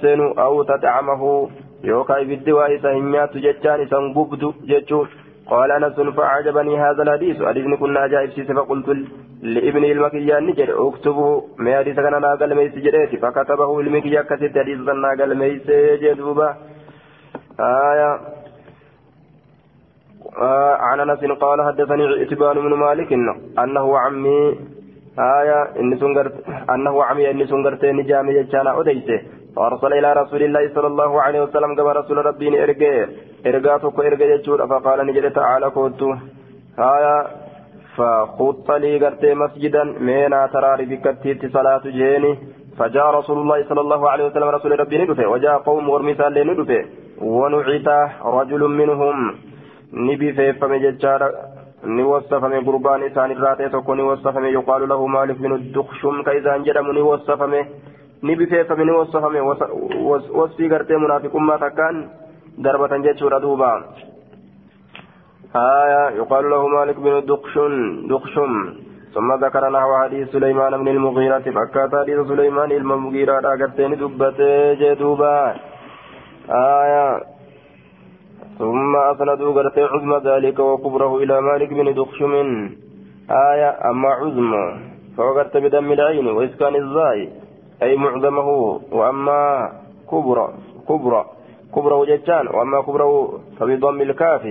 seenu 0.00 0.26
aw 0.36 0.54
tatcamahu 0.64 1.50
yookaan 1.90 2.22
ibiddi 2.22 2.52
waa 2.52 2.68
isa 2.68 2.96
hin 2.96 3.06
nyaattu 3.12 3.44
jechaan 3.46 3.80
isan 3.86 4.12
gubdu 4.16 4.54
jechuu 4.72 5.06
قال 5.44 5.70
أنس 5.70 6.00
فأعجبني 6.00 6.80
هذا 6.80 7.02
الحديث. 7.02 7.42
حديث 7.42 7.64
كنا 7.80 8.00
عجائب 8.00 8.30
سيس 8.30 8.50
فقلت 8.52 8.88
لابن 9.42 9.84
المكيان 9.84 10.46
نجد 10.46 10.70
اكتبه. 10.70 11.44
ما 11.58 11.78
حديث 11.78 11.96
كان 11.96 12.20
ناقل 12.20 12.54
ميس 12.54 12.74
جريت 12.74 13.12
فكتبه 13.22 13.80
المكيا 13.80 14.22
كتبت 14.22 14.58
حديث 14.58 14.78
ناقل 14.78 15.34
ميس 15.36 15.66
جدوبا 16.02 16.48
آية. 17.60 18.10
آه 20.38 20.74
عن 20.76 21.00
أنس 21.00 21.20
قال 21.44 21.58
حدثني 21.62 22.22
اتبان 22.22 22.56
بن 22.64 22.72
مالك 22.74 23.12
أنه 23.62 23.98
عمي 23.98 24.40
آية 25.18 25.80
إن 25.80 25.98
سنغرت 25.98 26.34
أنه 26.70 27.04
عمي 27.04 27.30
إن 27.30 27.46
سنغرت 27.46 27.84
نجامي 27.84 28.42
جانا 28.42 28.80
أديسه 28.80 29.20
فأرسل 29.56 29.92
إلى 29.92 30.12
رسول 30.12 30.42
الله 30.42 30.74
صلى 30.74 30.86
الله 30.86 31.22
عليه 31.22 31.42
وسلم 31.42 31.74
كما 31.74 31.92
رسول 31.92 32.26
ربي 32.26 32.62
إرجع 32.62 33.06
إرجع 33.46 33.76
توك 33.76 34.00
إرجع 34.00 34.26
يجور 34.26 34.66
فقال 34.66 35.06
نجد 35.06 35.32
تعالى 35.32 35.70
كنت 35.70 36.02
آية 36.78 37.16
فخط 37.96 38.70
لي 38.70 38.98
قرت 39.04 39.24
مسجدا 39.24 39.84
مينا 39.84 40.46
ترى 40.46 40.84
بكتيت 40.90 41.52
صلاة 41.52 41.84
جيني. 41.84 42.38
فجاء 42.78 43.06
رسول 43.18 43.38
الله 43.38 43.58
صلى 43.68 43.80
الله 43.80 44.10
عليه 44.10 44.24
وسلم 44.24 44.48
رسول 44.48 44.80
ربي 44.80 44.98
ندفه 44.98 45.26
وجاء 45.26 45.58
قوم 45.58 45.88
ورمثال 45.88 46.34
لندفه 46.34 46.84
ونعيت 47.22 47.88
رجل 48.24 48.62
منهم. 48.80 49.34
نبي 49.92 50.32
فيفم 50.32 50.74
ججار 50.74 51.20
isaan 51.84 53.30
irraa 53.30 53.56
ta'e 53.56 53.70
tokko 53.70 53.94
ni 53.94 54.02
wasafame 54.02 54.48
yuqaalu 54.52 54.86
lahu 54.86 55.08
maalik 55.08 55.38
binu 55.38 55.58
duqshum 55.74 56.22
ka 56.24 56.32
isaan 56.32 56.64
jedhamu 56.64 56.92
ni 56.92 57.02
wasafame 57.02 57.60
نبفيف 58.24 58.72
من 58.72 58.90
وصفهم 58.90 59.46
وصفي 60.38 60.68
قرتي 60.68 60.96
منافق 60.96 61.36
ما 61.36 61.56
تكان 61.56 62.08
ضربة 62.60 62.96
جيتشورا 62.96 63.38
دوبا 63.38 63.72
آية 65.56 66.02
يقال 66.20 66.50
له 66.50 66.62
مالك 66.68 66.96
بن 66.96 67.26
دقشم 67.26 67.72
دقشم 68.08 68.52
ثم 69.14 69.28
ذكر 69.44 69.70
نحو 69.70 69.90
حديث 70.02 70.28
سليمان 70.32 70.72
بن 70.80 70.88
المغيرة 70.88 71.46
فكات 71.56 71.92
حديث 72.02 72.18
سليمان 72.28 72.72
المغيرة 72.72 73.52
أغتين 73.52 73.92
دبتي 74.00 74.74
جدوبا 74.80 75.54
آية 76.50 77.33
ثم 78.58 78.96
أسندوا 78.96 79.52
غرتي 79.52 79.82
عزم 79.82 80.16
ذلك 80.28 80.58
وكبره 80.58 81.16
إلى 81.16 81.40
مالك 81.40 81.68
بن 81.68 81.94
دخشم 81.94 82.32
آية 83.30 83.90
أما 83.90 84.08
عزم 84.08 84.52
فوقت 85.16 85.56
بدم 85.56 85.92
العين 85.92 86.26
وإسكان 86.26 86.74
الزاي 86.76 87.28
أي 87.82 87.96
معظمه 87.96 88.80
وأما 88.92 89.72
كبرى 90.10 90.48
كبرى 90.88 91.24
كبره 91.74 92.04
جتان 92.04 92.46
وأما 92.48 92.82
كبره 92.82 93.40
فبضم 93.58 94.00
الكاف. 94.00 94.44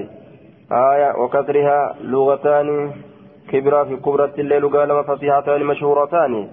آية 0.71 1.09
وكسرها 1.19 1.95
لغتان 2.01 2.91
كبرى 3.49 3.85
في 3.85 3.95
كبرى 3.95 4.31
الليل 4.39 4.69
قال 4.69 5.03
فصيحتان 5.03 5.63
مشهورتان. 5.65 6.47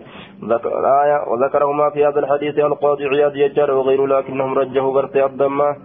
آية 1.03 1.19
وذكرهما 1.31 1.91
في 1.91 2.07
هذا 2.07 2.21
الحديث 2.21 2.59
القاضي 2.59 3.07
عياض 3.07 3.37
يجار 3.37 3.71
وغيره 3.71 4.07
لكنهم 4.07 4.55
رجحوا 4.59 4.93
غرتي 4.93 5.25
الضمة. 5.25 5.77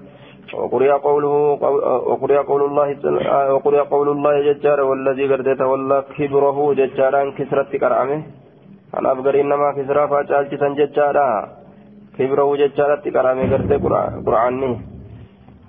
وقرئ 0.53 0.91
قوله 0.91 1.34
وقرئ 2.12 2.38
قول 2.38 2.62
الله 2.69 2.88
وقرئ 3.53 3.81
قول 3.93 4.08
الله 4.10 4.34
ججار 4.47 4.79
والذي 4.81 5.25
قد 5.34 5.58
تولى 5.58 6.03
كبره 6.17 6.58
ججاران 6.73 7.31
كسرت 7.38 7.71
كرامه. 7.75 8.21
أنا 8.97 9.12
أبغر 9.12 9.36
إنما 9.41 9.71
كسرى 9.77 10.08
فاجال 10.08 10.43
جسن 10.49 10.73
ججارا. 10.79 11.29
كبره 12.17 12.55
ججارت 12.62 13.03
كرامه 13.15 13.43
قد 13.53 13.71
قرآني 14.25 14.71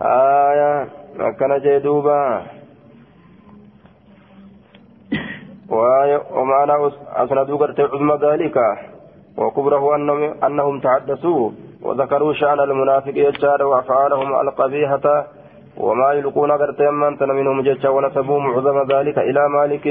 آية 0.02 0.70
كان 1.38 1.52
جدوبا. 1.64 2.22
ومعنى 6.36 6.74
أسندوا 7.22 7.58
قد 7.62 7.80
عظم 7.80 8.10
ذلك. 8.26 8.56
وكبره 9.36 9.84
أنهم, 10.46 10.80
تحدثوا 10.80 11.50
وذكروا 11.86 12.32
شأن 12.32 12.60
المنافق 12.60 13.16
يجار 13.16 13.62
وأفعالهم 13.62 14.28
القبيحة 14.40 15.06
وما 15.76 16.12
يلقون 16.12 16.50
غرتي 16.50 16.90
من 16.90 17.12
منهم 17.38 17.60
ججا 17.60 17.88
ونسبوا 17.88 18.40
معظم 18.40 18.78
ذلك 18.92 19.18
إلى 19.18 19.48
مالك. 19.48 19.86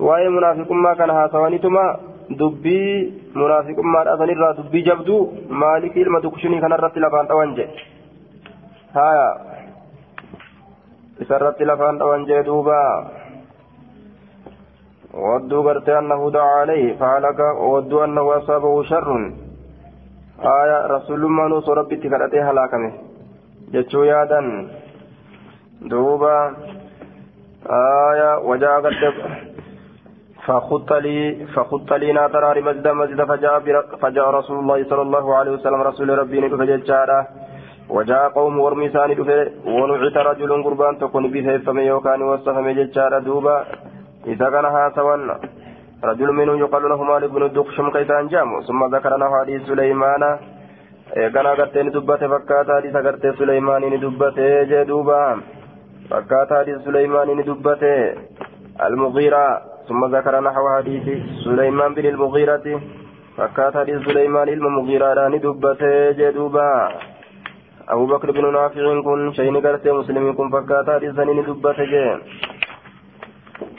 وأي 0.00 0.28
منافق 0.28 0.72
ما 0.72 0.94
كان 0.94 1.10
هاتوانيتما 1.10 1.84
دبي 2.30 3.12
منافق 3.34 3.78
ما 3.92 4.14
أثني 4.14 4.34
دبي 4.58 4.80
جبدو. 4.88 5.18
مالك 5.50 5.96
المدكشني 5.96 6.60
كان 6.60 6.72
رت 6.72 6.96
لفان 6.98 7.28
توانجي 7.28 7.66
هايا 8.96 9.28
إسرت 11.22 11.62
لفان 11.62 11.98
توانجي 11.98 12.42
دوبا. 12.42 12.82
ودوا 15.14 15.62
غرتي 15.66 15.98
أنه 15.98 16.30
دعا 16.30 16.54
عليه 16.60 16.96
فهلك 16.98 17.38
وودوا 17.60 18.04
أنه 18.04 18.38
أصابه 18.38 18.82
شر. 18.82 19.10
رسول 20.42 21.24
الله 21.24 21.48
نوص 21.48 21.68
ربي 21.68 21.96
تكرته 21.96 22.50
هلاكمه 22.50 22.92
جتشو 23.72 24.02
يادا 24.02 24.40
دوبا 25.90 26.36
آية 27.70 28.38
وجاء 28.38 28.80
قد 28.80 28.94
فخط 30.46 30.92
لي 30.92 31.46
فخط 31.54 31.92
لي 31.92 32.12
ناطر 32.12 32.60
مسجد 32.60 32.88
مسجد 32.88 33.24
فجاء 33.24 33.60
فجاء 34.02 34.30
رسول 34.30 34.58
الله 34.58 34.84
صلى 34.90 35.02
الله 35.02 35.34
عليه 35.34 35.52
وسلم 35.52 35.80
رسول 35.82 36.08
ربي 36.18 36.40
نكف 36.40 36.60
جتشارا 36.70 37.26
وجاء 37.90 38.28
قوم 38.28 38.60
ورمي 38.60 38.88
ثاني 38.88 39.14
دفه 39.14 39.50
ونعت 39.66 40.16
رجل 40.16 40.62
قربان 40.64 40.98
تكون 40.98 41.24
بفهم 41.32 41.78
يوكان 41.78 42.22
وصفهم 42.22 42.70
جتشارا 42.78 43.18
دوبا 43.18 43.56
إذا 44.26 44.50
كان 44.50 44.64
هاتوا 44.64 45.16
رجل 46.04 46.32
منهم 46.32 46.56
يقال 46.58 46.82
له 46.88 47.02
مالك 47.02 47.30
بن 47.30 47.42
الدخشم 47.42 47.90
كيسان 47.90 48.28
جامو 48.28 48.60
ثم 48.68 48.80
ذكرنا 48.94 49.26
حديث 49.34 49.62
سليمان. 49.66 50.22
كان 51.34 51.46
أغرتين 51.46 51.90
دبته 51.90 52.28
فكات 52.28 52.70
حديث 52.70 52.96
أغرتي 52.96 53.32
سليمان 53.38 53.82
دبته 54.04 54.62
جدوبا 54.70 55.22
فكات 56.10 56.50
حديث 56.52 56.78
سليمان 56.84 57.28
دبته 57.48 57.94
المغيرة. 58.86 59.46
ثم 59.88 60.00
ذكر 60.16 60.34
نحو 60.40 60.64
حديث 60.76 61.06
سليمان 61.44 61.94
بن 61.94 62.06
المغيرة. 62.06 62.66
فكات 63.36 63.76
حديث 63.76 63.98
سليمان 64.08 64.48
المغيرة 64.48 65.28
دبته 65.44 66.10
جدوبا 66.10 66.70
أبو 67.88 68.04
بكر 68.06 68.30
بن 68.30 68.52
نافع 68.52 69.00
كن 69.06 69.32
شيء 69.32 69.52
قرتي 69.64 69.90
مسلم 69.92 70.32
كن 70.32 70.48
فكات 70.50 70.86
حديث 70.90 71.12
دبته 71.48 71.84
جدوبا 71.92 72.20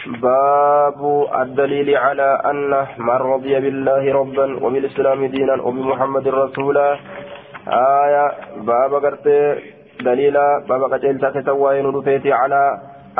باب 0.06 1.00
الدليل 1.42 1.98
على 1.98 2.30
أن 2.52 2.72
من 2.98 3.20
رضي 3.34 3.60
بالله 3.60 4.04
ربا 4.20 4.46
وبالإسلام 4.64 5.26
دينا 5.26 5.56
وبمحمد 5.66 6.26
رسولا. 6.28 6.88
آية 7.68 8.26
باب 8.70 8.92
قرت 9.04 9.28
دليلا 10.08 10.46
باب 10.70 10.82
قتل 10.94 11.20
تتوين 11.36 11.86
رفيتي 11.96 12.32
على 12.34 12.62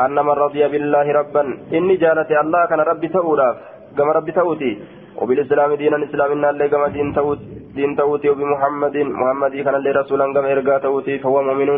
أن 0.00 0.14
من 0.14 0.36
رضي 0.44 0.62
بالله 0.72 1.06
ربا. 1.20 1.42
إني 1.76 1.94
جالت 1.96 2.30
الله 2.30 2.62
كان 2.70 2.80
ربي 2.80 3.08
تؤلاف 3.08 3.56
كما 3.96 4.12
ربي 4.12 4.32
تؤتي 4.32 4.72
وبالإسلام 5.20 5.70
دينا 5.74 6.04
إسلامنا 6.04 6.50
اللي 6.50 6.68
كما 6.68 6.88
دين 7.76 7.96
تؤتي 7.96 8.28
وبمحمد 8.30 8.96
محمد 8.96 9.52
كان 9.64 9.74
اللي 9.74 9.90
رسولا 9.90 10.32
كما 10.34 10.52
إرقا 10.52 10.78
تؤتي 10.78 11.18
فهو 11.18 11.42
مؤمن. 11.42 11.70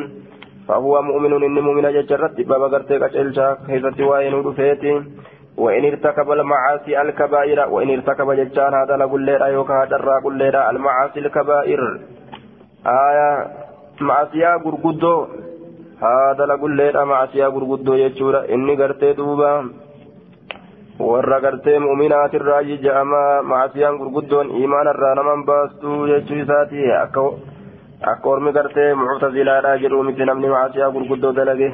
فهو 0.67 1.01
مؤمن 1.01 1.43
إني 1.43 1.62
مؤمن 1.62 1.86
ججرت 1.95 2.41
بابا 2.41 2.67
قرتي 2.73 2.97
قتلشا 2.97 3.58
كيفتي 3.67 4.03
وين 4.03 4.34
رفيتي 4.34 4.93
وإن 5.58 5.86
ارتكب 5.86 6.32
المعاصي 6.32 7.01
الكبائر 7.01 7.60
وإن 7.73 7.89
ارتكب 7.89 8.32
ججان 8.32 8.73
هذا 8.73 8.97
لقل 8.97 9.21
ليرا 9.21 9.47
يوكا 9.47 9.73
هذا 9.84 9.97
قل 10.23 10.34
ليرا 10.38 10.71
المعاصي 10.71 11.19
الكبائر 11.19 11.82
آية 13.08 13.29
معصية 14.01 14.56
غرغدو 14.56 15.27
هذا 16.01 16.43
لقل 16.45 16.71
ليرا 16.71 17.03
معصية 17.03 17.47
غرغدو 17.47 17.93
يجورا 17.93 18.41
إني 18.53 18.75
قرتي 18.75 19.13
دوبا 19.13 19.53
warra 20.99 21.39
gartee 21.41 21.79
mu'minaatirraa 21.79 22.62
jija'ama 22.63 23.21
maasiyaan 23.51 23.97
gurguddoon 23.97 24.51
imaana 24.63 24.91
irraa 24.95 25.15
naman 25.19 25.45
baastuu 25.45 26.08
jechuu 26.08 26.38
isaati 26.43 26.91
akka 26.97 27.23
akka 28.00 28.28
ormi 28.30 28.52
gartee 28.52 28.94
muctazilaadha 28.94 29.78
jedhu 29.82 30.02
miti 30.08 30.24
namni 30.24 30.48
maasiyaa 30.48 30.90
gurguddoo 30.96 31.32
dalage 31.38 31.68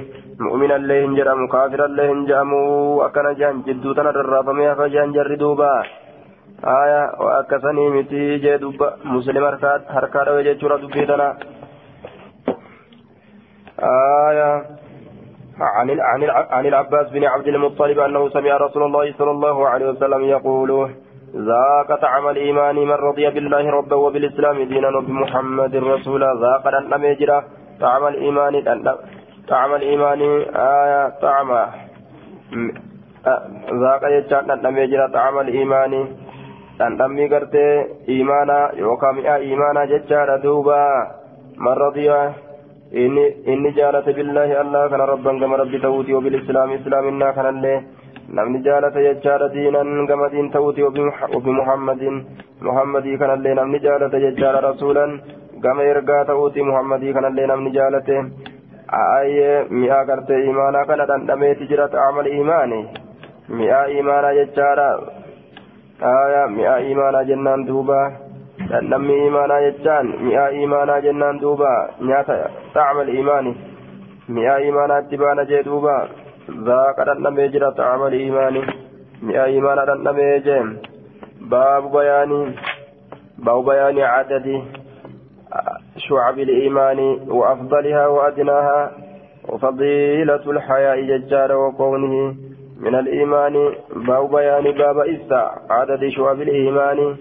mu'minallee 0.46 1.02
hin 1.02 1.16
jedhamu 1.18 1.48
kaafirallee 1.54 2.06
hin 2.10 2.22
jedhamu 2.30 2.60
akkana 3.06 3.34
jehan 3.40 3.60
jidduu 3.66 3.94
tana 3.94 4.12
rarraafamee 4.18 4.68
hafa 4.68 4.88
jehan 4.94 5.12
jarri 5.16 5.36
duuba 5.42 5.68
aya 6.76 7.02
akkasanii 7.40 7.90
miti 7.96 8.22
jee 8.46 8.58
dubba 8.58 8.88
muslim 9.04 9.44
harkaa 9.44 10.24
dhawe 10.24 10.46
jechuudha 10.48 10.80
dubbii 10.86 11.06
tana 11.12 11.28
aya 13.90 14.48
عن 15.60 15.90
عن 16.00 16.22
عن 16.50 16.66
العباس 16.66 17.10
بن 17.10 17.24
عبد 17.24 17.48
المطلب 17.48 17.98
انه 17.98 18.28
سمع 18.28 18.56
رسول 18.56 18.82
الله 18.82 19.12
صلى 19.18 19.30
الله 19.30 19.68
عليه 19.68 19.86
وسلم 19.90 20.24
يقول 20.24 20.90
ذاق 21.34 22.00
طعم 22.00 22.28
الإيمان 22.28 22.76
من 22.76 22.92
رضي 22.92 23.30
بالله 23.30 23.70
ربا 23.70 23.96
وبالإسلام 23.96 24.62
دينا 24.62 24.88
وبمحمد 24.96 25.76
رسولا 25.76 26.34
ذاق 26.34 26.64
أن 26.94 27.04
يجرى 27.04 27.42
طعم 27.80 28.06
الإيمان 28.06 28.54
طعم 29.48 29.74
الإيمان 29.74 30.20
آية 30.56 31.08
طعم 31.22 31.50
ذاق 33.82 34.02
يجرى 34.16 34.40
أن 34.68 34.76
يجرى 34.76 35.08
طعم 35.08 35.38
الإيمان 35.38 35.92
dhandhammi 36.78 37.28
gartee 37.30 37.86
imaanaa 38.14 38.72
yookaan 38.84 39.14
mi'a 39.16 39.34
imaanaa 39.48 39.86
jechaadha 39.90 40.42
duuba 40.44 40.78
man 41.66 41.76
radiya 41.82 42.16
inni 43.52 43.70
jaalate 43.76 44.16
billaahi 44.16 44.56
allah 44.62 44.82
kana 44.90 45.06
rabban 45.12 45.38
gama 45.42 45.60
rabbi 45.62 45.82
ta'uuti 45.84 46.16
wabilislaami 46.16 46.78
islaaminaa 46.80 47.32
kanallee 47.38 47.78
namni 48.28 48.62
jaalata 48.64 49.00
jechaadha 49.02 49.48
diinan 49.52 50.06
gama 50.06 50.28
diin 50.32 50.50
ta'uuti 50.50 50.82
wabi 50.82 51.50
muhammadin. 51.52 52.26
Muhammadii 52.60 53.18
kanallee 53.18 53.54
namni 53.54 53.80
jaalata 53.80 54.20
jechaadha 54.20 54.60
rasuulan. 54.60 55.20
Gama 55.60 55.82
ergaa 55.82 56.24
ta'uuti 56.24 56.62
muhammadii 56.62 57.12
kanallee 57.12 57.46
namni 57.46 57.70
jaalate. 57.76 58.16
Ayyee 58.88 59.64
mi'a 59.70 60.04
gartee 60.04 60.40
imaanaa 60.50 60.84
kana 60.86 61.06
dhandhameeti 61.06 61.66
jira 61.68 61.88
ta'amal 61.88 62.26
imaani? 62.26 62.80
Mi'a 63.48 63.84
imaanaa 64.00 64.34
jechaadha. 64.40 64.88
Aya 66.00 66.48
mi'a 66.48 66.78
imaanaa 66.78 67.24
jennaan 67.24 67.66
duuba. 67.66 68.00
Dhandhammi 68.70 69.26
imaanaa 69.26 69.60
jechaan 69.68 70.14
mi'a 70.24 70.48
imaanaa 70.64 71.00
jennaan 71.00 71.40
duuba. 71.40 71.72
Nyaata 72.00 72.50
ta'amal 72.72 73.08
imaani? 73.08 73.56
Mi'a 74.28 74.58
imaanaatti 74.58 75.16
baana 75.16 75.44
jee 75.44 75.62
duuba 75.64 76.23
zaaqa 76.68 77.08
dhandhamee 77.10 77.48
jira 77.56 77.74
ta'amal 77.80 78.20
imaani 78.20 78.62
mi'a 79.26 79.50
imaanaa 79.58 79.90
dhandhamee 79.92 80.32
jee 80.46 80.62
baabu 81.50 81.94
bayaanii 81.98 82.46
باب 83.38 83.64
بيان 83.64 83.98
عدد 83.98 84.62
شعب 85.96 86.38
الإيمان 86.38 86.98
وأفضلها 87.28 88.06
وأدناها 88.06 88.92
وفضيلة 89.48 90.50
الحياء 90.50 91.00
ججار 91.00 91.56
وكونه 91.56 92.34
من 92.80 92.94
الإيمان 92.94 93.72
باب 93.96 94.30
بيان 94.30 94.62
باب 94.62 94.98
إسا 94.98 95.50
عدد 95.70 96.08
شعب 96.08 96.40
الإيمان 96.40 97.16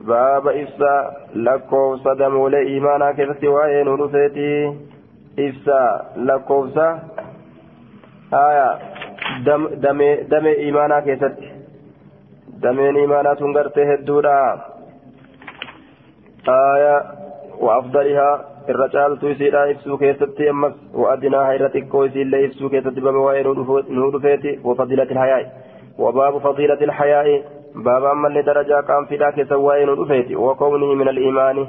باب 0.00 0.48
إسا 0.48 1.16
لكو 1.34 1.96
صدموا 1.96 2.50
لإيمانا 2.50 3.12
كيف 3.12 3.40
سواء 3.40 3.82
نرفيتي 3.84 4.74
إسا 5.38 6.12
لكو 6.16 6.68
دم 10.30 10.46
إيمانا 10.46 11.00
كيست 11.00 11.34
دمين 12.62 12.96
إيمانا 12.96 13.34
تنقرته 13.34 13.94
الدورة 13.94 14.64
آية 16.48 17.02
وأفضلها 17.60 18.44
الرجال 18.68 19.20
تيسيرا 19.20 19.70
إفسو 19.70 19.96
كيستي 19.96 20.50
أمس 20.50 20.72
وأدناها 20.94 21.54
إرتكو 21.54 22.04
إسيلا 22.06 22.46
إفسو 22.46 22.68
كيستي 22.68 23.00
بموائي 23.00 23.42
نورفيتي 23.90 24.60
وفضيلة 24.64 25.02
الحياء 25.14 25.52
وباب 25.98 26.38
فضيلة 26.38 26.80
الحياء 26.82 27.42
باب 27.74 28.04
أما 28.04 28.28
اللي 28.28 28.42
درجة 28.42 28.80
كان 28.80 29.04
في 29.08 29.16
ذاك 29.16 29.48
سواء 29.48 29.84
نورفيتي 29.84 30.36
وكونه 30.36 30.94
من 30.94 31.08
الإيمان 31.08 31.66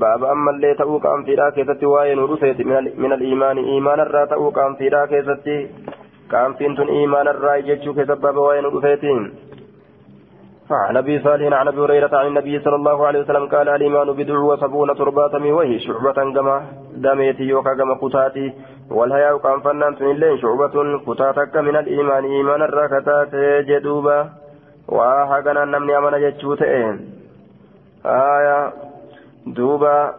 باب 0.00 0.24
أما 0.24 0.50
اللي 0.50 0.74
تأو 0.74 0.98
كان 0.98 1.24
في 1.24 1.34
ذاك 1.34 1.76
ستواء 1.76 2.14
نورفيتي 2.14 2.64
من 3.02 3.12
الإيمان 3.12 3.56
إيمان 3.58 4.00
الرا 4.00 4.24
تأو 4.24 4.50
كان 4.50 4.74
في 4.74 4.88
ذاك 4.88 5.12
ستي 5.28 5.58
كان 6.30 6.54
في 6.54 6.64
إيمان 6.98 7.28
الرا 7.28 7.54
يجتشو 7.54 7.92
كسبب 7.94 8.36
وين 8.36 8.62
نورفيتين 8.62 9.32
عن 10.70 10.96
ابي 10.96 11.18
صالح 11.18 11.58
عن 11.60 11.68
ابي 11.68 11.80
هريره 11.80 12.18
عن 12.18 12.26
النبي 12.26 12.60
صلى 12.60 12.76
الله 12.76 13.06
عليه 13.06 13.20
وسلم 13.20 13.46
قال 13.46 13.68
الايمان 13.68 14.12
بدع 14.12 14.38
وسبعون 14.38 14.94
تربات 14.94 15.34
وهي 15.34 15.78
شعبة 15.78 16.18
كما 16.34 16.56
دميتي 16.96 17.42
يوكا 17.42 17.74
كما 17.74 17.94
كتاتي 18.02 18.52
والهياء 18.90 19.38
كان 19.38 19.60
فنان 19.60 19.94
اللين 20.00 20.38
شعبة 20.38 20.98
كتاتك 21.06 21.56
من 21.56 21.76
الايمان 21.76 22.24
ايمان 22.24 22.62
الركتات 22.62 23.34
جدوبا 23.68 24.28
وهكذا 24.88 25.64
نمني 25.64 25.98
امن 25.98 26.14
جتشوت 26.22 26.62
آية 26.62 26.92
دوبا 29.49 30.13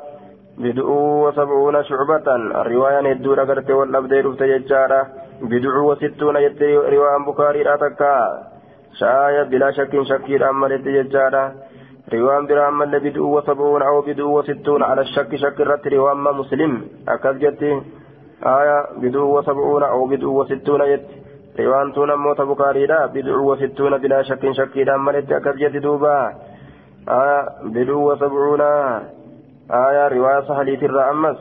بدع 0.59 0.89
وسبعون 1.25 1.85
شعبة 1.85 2.27
الرواية 2.37 3.01
ندور 3.01 3.41
قرت 3.41 3.71
والأبدي 3.71 4.21
رفت 4.21 4.43
ججارة 4.43 5.07
بدع 5.43 5.75
وستون 5.89 6.37
يتري 6.37 6.77
رواية 6.77 7.19
بخاري 7.27 7.63
راتكا 7.63 8.17
شاية 9.01 9.43
بلا 9.43 9.71
شك 9.71 10.03
شكير 10.03 10.51
أمالت 10.51 10.87
يجارة 10.87 11.45
روان 12.13 12.47
برا 12.47 12.69
أمال 12.69 13.01
بدء 13.01 13.21
وسبعون 13.21 13.83
أو 13.83 14.01
بدء 14.03 14.23
وستون 14.23 14.83
على 14.83 15.01
الشك 15.01 15.37
شك 15.37 15.61
الرت 15.61 15.87
روان 15.89 16.17
ما 16.17 16.33
مسلم 16.33 16.73
أكد 17.09 17.39
جتي 17.39 17.83
آية 18.47 18.79
بدء 19.03 19.19
وسبعون 19.19 19.83
أو 19.83 20.07
بدء 20.07 20.27
وستون 20.27 20.81
يت 20.81 21.07
روان 21.61 21.93
تون 21.93 22.15
موت 22.15 22.41
بكاري 22.41 22.87
لا 22.87 23.07
بدء 23.07 23.33
وستون 23.49 23.99
بلا 23.99 24.23
شك 24.23 24.53
شكير 24.53 24.95
أمالت 24.95 25.33
أكد 25.33 25.57
جتي 25.57 25.79
دوبا 25.79 26.35
آية 27.09 27.49
بدء 27.75 27.93
وسبعون 27.93 28.63
آية 29.72 30.08
رواية 30.08 30.42
صحليت 30.42 30.84
الرأمس 30.84 31.38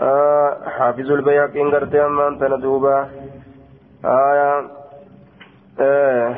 آه 0.00 0.68
حافظ 0.68 1.10
البياق 1.10 1.56
إن 1.56 1.70
قرتي 1.74 2.06
أمان 2.06 2.38
تندوبا 2.38 3.08
آية 4.04 4.66
آه. 5.80 6.36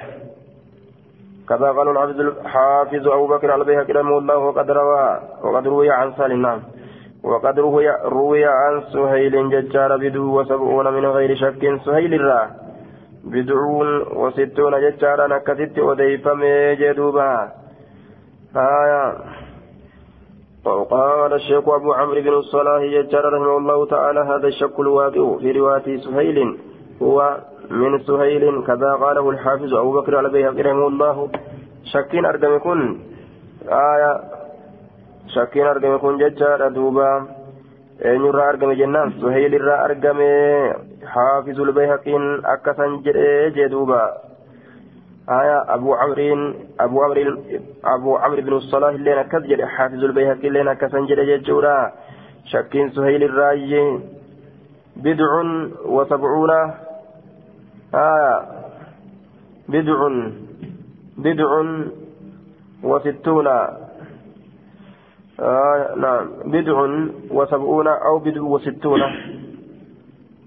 كذا 1.49 1.73
قال 1.73 1.89
الحافظ 1.89 2.21
الحافظ 2.21 3.09
أبو 3.09 3.27
بكر 3.27 3.55
البيهقي 3.55 3.93
رحمه 3.93 4.19
الله 4.19 4.39
وقد 4.39 4.71
روى 4.71 5.21
وقد 5.43 5.67
روي 5.67 5.91
عن 5.91 6.13
سالم 6.13 6.43
نعم. 6.43 6.61
وقد 7.23 7.59
روي 7.59 7.91
روي 7.91 8.45
عن 8.45 8.83
سهيل 8.93 9.51
ججار 9.51 9.97
بدو 9.97 10.41
وسبعون 10.41 10.93
من 10.93 11.07
غير 11.07 11.37
شك. 11.37 11.81
سهيل 11.85 12.15
الرا 12.15 12.51
بدعون 13.25 14.03
وستون 14.17 14.81
ججارا 14.81 15.27
نكتت 15.27 15.79
وديفم 15.79 16.41
جدوبا. 16.81 17.49
آية 18.57 19.15
وقال 20.67 21.33
الشيخ 21.33 21.69
أبو 21.69 21.93
عمرو 21.93 22.21
بن 22.21 22.35
الصلاح 22.35 22.83
ججار 22.83 23.25
رحمه 23.33 23.57
الله 23.57 23.87
تعالى 23.87 24.21
هذا 24.21 24.47
الشك 24.47 24.81
الواقع 24.81 25.39
في 25.39 25.53
رواية 25.53 25.97
سهيل. 25.97 26.59
هو 27.03 27.37
من 27.71 27.99
سهيل 27.99 28.65
كذا 28.67 28.91
قاله 29.03 29.31
الحافظ 29.31 29.75
أبو 29.75 30.01
بكر 30.01 30.17
على 30.17 30.29
بيهقي 30.29 30.63
رحمه 30.63 30.87
الله. 30.87 31.29
شكين 31.93 32.25
أرقم 32.25 32.57
يكون 32.57 32.81
آية. 33.69 34.21
شكين 35.35 35.67
أرقم 35.67 35.95
يكون 35.95 36.19
ججار 36.19 36.69
دوبا. 36.69 37.27
eenyu 38.03 38.29
irraa 38.29 38.49
argame 38.53 38.75
jennaan 38.79 39.13
suheyl 39.21 39.53
irraa 39.59 39.83
argame 39.87 40.31
xaafizul 41.13 41.71
bayhaqiin 41.77 42.25
akkasan 42.55 42.97
jedhee 43.05 43.53
jee 43.57 43.69
abu 45.27 45.97
camriin 45.97 46.41
abu 46.79 48.17
camri 48.21 48.43
bin 48.43 48.61
salah 48.71 48.95
illeen 48.95 49.19
akkas 49.19 49.43
jedhe 49.51 49.67
xaafizul 49.77 50.13
bayhaqi 50.13 50.47
illeen 50.47 50.69
akkasan 50.69 51.07
jedhe 51.09 51.27
jechuudha 51.27 51.93
shakkiin 52.53 52.93
suheyl 52.93 53.23
irraayye 53.23 54.01
bidcun 55.03 55.49
wa 55.89 56.07
sabcuuna 56.09 56.85
آية 57.95 58.43
بدع 59.69 60.09
بدع 61.17 61.51
وستون 62.83 63.47
آه 65.41 65.95
نعم 65.97 66.31
بدع 66.45 66.77
وسبعون 67.31 67.89
أو 67.89 68.19
بدع 68.19 68.43
وستون 68.43 69.01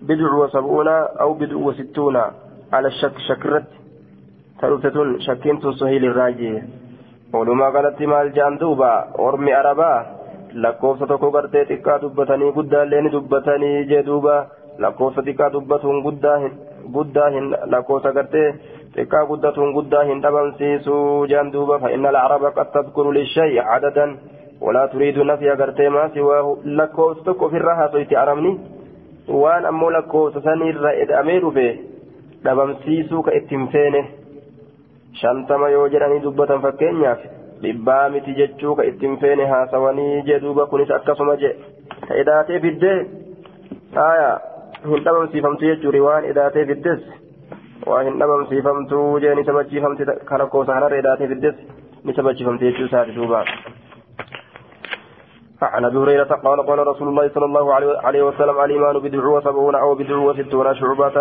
بدع 0.01 0.33
وسبعون 0.33 0.87
أو 0.87 1.33
بدع 1.33 1.55
وستون 1.55 2.17
على 2.73 2.87
الشك 2.87 3.17
شكرت 3.27 3.67
ثلاثة 4.61 5.19
شكين 5.19 5.59
سهيل 5.79 6.05
الراجي 6.05 6.63
ولما 7.33 7.69
قالت 7.69 8.01
مال 8.01 8.33
جان 8.33 8.57
دوبا 8.57 9.07
ورمي 9.19 9.53
gartee 11.35 11.65
xiqqaa 11.69 12.01
dubbatanii 12.01 12.51
guddaallee 12.57 13.01
ni 13.01 13.09
dubbatanii 13.15 13.85
jee 13.89 14.03
duuba 14.07 14.35
lakkoofsa 14.83 15.21
xiqqaa 15.27 15.49
dubbatuun 15.55 16.01
guddaa 16.05 16.37
guddaa 16.95 17.29
hin 17.35 17.45
lakkoofsa 17.73 18.11
gartee 18.17 18.47
xiqqaa 18.95 19.25
guddatuun 19.31 19.73
guddaa 19.77 20.03
hin 20.09 20.23
dhabamsiisuu 20.23 21.27
jaan 21.31 21.51
duuba 21.53 21.79
fa'inna 21.83 22.09
alcaraba 22.09 22.51
qad 22.57 22.71
tadkuru 22.75 23.13
lishay'i 23.17 23.65
cadadan 23.69 24.17
walaa 24.61 24.87
turiidu 24.93 25.23
nafya 25.23 25.55
gartee 25.61 25.89
maa 25.89 26.09
siwaahu 26.15 26.51
lakkoofsa 26.79 27.23
tokko 27.27 27.45
ofirraa 27.45 27.75
haasoyti 27.81 28.15
arabni 28.23 28.53
waan 29.41 29.65
ammoo 29.71 29.91
lakkoofsa 29.97 30.45
sanirra 30.47 30.91
edhamee 31.03 31.39
dhufe 31.45 31.67
dhabamsiisuu 32.43 33.21
ka 33.27 33.35
ittiin 33.39 33.67
feene 33.75 34.01
fakkeenyaaf 36.61 37.19
dhibbaa 37.61 38.09
miti 38.09 38.35
jechuu 38.39 38.75
ka 38.75 38.83
ittiin 38.89 39.17
feene 39.23 39.45
haasawanii 39.45 40.21
jee 40.27 40.39
duuba 40.41 40.65
kunis 40.65 40.91
akkasuma 40.97 41.35
jee 41.43 41.53
ka 42.07 42.19
edaatee 42.23 42.59
fiddee 42.65 42.97
aayaa 44.07 44.35
hin 44.83 45.05
dhabamsiifamtu 45.07 45.65
jechuudha 45.69 46.03
waan 46.07 46.27
edaatee 46.33 46.65
fiddes 46.71 47.01
waa 47.87 48.03
hin 48.09 48.19
dhabamsiifamtu 48.19 49.01
jee 49.25 49.33
ni 49.39 49.47
sabachiifamti 49.49 50.05
kan 50.05 50.39
lakkoofsa 50.43 50.77
kanarra 50.77 51.01
edaatee 51.03 51.31
fiddes 51.33 51.55
ni 52.03 52.13
sabachiifamti 52.13 52.65
jechuu 52.69 52.85
isaati 52.91 53.17
duuba. 53.19 53.45
عن 55.61 55.85
ابي 55.85 55.97
هريره 55.97 56.23
قال 56.23 56.59
قال 56.65 56.87
رسول 56.87 57.07
الله 57.07 57.29
صلى 57.35 57.45
الله 57.45 57.73
عليه 58.07 58.23
وسلم 58.23 58.59
الايمان 58.59 58.99
بدع 58.99 59.25
وسبعون 59.25 59.75
أو 59.75 59.95
بدع 59.95 60.15
وستون 60.15 60.75
شعبة 60.75 61.17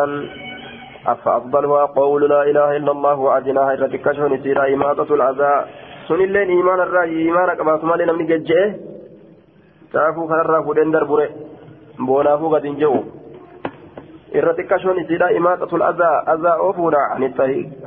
فافضلها 1.14 1.84
قول 1.84 2.30
لا 2.30 2.42
إله 2.42 2.76
إلا 2.76 2.92
الله 2.92 3.16
وادناها 3.18 3.72
الرتكشون 3.74 4.42
سيرا 4.42 4.74
اماطة 4.74 5.14
الأذى. 5.14 5.54
سن 6.08 6.20
اللين 6.20 6.48
إيمان 6.48 6.80
الرأي 6.80 7.18
إيمان 7.18 7.54
كما 7.54 7.78
سمع 7.78 7.94
لنا 7.94 8.12
من 8.12 8.26
ججئه 8.26 8.74
تعرفوا 9.92 10.28
خير 10.30 10.46
رافودين 10.46 10.90
دربره 10.90 11.28
بونافو 11.98 12.46
قد 12.54 12.64
انجو 12.66 12.94
irra 14.36 14.52
xiqqashoon 14.58 14.98
isiidha 15.00 15.32
imaaqatul 15.38 15.82
azaa 15.82 16.22
azaa 16.26 16.60
oofuudha 16.60 17.02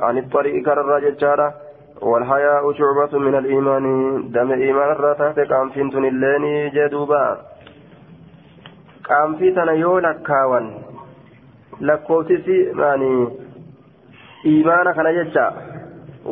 عن 0.00 0.18
الطريق 0.18 0.64
كرر 0.64 0.98
ججارة. 0.98 1.54
والحياء 2.00 2.72
شعبة 2.72 3.18
من 3.18 3.34
الإيمان. 3.34 3.84
دم 4.32 4.52
إيمان 4.52 4.90
الراتات 4.90 5.38
قام 5.38 5.68
فينتن 5.70 6.04
اللين 6.04 6.70
جدوبا. 6.74 7.24
قام 9.08 9.36
فيتنا 9.36 9.72
يولا 9.72 10.12
كاوان 10.12 10.66
lakkoofsisi 11.80 12.56
maani 12.80 13.10
imaana 14.54 14.94
kana 14.94 15.12
jecha 15.18 15.44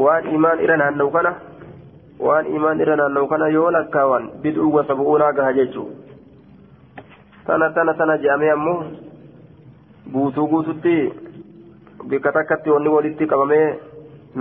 waan 0.05 0.27
imaan 0.35 0.61
irra 0.65 0.77
naanna'u 0.83 1.11
kana 1.17 1.33
waan 2.29 2.47
imaan 2.57 2.81
irra 2.85 2.97
naanna'u 3.01 3.29
kana 3.33 3.49
yoo 3.57 3.71
lakkaawan 3.77 4.29
bid'uu 4.43 4.73
wa 4.77 4.85
sab'uunaa 4.91 5.33
gaha 5.39 5.53
jechuu 5.61 5.87
tana 7.47 7.71
tana 7.79 7.95
tana 8.01 8.19
je'amee 8.25 8.51
ammoo 8.57 8.83
guutuu 10.13 10.47
guututti 10.53 10.97
bikka 12.11 12.33
takkatti 12.33 12.71
wanni 12.77 12.89
walitti 12.97 13.27
qabamee 13.33 13.67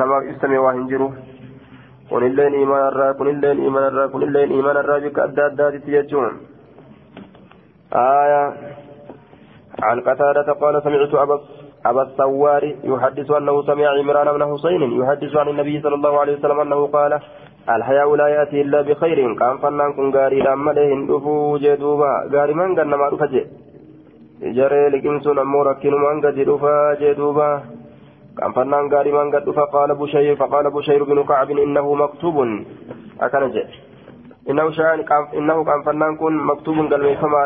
namaaf 0.01 0.30
ibsame 0.34 0.58
waa 0.66 0.74
hin 0.80 0.88
jiru 0.91 1.10
kun 2.10 2.24
illeen 2.30 2.53
iimaan 2.60 2.86
irraa 2.91 3.14
kun 3.22 3.28
illeen 3.36 3.60
iimaan 3.64 3.88
irraa 3.91 4.08
kun 4.14 4.24
illeen 4.28 4.51
iimaan 4.58 4.80
irraa 4.84 4.99
bika 5.08 5.24
adda 5.30 5.45
addaatitti 5.51 5.91
jechuun 5.97 6.38
آية 7.93 8.43
عن 9.84 9.99
قتادة 9.99 10.53
قال 10.53 10.84
سمعت 10.84 11.13
أبا 11.13 11.39
أبا 11.86 12.01
الثوار 12.01 12.75
يحدث 12.84 13.32
أنه 13.32 13.61
سمع 13.61 13.88
عمران 13.99 14.38
بن 14.38 14.53
حسين 14.53 15.01
يحدث 15.01 15.36
عن 15.36 15.47
النبي 15.49 15.82
صلى 15.82 15.95
الله 15.95 16.19
عليه 16.19 16.38
وسلم 16.38 16.59
أنه 16.59 16.88
قال 16.88 17.19
الحياء 17.69 18.15
لا 18.15 18.28
يأتي 18.28 18.61
إلا 18.61 18.82
بخير 18.82 19.36
كان 19.36 19.57
فنان 19.57 19.93
كن 19.93 20.11
غاري 20.15 20.39
لما 20.39 20.71
لهن 20.71 21.07
دفو 21.07 21.57
جدوبا 21.57 22.30
غاري 22.34 22.53
من 22.53 22.75
كان 22.75 22.88
ما 22.88 23.07
رفجه 23.09 23.45
جري 24.41 24.89
لكن 24.89 25.19
سن 25.19 25.39
أمو 25.39 25.63
من 25.84 26.21
قد 26.25 26.39
رفا 26.49 26.93
جدوبا 27.01 27.61
كان 28.38 28.51
فنان 28.51 28.93
غاري 28.93 29.11
من 29.11 29.32
قد 29.36 29.49
قال 29.49 29.95
بشير 29.95 30.36
فقال 30.36 30.71
بشير 30.71 31.03
بن 31.03 31.23
كعب 31.23 31.49
إنه 31.51 31.93
مكتوب. 31.93 32.38
أكنجه 33.21 33.67
إنه 34.49 34.71
شان 34.71 34.99
إنه 35.38 35.63
كان 35.63 35.80
فنان 35.86 36.15
كن 36.17 36.34
مكتوب 36.38 36.78
قلبي 36.93 37.15
فما 37.17 37.43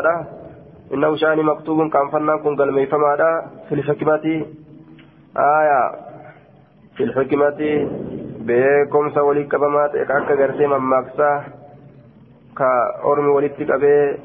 إنه 0.92 1.16
شان 1.16 1.42
مكتوب 1.42 1.90
كان 1.90 2.08
فنان 2.08 2.38
كن 2.38 2.56
قلبي 2.56 2.86
فما 2.86 3.42
في 3.68 3.74
الحكمة 3.74 4.46
آية 5.36 5.82
في 6.96 7.02
الحكمة 7.04 7.88
beekumsa 8.46 9.22
walii 9.22 9.46
qabamaa 9.46 9.88
ta'e 9.92 10.04
ka 10.06 10.14
akka 10.20 10.36
gartee 10.36 10.66
mammaaksaa 10.66 11.36
ka 12.58 12.70
ormi 13.10 13.30
walitti 13.36 13.68
qabee 13.70 14.18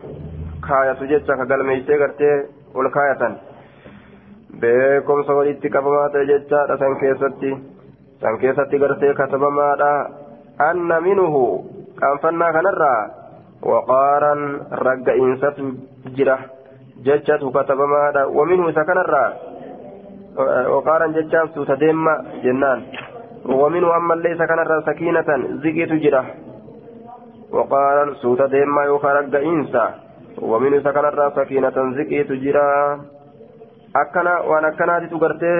kaayatu 0.67 1.09
jecha 1.11 1.37
ka 1.37 1.45
galmeeysee 1.51 1.99
gartee 2.01 2.35
ol 2.73 2.89
kaayatan 2.95 3.37
beekumsa 4.61 5.37
walitti 5.39 5.69
qabamaa 5.75 6.09
ta'e 6.15 6.25
jechaadha 6.31 6.79
san 6.81 6.97
keessatti 7.03 7.51
san 8.21 8.39
keessatti 8.41 8.81
gartee 8.83 9.13
katabamaadha 9.21 9.91
anna 10.69 11.01
minuhu 11.07 11.43
qaanfannaa 12.01 12.51
kanarraa 12.57 13.01
jira 17.03 17.17
jechatu 17.17 17.51
katabamaadha 17.51 18.27
waminhu 18.37 18.69
isa 18.69 18.85
kanarraa 18.85 19.29
waqaaran 20.75 21.13
jechaan 21.13 21.53
suuta 21.53 21.75
deemma 21.79 22.13
jennaan 22.43 22.81
ومنه 23.47 23.95
أما 23.97 24.13
ليس 24.13 24.37
كان 24.37 24.81
سكينة 24.85 25.29
زكيت 25.63 25.91
جرة 26.03 26.25
وقال 27.51 28.15
سوت 28.15 28.41
ديما 28.41 28.83
يخرج 28.83 29.35
إنسا 29.35 29.85
ومنه 30.41 30.79
سكن 30.83 31.05
سكينة 31.35 31.77
زكيت 31.97 32.31
جرة 32.31 32.67
أكنا 33.95 34.39
وأنا 34.39 34.69
كنا 34.69 35.07
تقرتي 35.11 35.53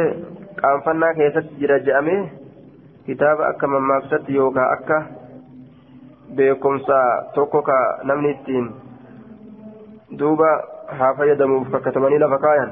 قام 0.63 0.79
فنا 0.85 1.13
كيست 1.13 1.47
جرة 1.59 1.77
جأمي 1.77 2.29
كتاب 3.07 3.41
أكا 3.41 3.67
مماكست 3.67 4.29
يوكا 4.29 4.63
أكا 4.73 4.99
beekumsa 6.27 7.31
tokko 7.33 7.63
ka 7.63 8.03
namni 8.03 8.35
ittiin 8.35 8.65
duuba 10.19 10.49
kakkatamanii 11.71 12.19
lafa 12.19 12.37
kaayan. 12.47 12.71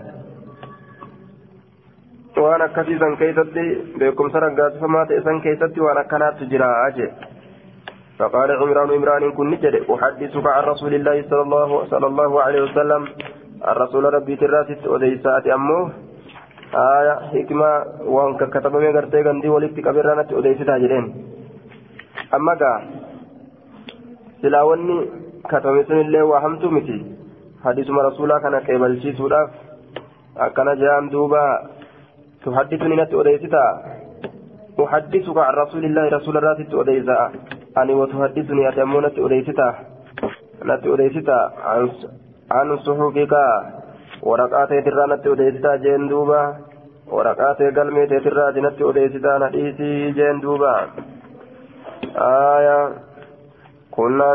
Waan 2.38 2.62
akkasii 2.62 3.00
san 3.00 3.18
keessatti 3.18 3.64
beekumsa 4.00 4.40
raggaasifamaa 4.40 5.06
ta'e 5.06 5.22
san 5.30 5.42
keessatti 5.42 5.88
waan 5.88 6.04
akkanaatu 6.04 6.52
jira 6.52 6.74
jee. 6.98 7.14
فقال 8.20 8.52
عمران 8.52 8.90
عمران 8.92 9.32
كن 9.32 9.48
نجد 9.52 9.76
أحدثك 9.92 10.46
عن 10.48 10.64
رسول 10.64 10.94
الله 10.94 11.18
صلى 11.30 11.42
الله 11.42 11.86
صلى 11.92 12.08
الله 12.08 12.32
عليه 12.42 12.62
وسلم 12.64 13.02
الرسول 13.68 14.04
ربي 14.14 14.36
تراست 14.36 14.88
أديسات 14.88 15.48
أمه 15.48 15.92
آية 16.74 17.16
حكمة 17.34 17.72
وان 18.08 18.38
كتب 18.38 18.76
من 18.76 18.96
غرتي 18.96 19.22
غندي 19.22 19.50
ولدت 19.50 19.80
كبرانة 19.80 20.30
أديستا 20.32 20.78
جرين 20.78 21.06
أما 22.36 22.54
قا 22.54 22.72
سلاوني 24.42 24.98
كتب 25.52 25.76
سن 25.88 26.00
الله 26.06 26.24
وحمت 26.24 26.64
متي 26.76 26.98
حديث 27.66 27.90
رسولا 27.90 28.40
كان 28.40 28.60
كيبل 28.60 29.02
شي 29.02 29.14
سودا 29.14 29.42
أكنا 30.38 30.74
جام 30.74 31.10
دوبا. 31.10 31.46
تحدثني 32.46 32.96
نت 32.96 33.14
أديستا 33.14 33.66
أحدثك 34.84 35.38
عن 35.38 35.54
رسول 35.64 35.84
الله 35.86 36.04
رسول 36.18 36.38
الله 36.38 36.54
نت 36.62 36.74
أديسا 36.74 37.18
أني 37.78 37.94
وتحدثني 38.00 38.70
أتمو 38.70 39.00
نت 39.06 39.18
أديستا 39.26 39.70
نت 40.70 40.84
أديستا 40.94 41.40
عن 41.70 41.90
عن 42.52 42.68
صحفك. 42.86 43.34
ورقات 44.22 44.72
ترى 44.86 45.04
نت 45.12 45.26
أديستا 45.28 45.72
جين 45.84 46.08
دوبا. 46.12 46.42
ورقات 47.16 47.60
قلمي 47.78 48.04
ترى 48.08 48.46
نت 48.66 48.80
أديستا 48.90 49.32
نديسي 49.44 49.92
جين 50.18 50.38
دوبا. 50.44 50.74
آية. 52.16 52.80
كنا 53.96 54.30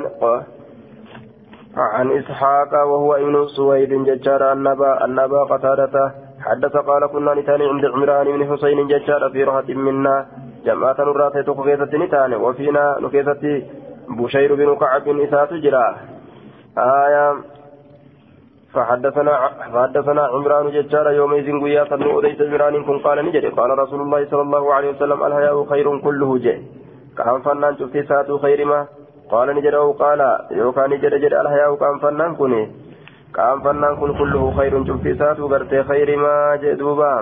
عن 1.77 2.11
إسحاق 2.11 2.73
وهو 2.73 3.15
ابن 3.15 3.47
سويد 3.47 3.93
ججار 4.05 4.53
النبا 4.53 5.05
النبا 5.05 5.45
قتادته 5.45 6.11
حدث 6.41 6.77
قال 6.77 7.07
كنا 7.07 7.35
نتاني 7.35 7.65
عند 7.69 7.85
عمران 7.85 8.27
بن 8.27 8.43
حسين 8.51 8.87
ججار 8.87 9.31
في 9.31 9.45
رهة 9.45 9.69
منا. 9.69 10.27
جماعة 10.67 10.97
نراتي 10.99 11.43
تقفيتة 11.43 11.99
نتاني 11.99 12.37
وفينا 12.37 12.97
نكيتة 13.01 13.63
بشير 14.09 14.55
بن 14.55 14.77
كعب 14.77 15.09
إسات 15.09 15.53
جرا 15.55 15.97
آية. 16.79 17.35
فحدثنا 18.75 19.35
فحدثنا 19.73 20.23
عمران 20.23 20.71
ججار 20.71 21.11
يومئذ 21.11 21.47
قيا 21.63 21.85
فن 21.85 22.03
أديت 22.03 22.41
عمران 22.43 22.85
كن 22.85 22.99
قال 22.99 23.19
نجري. 23.27 23.49
قال 23.49 23.79
رسول 23.79 24.01
الله 24.01 24.21
صلى 24.31 24.43
الله 24.43 24.75
عليه 24.75 24.91
وسلم 24.91 25.25
الحياء 25.25 25.65
خير 25.65 25.99
كله 25.99 26.39
جي 26.39 26.57
كان 27.19 27.43
فنان 27.43 27.77
شفتي 27.79 28.03
ساتو 28.03 28.39
خير 28.39 28.65
ما. 28.65 28.87
قال 29.31 29.49
نجري 29.57 29.77
أو 29.77 29.93
قال 29.93 30.21
يوكا 30.51 30.87
نجري 30.87 31.19
جري 31.19 31.41
الحياء 31.41 31.75
كان 31.77 31.99
فنان 32.03 32.35
كني. 32.35 32.63
كان 33.35 33.61
فنان 33.65 33.97
كن 33.97 34.13
كله 34.19 34.43
خير 34.57 34.85
شفتي 34.89 35.15
ساتو 35.15 35.49
برتي 35.49 35.83
خير 35.83 36.17
ما 36.17 36.57
جدوبا 36.63 37.13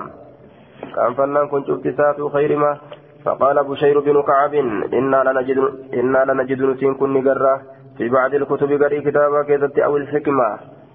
كان 0.95 1.13
فنان 1.13 1.47
كن 1.47 1.61
شفتي 1.67 1.91
ساتو 1.91 2.29
خير 2.29 2.57
ما. 2.57 2.77
فقال 3.25 3.63
بشير 3.63 3.99
بن 3.99 4.21
كعب 4.21 4.53
إنا 4.99 5.19
لنجد 5.27 5.59
إنا 5.93 6.21
لنجد 6.27 6.61
نسين 6.61 6.93
كن 6.95 7.13
نقرة 7.13 7.61
في 7.97 8.09
بعض 8.09 8.33
الكتب 8.33 8.83
قري 8.83 9.01
كتابا 9.01 9.43
كيست 9.47 9.79
أو 9.79 9.97
الحكمة. 9.97 10.49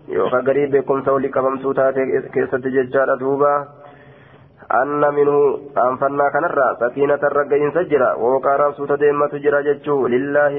يوكا 0.08 0.38
قريب 0.46 0.70
بكم 0.76 1.04
سولي 1.04 1.28
كمم 1.28 1.58
سوتات 1.62 1.94
كيست 2.34 2.64
ججال 2.74 3.18
دوبا. 3.20 3.54
أن 4.82 5.02
منه 5.14 5.36
أنفنا 5.78 6.26
كنرى 6.34 6.68
سكينة 6.80 7.22
الرقين 7.30 7.70
سجرا. 7.76 8.10
ووقارا 8.14 8.72
سوتا 8.72 8.96
ديمة 8.96 9.32
جرا 9.44 9.60
ججو. 9.60 10.06
لله 10.06 10.52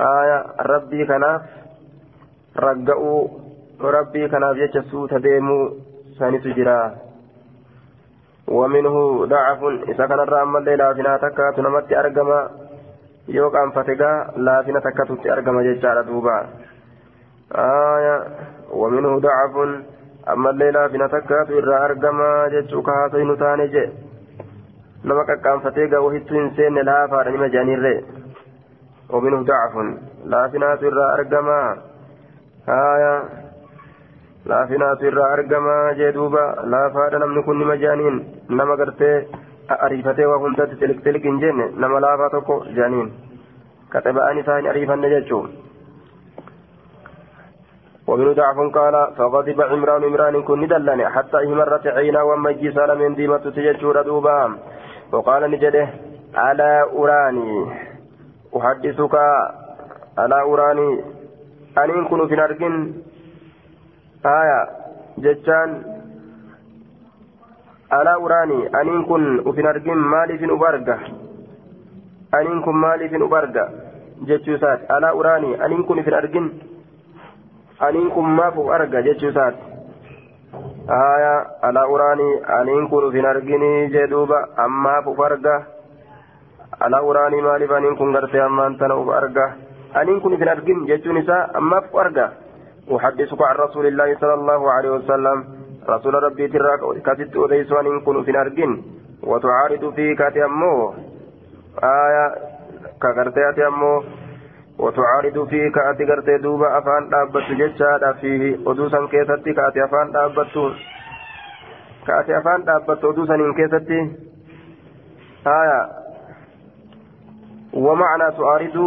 آية 0.00 0.44
ربي 0.60 1.06
كناف 1.06 1.42
رقعوا 2.58 3.28
ربي 3.80 4.28
كناف 4.28 4.56
جج 4.56 4.78
سوتا 4.90 5.18
ديمو 5.18 5.58
ساني 6.18 6.38
سجرا 6.40 6.94
ومنه 8.48 9.26
ضعف 9.26 9.60
إذا 9.88 10.06
كان 10.06 10.20
الرام 10.20 10.56
اللي 10.56 10.76
لا 10.76 10.94
فينا 10.94 11.16
تكات 11.16 11.58
نمت 11.58 11.92
أرقما 11.92 12.50
يوقع 13.28 13.70
فتقا 13.70 14.12
لا 14.36 14.62
فينا 14.62 14.80
تكات 14.80 15.26
أرقما 15.26 15.62
ججال 15.62 16.06
دوبا 16.06 16.46
آية 17.54 18.16
ومنه 18.70 19.18
ضعف 19.18 19.54
أما 20.32 20.50
اللي 20.50 20.70
لا 20.70 20.88
فينا 20.88 21.06
تكات 21.06 21.50
إرى 21.50 21.76
أرقما 21.84 22.48
ججوك 22.52 22.88
هاتين 22.88 23.38
تاني 23.38 23.66
جي 23.74 23.84
نما 25.04 25.24
كان 25.44 25.58
فتقا 25.60 25.98
وهيتو 25.98 26.34
إنسان 26.40 26.74
لا 26.74 27.06
فارني 27.06 27.38
مجانير 27.38 28.04
ومنه 29.10 29.42
ضعف 29.42 29.74
لا 30.24 30.48
فينا 30.48 30.72
إرى 30.72 31.04
أرقما 31.14 31.60
آية 32.68 33.44
laafinaatu 34.50 35.06
irraa 35.08 35.30
argamaa 35.34 35.94
jee 35.98 36.12
duuba 36.14 36.40
laafaadha 36.72 37.18
namni 37.20 37.42
kun 37.44 37.58
nima 37.58 37.76
jaaniin 37.82 38.16
nama 38.58 38.74
gartee 38.80 39.14
ariifatee 39.86 40.26
waa 40.30 40.40
hundatti 40.42 40.76
xilik 40.80 40.98
xilik 41.06 41.28
hin 41.28 41.38
jenne 41.44 41.68
nama 41.84 42.00
laafaa 42.04 42.28
tokko 42.34 42.56
jaaniin 42.78 43.08
kaxaba'an 43.94 44.40
isaa 44.42 44.58
hin 44.62 44.72
ariifanne 44.72 45.12
jechuun 45.16 45.52
وابن 48.08 48.32
ضعف 48.38 48.58
قال 48.76 48.96
فغضب 49.16 49.60
عمران 49.60 50.04
عمران 50.04 50.42
كن 50.42 50.60
ندلني 50.60 51.08
حتى 51.08 51.36
اهمرت 51.36 51.86
عينا 51.86 52.22
وما 52.22 52.52
جسال 52.52 52.98
من 52.98 53.14
ديمة 53.14 53.44
تججور 53.56 54.02
دوبا 54.02 54.58
وقال 55.12 55.50
نجده 55.50 55.88
ألا 56.48 56.72
أراني 56.98 57.50
أحدثك 58.57 59.15
ألا 60.19 60.41
أراني 60.41 61.03
أن 61.77 62.05
كن 62.05 62.27
في 62.27 62.35
نرجن 62.35 62.93
آية 64.25 64.61
جتان 65.17 65.69
ألا 67.93 68.15
أراني 68.25 68.81
أنين 68.81 69.05
كن 69.05 69.39
وفي 69.47 69.61
نرجم 69.61 69.97
مالي 70.11 70.37
في 70.37 70.45
أبرقة 70.45 70.97
أنين 72.33 72.61
كن 72.61 72.75
مالي 72.75 73.09
في 73.09 73.15
أبرقة 73.15 73.69
جتشوسات 74.21 74.79
ألا 74.91 75.09
أراني 75.19 75.65
أنين 75.65 75.83
كن 75.83 76.01
في 76.01 76.09
نرجم 76.11 76.45
أنين 77.81 78.09
كن 78.09 78.21
ما 78.23 78.49
في 78.49 78.59
أرقة 78.59 78.99
جتشوسات 79.01 79.53
آية 80.89 81.35
ألا 81.69 81.83
أراني 81.83 82.29
أنين 82.61 82.87
كن 82.87 83.11
في 83.11 83.21
نرجم 83.21 83.63
جدوبة 83.93 84.39
أما 84.65 85.01
في 85.01 85.21
أرقة 85.21 85.78
alaa 86.79 87.01
uraanii 87.01 87.41
maaliif 87.41 87.71
aniin 87.71 87.97
kun 87.97 88.13
gartee 88.13 88.41
ammaan 88.41 88.77
tana 88.77 88.95
uf 88.95 89.09
arga? 89.21 89.49
Aniin 89.93 90.21
kun 90.21 90.33
isin 90.33 90.49
argin 90.49 90.85
jechuun 90.87 91.17
isaa 91.17 91.41
ammaaf 91.53 91.95
arga? 91.95 92.29
أحدثك 92.95 93.41
عن 93.41 93.55
رسول 93.55 93.85
الله 93.85 94.15
صلى 94.21 94.33
الله 94.33 94.71
عليه 94.71 94.89
وسلم 94.89 95.37
رسول 95.89 96.13
ربي 96.23 96.47
تراك 96.47 96.81
كتبت 97.05 97.37
أديس 97.37 97.71
أن 97.71 97.99
كن 97.99 98.23
في 98.23 98.39
أرجن 98.41 98.81
وتعارض 99.23 99.93
في 99.95 100.15
كاتي 100.15 100.45
أمو 100.45 100.93
آية 101.83 102.25
كغرتي 103.01 103.67
أمو 103.67 104.03
وتعارض 104.79 105.47
في 105.49 105.69
كاتي 105.69 106.03
غرتي 106.03 106.37
دوبا 106.37 106.77
أفان 106.77 107.09
دابت 107.09 107.47
جتشا 107.59 108.11
فيه 108.21 108.57
أدوسا 108.67 109.05
كيستي 109.11 109.53
كاتي 109.53 109.83
أفان 109.83 110.11
دابت 110.11 110.55
كاتي 112.07 112.37
أفان 112.37 112.63
دابت 112.63 113.05
أدوسا 113.05 113.35
كيستي 113.57 113.99
آية 115.47 115.79
ومعنى 117.85 118.27
تعارض 118.37 118.77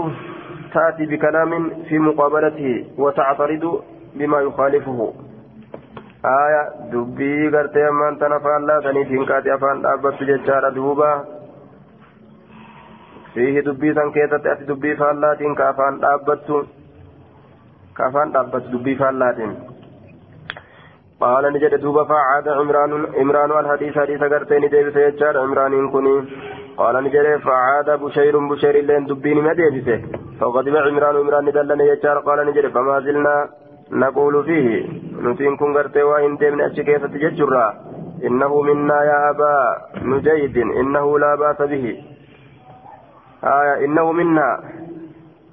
تأتي 0.75 1.05
بكلام 1.07 1.51
في 1.89 1.99
مقابلته 1.99 2.69
وتعترض 2.99 3.65
بما 4.15 4.39
يخالفه. 4.41 4.99
آية 6.25 6.63
دبي 6.93 7.49
غرتي 7.55 7.89
أمان 7.89 8.19
تنفال 8.19 8.67
لا 8.67 8.77
تنيتين 8.85 9.25
كاتي 9.27 9.55
أفان 9.55 9.83
دابت 9.83 10.23
ججارة 10.23 10.69
دوبا. 10.77 11.13
فيه 13.35 13.61
دبي 13.61 13.95
سان 13.95 14.09
كيتت 14.13 14.47
أتي 14.47 14.65
دبي 14.65 14.97
فالاتين 14.97 15.55
كافان 15.55 15.95
دابت. 16.05 16.49
كافان 17.97 18.33
دابت 18.33 18.65
دبي 18.73 18.95
فالاتين 19.01 19.53
قال 21.21 21.45
نجد 21.53 21.75
دوبا 21.81 22.05
فعاد 22.05 22.49
عمران 22.49 22.93
عمران 23.19 23.51
الحديث 23.65 23.99
حديث 23.99 24.23
غرتين 24.23 24.69
ديبس 24.73 24.97
يجار 24.97 25.39
عمران 25.39 25.91
كوني 25.93 26.15
قال 26.77 27.05
نجد 27.05 27.37
فعاد 27.37 28.01
بشير 28.01 28.39
بشير 28.39 28.85
لين 28.85 29.05
دبين 29.07 29.39
ما 29.45 29.53
ديبسه 29.53 30.01
فغضب 30.41 30.77
عمران 30.77 31.17
عمران 31.17 31.45
ندلن 31.45 31.81
يجار 31.81 32.19
قال 32.19 32.47
نجد 32.47 32.67
فما 32.75 33.01
زلنا 33.01 33.49
نقول 33.93 34.45
فيه. 34.45 34.89
نتين 35.23 35.57
كن 35.57 35.77
غرتي 35.77 36.03
وإن 36.03 36.37
ديمن 36.37 36.61
أشي 36.61 36.83
كيف 36.83 37.05
تججرا. 37.05 37.75
إنه 38.25 38.63
منا 38.63 39.05
يا 39.05 39.31
أبا 39.31 39.55
نجيد 40.03 40.57
إنه 40.57 41.19
لا 41.19 41.35
بأس 41.35 41.63
به. 41.63 41.85
آية 43.45 43.85
إنه 43.85 44.13
منا. 44.13 44.61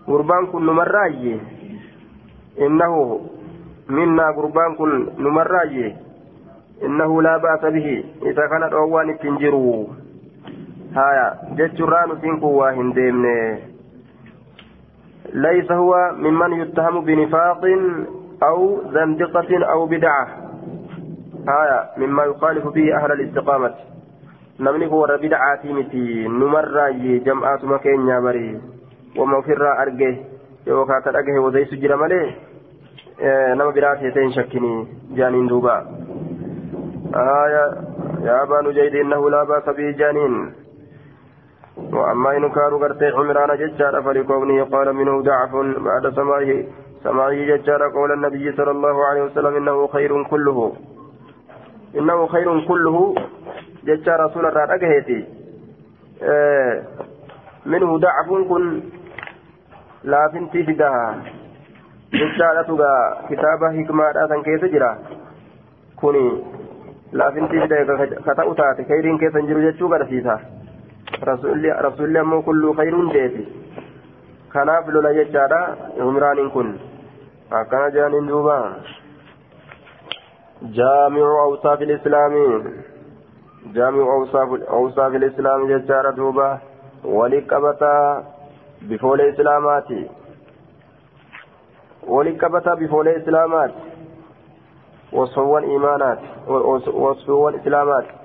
قربان 0.07 0.45
كن 0.51 0.65
نمرأي. 0.65 1.39
إنه 2.61 2.93
منا 3.89 4.25
قربان 4.31 4.75
كن 4.75 4.91
نمرأي. 5.19 5.95
إنه 6.83 7.21
لا 7.21 7.37
بأس 7.37 7.63
به. 7.73 8.03
إذا 8.23 8.47
كانت 8.47 8.73
أوان 8.73 9.17
تنجروا 9.19 9.85
هايا 10.95 11.37
ججرا 11.57 12.05
نتين 12.05 12.39
كن 12.39 12.45
واهن 12.47 12.93
ديمن 12.93 13.57
ليس 15.33 15.71
هو 15.71 16.11
ممن 16.17 16.53
يتهم 16.61 17.05
بنفاق 17.05 17.61
أو 18.43 18.81
زندقة 18.93 19.65
أو 19.71 19.85
بدعة 19.85 20.27
آية 21.47 21.89
مما 21.97 22.23
يخالف 22.23 22.67
به 22.67 22.95
أهل 22.95 23.11
الاستقامة 23.11 23.73
نمني 24.59 24.87
هو 24.87 25.17
بدعة 25.21 25.59
متي 25.63 26.27
نمر 26.27 26.91
جمعات 27.25 27.63
مكين 27.63 28.07
يا 28.07 28.19
بري 28.19 28.61
وما 29.17 29.41
فر 29.41 29.81
أرجه 29.81 30.17
يوكا 30.67 30.99
كرجه 30.99 31.39
وزي 31.39 31.65
سجر 31.65 31.95
ملي 31.95 32.33
آه 33.21 33.53
نما 33.53 33.69
براتي 33.69 34.11
تين 34.11 34.31
شكني 34.31 34.87
جانين 35.11 35.47
دوبا 35.47 35.77
آية 37.15 37.65
يا 38.23 38.43
أبا 38.43 38.61
نجيد 38.61 38.95
إنه 38.95 39.29
لا 39.29 39.43
بأس 39.43 39.69
به 39.69 39.91
جانين 39.91 40.58
وأما 41.93 42.37
إن 42.37 42.49
كانوا 42.49 42.79
قرتي 42.79 43.07
عمران 43.07 43.57
ججار 43.57 44.01
فلكونه 44.01 44.63
قال 44.63 44.93
منه 44.93 45.21
ضعف 45.21 45.55
بعد 45.55 46.13
سماعه. 46.15 46.63
سماعه 47.03 47.33
ججار 47.33 47.81
قول 47.91 48.11
النبي 48.11 48.51
صلى 48.51 48.71
الله 48.71 49.05
عليه 49.05 49.23
وسلم 49.23 49.55
إنه 49.55 49.87
خير 49.87 50.23
كله. 50.23 50.73
إنه 51.95 52.27
خير 52.27 52.65
كله 52.67 53.15
ججار 53.83 54.19
رسول 54.25 54.45
الله 54.45 54.73
أجهتي 54.75 55.27
آه 56.23 56.83
منه 57.65 57.97
ضعف 57.97 58.29
كن 58.49 58.81
لا 60.03 60.29
فنتي 60.33 60.63
فدها 60.63 61.23
ججار 62.13 62.63
تغا 62.63 62.93
كتابة 63.29 63.67
حكمة 63.77 64.09
أتن 64.09 64.41
كيف 64.43 64.65
جرا. 64.65 64.97
كوني 66.01 66.43
لا 67.13 67.31
فنتي 67.31 67.59
فدها 67.59 68.05
كتاوتات 68.05 68.77
خير 68.87 69.17
كيف 69.17 69.37
ججو 69.37 69.87
قرسيسا. 69.87 70.39
Rasuulli 71.17 72.17
ammoo 72.19 72.41
kulluu 72.41 72.73
khayruun 72.73 73.09
deefi 73.13 73.47
kanaaf 74.53 74.87
lola 74.95 75.13
jechaadha 75.13 75.59
umraaniin 76.05 76.51
kun 76.55 76.69
akkana 77.59 77.89
jedhaniin 77.95 78.27
duuba 78.31 78.57
awsaafi 81.45 81.85
lislaami 81.91 82.43
jaamicu 83.77 84.11
awsaafi 84.77 85.19
lislaami 85.25 85.67
jechaadha 85.73 86.11
duuba 86.21 86.47
wali 87.03 87.41
qabataa 87.41 88.23
bifoolee 88.89 89.29
islaamaati 89.33 89.99
wali 92.07 92.35
qabataa 92.43 92.75
bifoolee 92.75 93.17
islaamaati 93.19 93.81
wasfawwan 95.19 95.71
imaanaati 95.71 96.27
wasfawwan 97.03 97.55
islaamaati 97.55 98.18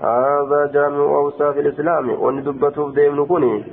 هذا 0.00 0.70
جامع 0.72 1.04
أوصاف 1.16 1.58
الإسلام 1.58 2.22
وندبته 2.22 2.86
بديم 2.86 3.20
نكوني 3.20 3.64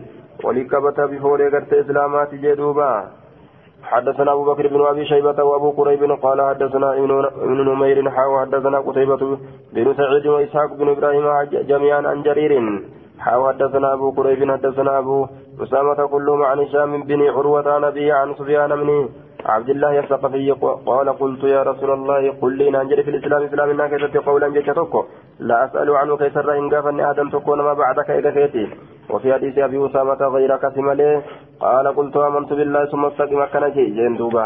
ولكبت 0.44 1.00
بفولي 1.00 1.48
قرت 1.50 1.74
إسلامات 1.74 2.36
جدوبا 2.36 3.06
حدثنا 3.84 4.32
أبو 4.34 4.44
بكر 4.46 4.68
بن 4.68 4.82
أبي 4.86 5.06
شيبة 5.06 5.44
وأبو 5.44 5.72
قريب 5.72 6.12
قال 6.12 6.42
حدثنا 6.42 6.94
ابن 7.44 7.58
نمير 7.70 8.10
حاو 8.10 8.40
حدثنا 8.40 8.80
قتيبة 8.80 9.38
بن 9.74 9.94
سعيد 9.94 10.28
وإسحاق 10.28 10.74
بن 10.80 10.90
إبراهيم 10.90 11.26
جميعا 11.52 12.02
عن 12.08 12.22
جرير. 12.24 12.54
حاو 13.20 13.48
حدثنا 13.48 13.94
أبو 13.94 14.12
قريب 14.12 14.52
حدثنا 14.52 15.00
أبو 15.00 15.28
أسامة 15.64 16.06
كلهم 16.06 16.44
عن 16.44 16.60
هشام 16.60 17.04
بن 17.04 17.22
عروة 17.36 17.74
عن 17.74 17.84
أبي 17.84 18.12
عن 18.12 18.34
سفيان 18.36 18.76
بن 18.76 19.10
عبد 19.46 19.70
الله 19.70 20.00
الثقفي 20.00 20.52
قال 20.86 21.10
قلت 21.10 21.44
يا 21.44 21.64
رسول 21.64 21.92
الله 21.92 22.32
قل 22.42 22.58
لي 22.58 22.72
ننجل 22.72 23.04
في 23.04 23.10
الإسلام 23.10 23.44
إسلام 23.44 23.70
إنك 23.70 23.96
كيست 23.96 24.18
قولا 24.18 24.48
جيشتك 24.50 24.94
لا 25.40 25.66
أسأل 25.66 25.96
عنه 25.96 26.18
كيسر 26.18 26.58
إن 26.58 26.70
قافني 26.70 27.12
آدم 27.12 27.30
تكون 27.30 27.62
ما 27.62 27.74
بعدك 27.74 28.10
إذا 28.10 28.32
كيتي. 28.32 28.68
وفي 29.10 29.34
حديث 29.34 29.58
أبي 29.58 29.86
أسامة 29.86 30.22
غير 30.36 30.58
كسم 30.58 30.88
قال 31.60 31.88
قلت 31.96 32.18
آمنت 32.18 32.54
بالله 32.54 32.86
ثم 32.86 33.06
استقم 33.06 33.46
كان 33.46 33.72
جين 33.72 34.16
دوبا. 34.18 34.46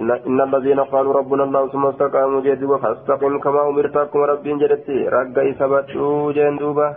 إن 0.00 0.40
الذين 0.40 0.80
قالوا 0.80 1.12
ربنا 1.12 1.44
الله 1.44 1.68
ثم 1.68 1.86
استقاموا 1.86 2.40
جدوبا 2.40 2.76
فاستقم 2.78 3.38
كما 3.38 3.68
أمرتكم 3.68 4.18
ربي 4.18 4.52
جدتي 4.58 5.08
رقا 5.08 5.50
إثبتوا 5.50 6.32
جين 6.32 6.56
دوبا. 6.56 6.88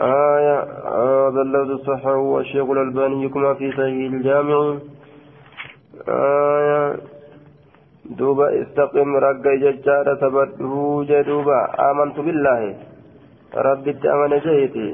آية 0.00 0.58
هذا 1.02 1.40
اللفظ 1.46 1.70
الصحيح 1.70 2.06
والشيخ 2.06 2.70
الألباني 2.70 3.28
كما 3.28 3.54
في 3.54 3.70
صحيح 3.72 4.12
الجامع. 4.12 4.78
دوبا 8.18 8.46
استقم 8.62 9.16
رقا 9.16 9.54
ججارة 9.62 10.14
تبدو 10.14 11.02
جدوبا. 11.02 11.60
آمنت 11.90 12.16
بالله. 12.26 12.74
ربي 13.54 13.92
تأمن 13.92 14.38
جيتي 14.38 14.88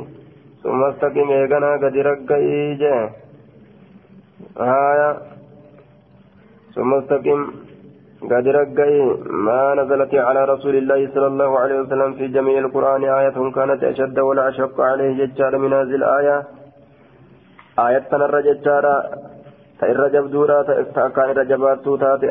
ثم 0.62 0.84
استقم 0.84 1.30
إيقنا 1.30 1.72
قد 1.82 1.96
رقا 1.96 2.36
إيجا 2.36 3.10
آية. 4.60 5.10
ثم 6.74 6.94
استقم 6.94 7.40
قد 8.30 8.46
رقا 8.58 8.90
ما 9.46 9.74
نزلت 9.74 10.14
على 10.14 10.44
رسول 10.44 10.74
الله 10.76 11.00
صلى 11.14 11.26
الله 11.26 11.58
عليه 11.58 11.80
وسلم 11.80 12.12
في 12.12 12.28
جميع 12.28 12.58
القرآن 12.58 13.04
آية 13.04 13.36
كانت 13.56 13.84
أشد 13.84 14.18
ولا 14.18 14.48
أشق 14.48 14.80
عليه 14.80 15.10
ججار 15.24 15.58
من 15.58 15.72
هذه 15.72 15.94
الآية. 16.00 16.36
آية 17.78 17.98
تنر 17.98 18.40
ججارة. 18.40 19.31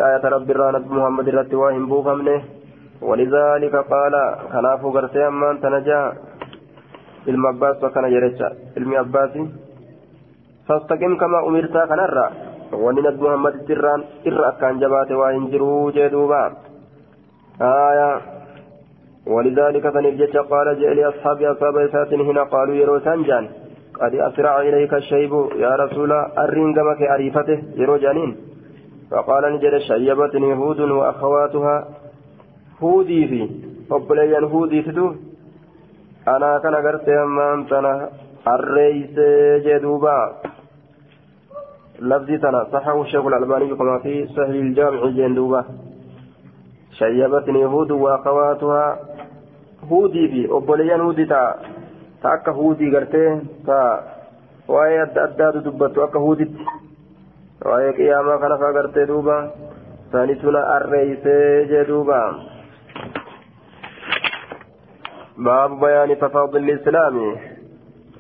Ayata 0.08 0.30
rabbiirraa 0.36 0.72
nabi 0.72 0.90
muhammad 0.98 1.28
irratti 1.28 1.56
waa 1.62 1.72
hin 1.72 1.88
buufamne 1.92 2.36
walidaalika 3.10 3.84
qaala 3.92 4.22
kanaafuu 4.52 4.92
gartee 4.98 5.26
ammaan 5.26 5.60
tana 5.64 5.80
jaa 5.90 6.06
ilma 7.34 7.50
abbaasu 7.54 7.86
akkana 7.86 8.14
jedhecha 8.16 8.52
ilmi 8.82 8.96
abbaasi 9.04 9.46
fastaqim 10.68 11.18
kama 11.24 11.44
umirtaa 11.50 11.88
kanarra 11.94 12.26
wanni 12.84 13.02
nabi 13.08 13.26
muhammaditti 13.26 13.74
irraan 13.78 14.04
irra 14.32 14.46
akkaan 14.52 14.80
jabaate 14.84 15.14
waa 15.22 15.32
hin 15.38 15.50
jiruu 15.56 15.92
jee 15.98 16.10
duuba 16.18 16.44
aya 17.72 18.12
ولذلك 19.34 19.86
فنجت 19.90 20.38
قال 20.52 20.68
جاء 20.82 20.94
لأصحاب 20.94 21.42
أصحاب 21.42 21.76
إسات 21.78 22.14
هنا 22.14 22.44
قالوا 22.44 22.76
يروسان 22.76 23.24
جان 23.24 23.46
قد 24.02 24.16
أسرع 24.16 24.62
إليك 24.62 24.94
الشيب 24.94 25.34
يا 25.56 25.76
رسول 25.76 26.12
الرنجمك 26.12 27.02
أريفته 27.02 27.60
يرو 27.76 27.98
جانين 27.98 28.36
فقال 29.12 29.44
نجد 29.54 29.78
شيبتني 29.78 30.54
هود 30.54 30.80
وأخواتها. 30.80 31.88
هودي 32.82 33.28
في 33.28 33.50
أبليا 33.92 34.40
هودي 34.40 34.82
تدو. 34.82 35.16
أنا 36.28 36.60
كان 36.64 36.76
قرت 36.76 37.10
أمان 37.10 37.68
تنا 37.68 38.10
الرئيس 38.48 39.16
جدوبا. 39.66 40.20
لفظي 42.00 42.38
تنا 42.38 42.68
صحه 42.74 43.02
الشيخ 43.02 43.26
الألباني 43.26 43.76
كما 43.76 44.00
في 44.00 44.28
سهل 44.36 44.56
الجامع 44.56 45.06
جندوبا. 45.06 45.66
شيبتني 46.92 47.66
هود 47.66 47.92
وأخواتها. 47.92 49.00
هودي 49.92 50.28
بي 50.28 50.42
أبوليان 50.52 51.02
هودي 51.02 51.26
تا. 51.26 51.56
تأكا 52.23 52.53
هودي 52.53 52.97
قرتي 52.97 53.41
تا 53.67 53.81
وآية 54.69 55.03
أداد 55.17 55.63
دبتو 55.63 56.05
أكا 56.05 56.19
هودي 56.19 56.51
وآية 57.67 57.91
قيامة 57.91 58.37
كان 58.37 58.57
فقرتي 58.57 59.05
دوبا 59.05 59.51
ثانيتنا 60.13 60.77
الرئيس 60.77 61.25
جدوبا 61.71 62.23
باب 65.39 65.81
بيان 65.81 66.19
تفاضل 66.19 66.59
الإسلام 66.59 67.37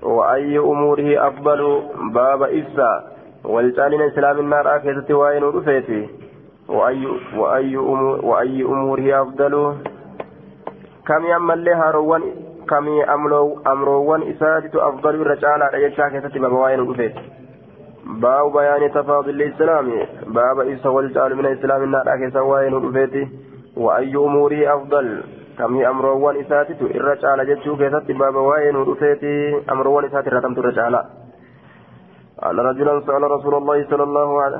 وأي 0.02 0.58
أموره 0.58 1.28
أفضل 1.28 1.82
باب 2.14 2.42
إفسا 2.42 2.92
والتالين 3.44 4.02
إسلام 4.02 4.38
النار 4.38 4.76
آكيسة 4.76 5.14
وين 5.14 5.42
رفيتي 5.42 6.08
وأي 6.68 7.06
وأي 7.36 7.76
أمور 7.76 8.24
وأي 8.24 8.62
أموره 8.62 9.22
أفضل 9.22 9.76
كم 11.06 11.24
يعمل 11.24 11.64
لها 12.69 12.79
روان 12.79 13.03
كم 13.03 13.11
أمرو 13.11 13.61
أمروان 13.67 14.21
إسادة 14.21 14.89
أفضل 14.89 15.15
الرجال 15.15 15.63
على 15.63 15.83
يشاكسة 15.83 16.39
باب 16.39 16.51
وين 16.51 16.89
رفيتي 16.89 17.21
باب 18.05 18.53
بيان 18.53 18.91
تفاضل 18.91 19.29
الإسلام 19.29 19.91
باب 20.27 20.59
إفسا 20.59 20.89
والتال 20.89 21.35
من 21.35 21.45
إسلام 21.45 21.83
النار 21.83 22.03
آكيسة 22.07 22.43
وين 22.43 22.73
رفيتي 22.73 23.27
وأي 23.77 24.15
أموره 24.15 24.75
أفضل 24.75 25.23
kamii 25.57 25.83
amroowwan 25.83 26.39
isaatitu 26.39 26.87
irra 26.87 27.15
caala 27.15 27.45
jechuu 27.45 27.77
keessatti 27.77 28.13
baaba 28.13 28.39
waa'ee 28.39 28.71
nu 28.71 28.85
dhufeeti. 28.85 29.55
Amroowwan 29.67 30.05
isaati 30.05 30.29
irra 30.29 30.41
tamtu 30.41 30.61
irra 30.61 30.71
caala. 30.71 31.05
أن 32.41 32.59
رجلا 32.59 33.01
سأل 33.05 33.31
رسول 33.31 33.55
الله 33.55 33.85
صلى 33.89 34.03
الله 34.03 34.41
عليه 34.41 34.57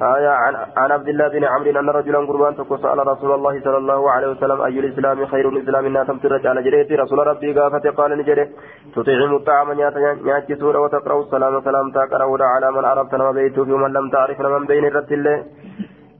آية 0.00 0.28
عن, 0.28 0.54
عن 0.76 0.90
عبد 0.92 1.08
الله 1.08 1.28
بن 1.28 1.44
عمرو 1.44 1.80
أن 1.80 1.90
رجلا 1.90 2.18
قربان 2.18 2.54
سأل 2.82 3.06
رسول 3.06 3.34
الله 3.34 3.60
صلى 3.60 3.76
الله 3.76 4.10
عليه 4.10 4.28
وسلم 4.28 4.62
أي 4.62 4.78
الإسلام 4.80 5.26
خير 5.26 5.48
الإسلام؟ 5.48 5.86
إنها 5.86 6.04
تمتر 6.04 6.48
على 6.48 6.62
جريتي 6.62 6.94
رسول 6.94 7.26
ربي 7.26 7.52
قافت 7.58 7.86
قال 7.86 8.18
نجري 8.18 8.44
تطعم 8.94 9.34
الطعام 9.36 9.72
نياتي 9.72 10.54
وتقرأ 10.64 11.20
السلام 11.20 11.60
سلام 11.60 11.90
تقرأ 11.90 12.44
على 12.44 12.72
من 12.72 12.84
عرفت 12.84 13.14
ما 13.14 13.30
بيته 13.32 13.62
ومن 13.74 13.92
لم 13.92 14.10
تعرف 14.10 14.40
من 14.40 14.66
بين 14.66 14.84
الرد 14.84 15.12
الله 15.12 15.44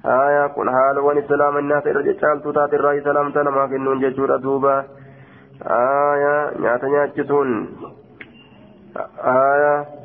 آية 0.06 0.46
كن 0.46 0.70
حال 0.70 0.98
وان 0.98 1.18
السلام 1.18 1.58
الناس 1.58 1.86
إرجع 1.86 2.12
شالتو 2.20 2.50
تات 2.52 2.74
الرأي 2.74 3.00
سلام 3.00 3.32
تنما 3.32 3.66
كنون 3.66 4.00
ججورة 4.00 4.36
دوبا 4.36 4.84
آية 5.66 6.58
نياتا 6.60 6.86
نياتشتون 6.86 7.48
آية 9.24 10.01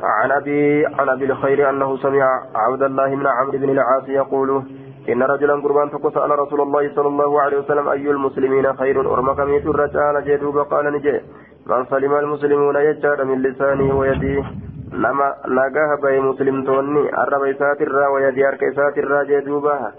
عن 0.00 0.30
أبي 0.30 0.86
عن 0.86 1.08
أبي 1.08 1.24
الخير 1.24 1.70
أنه 1.70 1.96
سمع 1.96 2.42
عبد 2.54 2.82
الله 2.82 3.14
بن 3.14 3.26
عمرو 3.26 3.58
بن 3.58 3.70
العاص 3.70 4.08
يقول 4.08 4.62
إن 5.08 5.22
رجلا 5.22 5.54
قربان 5.54 5.88
فقال 5.88 6.38
رسول 6.38 6.60
الله 6.60 6.94
صلى 6.94 7.08
الله 7.08 7.40
عليه 7.40 7.58
وسلم 7.58 7.88
أي 7.88 8.10
المسلمين 8.10 8.76
خير 8.76 9.12
أرمك 9.12 9.40
ميت 9.40 9.66
الرجال 9.66 10.24
جدوب 10.24 10.58
قال 10.58 10.92
نجي 10.92 11.20
من 11.66 11.84
سلم 11.84 12.14
المسلمون 12.14 12.76
يجار 12.76 13.24
من 13.24 13.42
لسانه 13.42 13.98
ويده 13.98 14.44
nama 14.92 15.36
nagaa 15.46 15.96
bahe 16.02 16.20
muslimtoonni 16.20 17.02
arraba 17.22 17.48
isaatirraa 17.48 18.10
wayadii 18.10 18.42
harka 18.42 18.70
isaatirraa 18.72 19.24
jee 19.30 19.40
duuba 19.48 19.92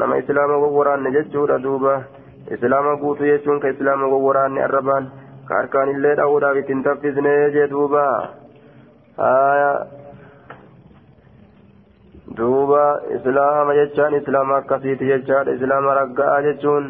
nama 0.00 0.18
islaama 0.18 0.56
wawwaraanne 0.64 1.12
jechuudha 1.12 1.58
duuba 1.58 1.94
islaama 2.56 2.96
guutuu 2.96 3.24
jechuun 3.30 3.60
ka 3.60 3.72
islaama 3.74 4.10
wawwaraanne 4.12 4.62
arrabaan 4.62 5.08
ka 5.48 5.54
harkaan 5.54 5.94
illee 5.94 6.14
dha'uudhaaf 6.20 6.60
ittiin 6.62 6.84
taffisne 6.88 7.32
jee 7.56 7.66
duuba 7.70 8.04
duuba 12.38 12.82
islaama 13.16 13.74
jechaan 13.78 14.14
islaama 14.18 14.56
akkasiiti 14.62 15.08
jechaadha 15.10 15.56
islaama 15.58 15.94
ragga'a 16.00 16.36
jechuun 16.46 16.86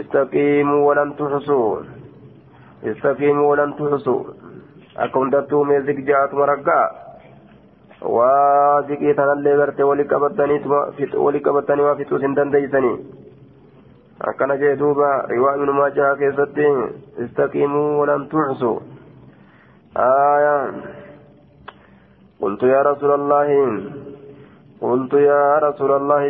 istaqiimuu 0.00 0.80
walan 0.86 1.12
tuxsuu 1.18 1.84
istaqiimuu 2.92 3.48
walan 3.50 3.76
tuxsuu 3.80 4.20
akka 4.96 5.18
hundattuu 5.18 5.62
mee 5.70 5.80
zigjaatuma 5.90 6.50
raggaa 6.52 6.86
waa 8.16 8.82
ziqii 8.90 9.14
tanallee 9.20 9.56
gartee 9.62 9.88
wali 9.92 10.10
qabatanii 10.12 11.88
waa 11.88 11.96
fixuus 12.00 12.22
hin 12.28 12.36
dandeeysanii 12.42 12.98
akkana 14.32 14.56
jee 14.62 14.76
duuba 14.84 15.16
riwaa 15.32 15.56
ibnu 15.60 15.80
maajaa 15.80 16.14
keessatti 16.22 16.70
istaqiimuu 17.26 17.90
walan 18.00 18.30
tuxsu 18.34 18.78
آية 19.96 20.72
قلت 22.42 22.62
يا 22.62 22.82
رسول 22.82 23.12
الله. 23.14 23.48
قلت 24.80 25.12
يا 25.12 25.58
رسول 25.58 25.92
الله 25.96 26.22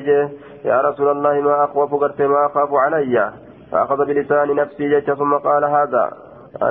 يا 0.64 0.80
رسول 0.80 1.08
الله 1.08 1.40
ما 1.40 1.64
أخوف 1.64 1.94
قرت 1.94 2.22
ما 2.22 2.46
أخاف 2.46 2.70
علي. 2.72 3.32
فأخذ 3.70 3.98
بلسان 4.06 4.56
نفسي 4.56 4.88
جيش 4.88 5.04
ثم 5.04 5.34
قال 5.34 5.64
هذا. 5.64 6.04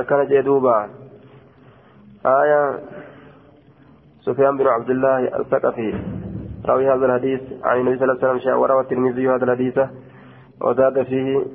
كان 0.09 0.27
جدوبا 0.27 0.89
آية. 2.25 2.79
سفيان 4.25 4.57
بن 4.57 4.67
عبد 4.67 4.89
الله 4.89 5.19
الثقفي. 5.39 5.89
راوي 6.65 6.89
هذا 6.89 7.05
الحديث 7.05 7.41
عن 7.63 7.79
النبي 7.79 7.97
صلى 7.97 8.05
الله 8.05 8.17
عليه 8.17 8.25
وسلم 8.25 8.39
شاور 8.39 8.71
والترمذي 8.71 9.29
هذا 9.29 9.43
الحديث. 9.45 9.79
وزاد 10.61 11.03
فيه 11.03 11.45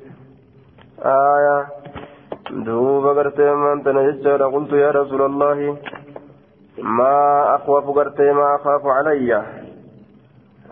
آية. 1.03 1.67
دوب 2.51 3.07
قرتي 3.19 3.55
من 3.55 3.83
تنجد 3.83 4.43
قلت 4.55 4.73
يا 4.73 4.91
رسول 4.91 5.23
الله. 5.23 5.77
ما 6.79 7.55
أخوف 7.57 7.85
قرتي 7.85 8.33
ما 8.33 8.57
أخاف 8.57 8.87
علي. 8.87 9.37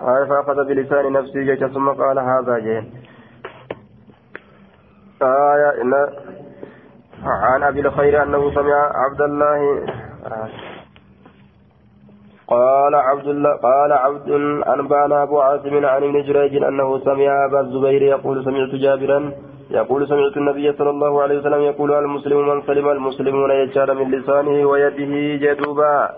آية 0.01 0.25
فأخذ 0.25 0.65
بلسان 0.65 1.13
نفسي 1.13 1.45
جيش 1.45 1.73
ثم 1.73 1.89
قال 1.89 2.19
هذا 2.19 2.59
جين. 2.59 2.93
آية 5.23 5.83
إن 5.83 5.93
عن 7.23 7.63
أبي 7.63 7.81
الخير 7.81 8.23
أنه 8.23 8.55
سمع 8.55 8.93
عبد 8.95 9.21
الله 9.21 9.87
قال 12.49 12.95
عبد 12.95 13.27
الله 13.27 13.57
قال 13.57 13.93
عبد 13.93 14.31
أنبانا 14.75 15.23
أبو 15.23 15.41
عاصم 15.41 15.87
عن 15.87 16.03
ابن 16.03 16.23
جريج 16.23 16.63
أنه 16.63 16.99
سمع 16.99 17.45
أبا 17.45 17.61
الزبير 17.61 18.03
يقول 18.03 18.45
سمعت 18.45 18.75
جابرا 18.75 19.33
يقول 19.71 20.09
سمعت 20.09 20.37
النبي 20.37 20.73
صلى 20.73 20.91
الله 20.91 21.23
عليه 21.23 21.39
وسلم 21.39 21.61
يقول 21.61 21.93
المسلم 21.93 22.49
من 22.49 22.63
سلم 22.63 22.89
المسلمون 22.89 23.51
يجار 23.51 23.95
من 23.95 24.11
لسانه 24.11 24.57
ويده 24.71 25.13
جدوبا. 25.43 26.11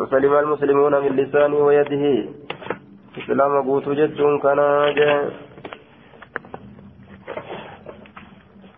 من 0.00 0.06
سلم 0.06 0.32
المسلمون 0.34 0.94
من 1.04 1.12
لسانه 1.16 1.56
ويده. 1.56 2.04
إسلام 3.18 3.52
قوت 3.66 3.88
جد 3.88 4.18
كان 4.42 4.60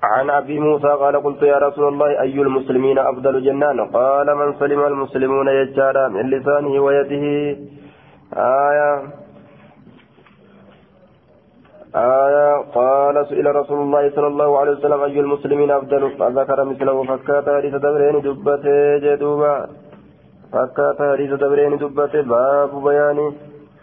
عن 0.02 0.30
أبي 0.30 0.58
موسى 0.60 0.88
قال 1.02 1.14
قلت 1.24 1.42
يا 1.42 1.58
رسول 1.58 1.88
الله 1.88 2.20
أي 2.20 2.36
المسلمين 2.40 2.98
أفضل 2.98 3.44
جنان؟ 3.44 3.80
قال 3.80 4.28
من 4.36 4.48
سلم 4.60 4.80
المسلمون 4.92 5.48
يجارا 5.48 6.08
من 6.08 6.30
لسانه 6.30 6.74
ويده. 6.86 7.24
آية. 8.36 9.22
آية 11.94 12.56
قال 12.74 13.26
سئل 13.26 13.56
رسول 13.56 13.80
الله 13.80 14.10
صلى 14.10 14.26
الله 14.26 14.58
عليه 14.58 14.70
وسلم 14.70 15.00
أي 15.00 15.20
المسلمين 15.20 15.70
أفضل؟ 15.70 16.10
فذكر 16.10 16.64
مثله 16.64 17.04
فكات 17.04 17.48
حديث 17.48 17.74
دبرين 17.74 18.20
دبته. 18.20 18.98
جدوبا 18.98 19.66
فكات 20.52 20.98
حديث 21.12 21.32
دبرين 21.32 21.76
دبته. 21.76 22.22
باب 22.22 22.84
بيان 22.84 23.32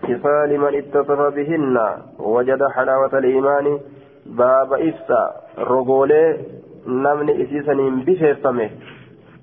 كفال 0.03 0.59
من 0.59 0.73
اتصف 0.75 1.19
بهن. 1.35 1.77
وجد 2.19 2.61
حلاوة 2.75 3.13
الإيمان. 3.17 3.79
باب 4.25 4.73
إفسا. 4.73 5.23
رغولي 5.59 6.37
نمني 6.87 7.43
إسيسنين 7.43 7.95
بفيفمه 8.05 8.69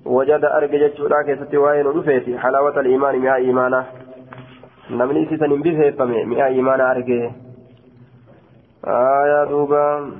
وجد 0.05 0.43
أرجع 0.45 0.87
جتشورا 0.87 1.21
كيستي 1.21 1.57
رفيتي 1.57 2.37
حلاوة 2.37 2.79
الإيمان 2.79 3.15
مع 3.19 3.35
إيمانه. 3.35 3.85
نمني 4.91 5.23
إسيسنين 5.23 5.61
بفيفمه 5.61 6.23
مع 6.23 6.47
إيمانه 6.47 6.91
أرجع 6.91 7.46
آية 8.87 9.43
دوبا 9.43 10.11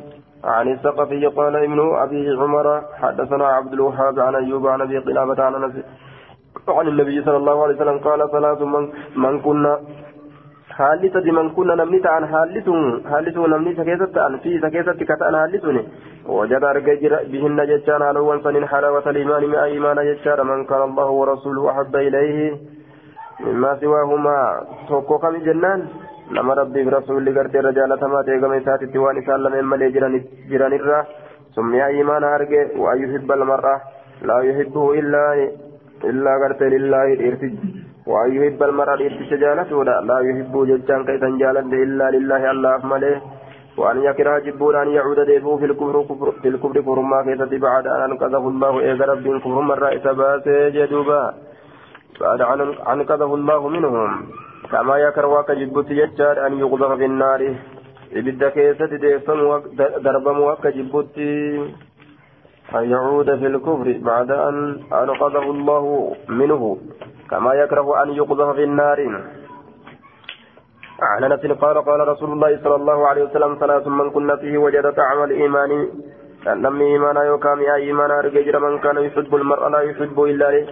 عن 0.44 0.68
الثقفي 0.72 1.26
قال 1.26 1.56
ابن 1.56 1.96
أبي 1.96 2.30
عمر 2.42 2.82
حدثنا 3.02 3.48
عبد 3.48 3.74
الوهاب 3.74 4.20
عن 4.20 4.36
أيوب 4.36 4.68
عن 4.68 4.82
أبي 4.82 4.98
قلابة 4.98 5.44
عن 5.44 5.56
أنس 5.56 5.74
عن 6.70 6.88
النبي 6.88 7.24
صلى 7.24 7.38
الله 7.38 7.64
عليه 7.64 7.76
وسلم 7.76 7.98
قال 8.00 8.32
ثلاث 8.32 8.62
من, 8.62 8.90
من 9.16 9.42
كنا 9.42 9.80
haalli 10.78 11.10
sadi 11.10 11.32
man 11.32 11.48
kunna 11.58 11.76
namni 11.76 12.00
ta'an 12.06 12.24
haalli 12.32 12.62
sun 12.66 13.02
haalli 13.12 13.32
sun 13.34 13.50
namni 13.50 13.72
isa 13.74 13.84
keessatti 13.88 14.14
ta'an 14.14 14.36
fi 14.44 14.50
isa 14.58 14.70
keessatti 14.70 15.06
ka 15.10 15.16
ta'an 15.22 15.34
haalli 15.34 15.60
sun 15.64 15.78
wajada 16.38 16.70
argee 16.70 16.96
jira 17.02 17.18
bihinna 17.32 17.66
jechaan 17.72 18.02
haalawwan 18.06 18.44
sanin 18.46 18.66
halawata 18.74 19.14
liimaani 19.18 19.48
mi'a 19.54 19.66
imaana 19.78 20.06
jechaadha 20.10 20.46
man 20.46 20.66
kana 20.70 20.86
allahu 20.86 21.26
nama 26.32 26.56
rabbiif 26.62 26.92
rasuulli 26.98 27.38
gartee 27.38 27.62
irra 27.62 27.78
jaalatamaa 27.80 28.24
ta'e 28.28 28.40
gama 28.44 28.60
isaatitti 28.64 29.06
waan 29.06 29.24
isaan 29.24 29.44
lameen 29.44 29.72
malee 29.74 29.92
jiranirra 30.52 31.00
سمي 31.58 31.86
إيمان 31.86 32.24
أرجع 32.24 32.66
وأن 32.84 32.98
يحب 33.04 33.32
المرأة 33.32 33.82
لا 34.30 34.38
يحبه 34.50 34.86
إلا 35.00 35.24
إلا 36.10 36.32
قرت 36.42 36.62
لله 36.74 37.08
إرتج 37.28 37.54
وأن 38.12 38.30
يحب 38.38 38.60
المرأة 38.70 39.00
إرتج 39.08 39.32
جالته 39.44 39.78
لا 40.10 40.18
يحبه 40.28 40.60
ججان 40.70 41.02
كيسا 41.08 41.30
جالت 41.42 41.74
إلا 41.86 42.06
لله 42.16 42.42
الله 42.52 42.76
أفمله 42.76 43.16
وأن 43.80 43.98
يكره 44.08 44.40
جبون 44.46 44.76
أن 44.84 44.88
يعود 44.98 45.20
ديبو 45.30 45.58
في 45.62 45.66
الكفر 45.70 45.96
في 46.42 46.48
الكفر 46.54 46.80
كفر 46.82 47.00
ما 47.12 47.20
كيست 47.26 47.54
بعد 47.68 47.86
أن 47.96 48.02
أنقذه 48.08 48.46
الله 48.52 48.74
إذا 48.92 49.06
رب 49.12 49.26
كفر 49.38 49.58
مرة 49.72 49.88
إتباس 49.96 50.46
جدوبا 50.76 51.24
بعد 52.22 52.42
أن 52.42 52.60
أنقذه 52.94 53.32
الله 53.40 53.62
منهم 53.76 54.10
كما 54.72 54.98
يكره 54.98 55.42
كجبت 55.42 55.90
يجار 55.92 56.48
أن 56.48 56.60
يقذف 56.60 56.92
في 56.92 57.06
النار. 57.06 57.42
keessatti 58.56 58.98
deeffamu 59.04 59.68
darbamu 60.04 60.50
akka 60.50 60.72
jibbutti 60.72 61.60
أن 62.76 62.84
يعود 62.92 63.36
في 63.40 63.48
الكفر 63.48 63.88
بعد 64.02 64.32
أن 64.32 64.56
أنقذه 64.94 65.46
الله 65.52 66.16
منه. 66.30 66.78
كما 67.30 67.54
يكره 67.54 68.04
أن 68.04 68.10
يقذف 68.10 68.50
في 68.56 68.64
النار. 68.64 69.00
عن 71.02 71.24
أنس 71.24 71.46
قال 71.46 71.78
قال 71.86 72.08
رسول 72.08 72.32
الله 72.32 72.60
صلى 72.64 72.76
الله 72.76 73.08
عليه 73.08 73.24
وسلم 73.24 73.58
ثلاث 73.60 73.88
من 73.88 74.10
كن 74.10 74.36
فيه 74.36 74.58
وجد 74.58 74.86
طعم 74.94 75.24
الإيمان. 75.24 75.72
لم 76.48 76.82
إيمانا 76.82 77.24
يا 77.70 77.76
إيمانا 77.76 78.22
رجل 78.22 78.60
من 78.60 78.80
كان 78.80 78.98
يحب 78.98 79.36
المرء 79.36 79.70
لا 79.70 79.82
يحب 79.82 80.24
إلا 80.24 80.52
له 80.52 80.68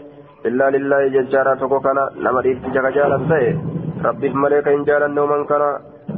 إلا 0.45 0.69
لله 0.69 1.07
ججارا 1.07 1.55
تكوكنا 1.55 2.09
لما 2.15 2.41
ريت 2.41 2.65
جالا 2.95 3.84
ربي 4.03 4.27
الملك 4.27 4.67
إن 4.67 4.83
جالا 4.83 5.07
من 5.07 5.45
كان 5.45 5.63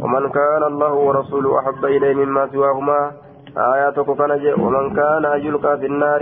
ومن 0.01 0.29
كان 0.29 0.63
الله 0.63 0.93
ورسوله 0.93 1.59
أحب 1.59 1.85
إليه 1.85 2.13
مما 2.13 2.47
سواهما. 2.47 3.11
آياتك 3.57 4.17
كان 4.17 4.31
ومن 4.63 4.95
كان 4.95 5.23
يلقى 5.45 5.77
في 5.77 5.85
النار 5.85 6.21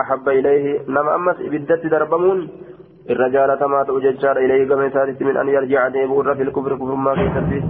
أحب 0.00 0.28
إليه. 0.28 0.80
نما 0.88 1.14
أمس 1.14 1.36
إبدت 1.40 1.86
دربمون 1.86 2.48
الرجال 3.10 3.54
كما 3.54 3.82
تؤججار 3.82 4.36
إليه 4.36 4.68
كما 4.68 4.90
سادس 4.90 5.22
من 5.22 5.36
أن 5.36 5.48
يرجع 5.48 5.88
ديبور 5.88 6.34
في 6.34 6.42
الكفر 6.42 6.76
كفر 6.76 6.94
ما 6.94 7.14
كيسته 7.14 7.62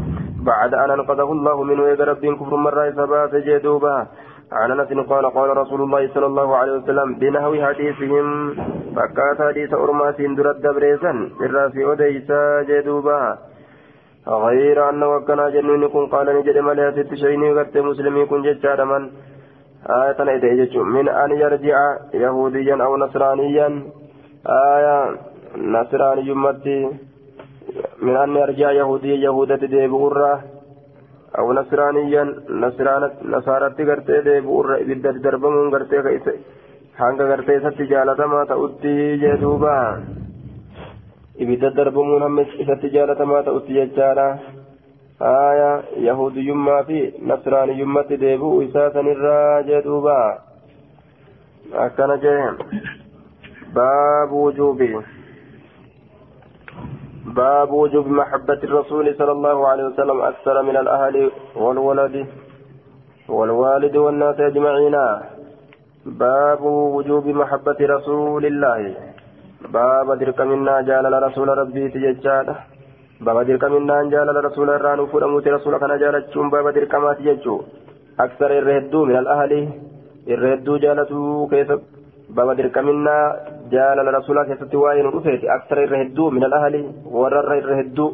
بعد 0.47 0.75
أن 0.75 0.91
أنقذه 0.91 1.33
الله 1.33 1.63
منه 1.63 1.83
يقرب 1.89 2.17
كفر 2.41 2.57
مرة 2.57 2.91
ثبات 2.91 3.35
جدوبا 3.35 4.07
عن 4.53 4.71
أنس 4.71 5.07
قال 5.09 5.27
قال 5.27 5.57
رسول 5.57 5.81
الله 5.83 6.09
صلى 6.15 6.27
الله 6.27 6.57
عليه 6.57 6.73
وسلم 6.73 7.15
بنهو 7.15 7.67
حديثهم 7.67 8.55
فكات 8.97 9.43
حديث 9.43 9.75
أرمات 9.75 10.21
درد 10.21 10.65
بريسا 10.75 11.13
الرافي 11.41 11.93
أديسا 11.93 12.63
جدوبا. 12.69 13.39
غير 14.29 14.89
أنه 14.91 15.07
وكان 15.09 15.53
جنون 15.53 15.89
كن 15.89 16.07
قال 16.07 16.27
نجد 16.37 16.59
مليا 16.59 16.91
ست 16.91 17.15
شيني 17.15 17.59
قد 17.59 17.79
مسلمي 17.79 18.27
كن 18.27 18.43
ججار 18.43 18.85
من 18.85 19.03
آية 20.03 20.19
نيته 20.25 20.83
من 20.83 21.09
أن 21.09 21.31
يرجع 21.31 21.79
يهوديا 22.15 22.77
أو 22.85 22.97
نصرانيا. 22.97 23.69
آية 24.47 24.97
نصراني 25.57 26.23
يمتي 26.29 26.91
من 28.03 28.17
أن 28.17 28.37
يرجع 28.37 28.71
يهوديا 28.71 29.17
يهودة 29.27 29.63
ديبورة. 29.73 30.56
أو 31.39 31.53
نصرانيا 31.53 32.25
نصرانة 32.49 33.11
نصارى 33.25 33.69
قرتي 33.89 34.21
ديبورة 34.21 34.75
إبدا 34.83 35.11
دربمون 35.25 35.71
قرتي 35.75 36.03
كيسي 36.03 36.37
hanga 36.97 37.25
gartee 37.29 37.57
isatti 37.61 37.87
jaalatamaa 37.91 38.47
ta'utti 38.51 38.93
jedhuuba 39.23 39.73
ibidda 41.45 41.71
darbamuun 41.79 42.23
hamma 42.25 42.45
isatti 42.65 42.91
jaalatamaa 42.95 43.43
ta'utti 43.49 43.77
jechaadha 43.79 44.25
aya 45.31 45.83
yahudiyyummaa 46.07 46.79
fi 46.89 47.01
nasraaniyyummatti 47.33 48.21
deebi'u 48.23 48.63
isaa 48.69 48.87
sanirraa 48.95 49.63
jedhuuba 49.69 50.17
akkana 51.85 52.17
jee 52.25 52.41
baabu 53.77 54.43
wujuubi 54.47 54.91
باب 57.37 57.71
وجوب 57.73 58.07
محبة 58.09 58.61
الرسول 58.69 59.15
صلى 59.19 59.33
الله 59.33 59.69
عليه 59.69 59.85
وسلم 59.85 60.19
أكثر 60.31 60.63
من 60.63 60.77
الأهل 60.77 61.17
والولد 61.57 62.27
والوالد 63.29 63.97
والناس 63.97 64.41
أجمعين. 64.41 64.97
باب 66.07 66.63
وجوب 66.97 67.27
محبة 67.27 67.79
رسول 67.81 68.47
الله. 68.47 68.81
باب 69.77 70.09
درك 70.19 70.41
منا 70.41 70.81
جال 70.89 71.05
رسول 71.27 71.49
ربي 71.61 71.85
تججال 71.89 72.47
باب 73.21 73.39
درك 73.49 73.65
منا 73.65 73.97
جال 74.13 74.29
رسول 74.45 74.69
الران 74.71 75.07
فرموت 75.07 75.47
رسول 75.49 75.79
كان 75.79 75.93
جالتشون 76.03 76.47
باب 76.51 76.67
درك 76.77 76.95
ما 76.95 77.13
تججو 77.19 77.57
أكثر 78.21 78.51
الرهدو 78.59 79.05
من 79.05 79.17
الأهل. 79.23 79.53
الرهدو 80.35 80.77
جالتو 80.85 81.47
كيف؟ 81.53 81.69
باب 82.37 82.49
درك 82.59 82.77
منا 82.79 83.17
جال 83.73 83.99
رسول 84.19 84.37
كيف 84.49 84.61
توائن 84.73 85.07
رفيت. 85.17 85.43
أكثر 85.45 85.79
الرهدو 85.85 86.31
من 86.31 86.45
الأهل 86.45 86.75
ورر 87.19 87.51
الرهدو 87.59 88.07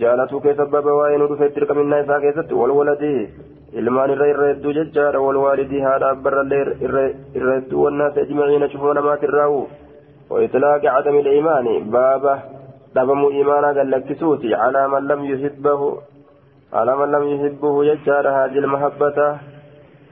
جالتو 0.00 0.40
كيف 0.40 0.60
باب 0.72 0.86
وائن 0.98 1.20
رفيت 1.32 1.52
درك 1.56 1.70
منا 1.78 2.00
إذا 2.00 2.16
كيف 2.24 2.52
والولد 2.52 3.04
ilmaan 3.80 4.10
irra 4.10 4.26
irra 4.32 4.46
hedduu 4.48 4.72
jechaadha 4.76 5.20
walwaalidii 5.20 5.82
haadha 5.86 6.06
abbarrallee 6.14 6.60
irra 6.86 7.52
hedduu 7.56 7.82
wannaasa 7.84 8.20
ajmaciina 8.24 8.68
cufoo 8.72 8.94
namaatirraawu 8.98 9.60
وإطلاق 10.30 10.82
عدم 10.86 11.16
الإيمان. 11.18 11.66
باب 11.90 12.24
دبم 12.94 13.22
إيمانا 13.26 13.68
قال 13.76 13.90
لك 13.90 14.12
سوتي. 14.20 14.54
على 14.54 14.88
من 14.88 15.02
لم 15.08 15.24
يحبه 15.24 15.80
على 16.72 16.92
من 16.96 17.08
لم 17.12 17.24
يحبه 17.34 17.74
يجار 17.84 18.28
هذه 18.28 18.58
المحبة. 18.64 19.18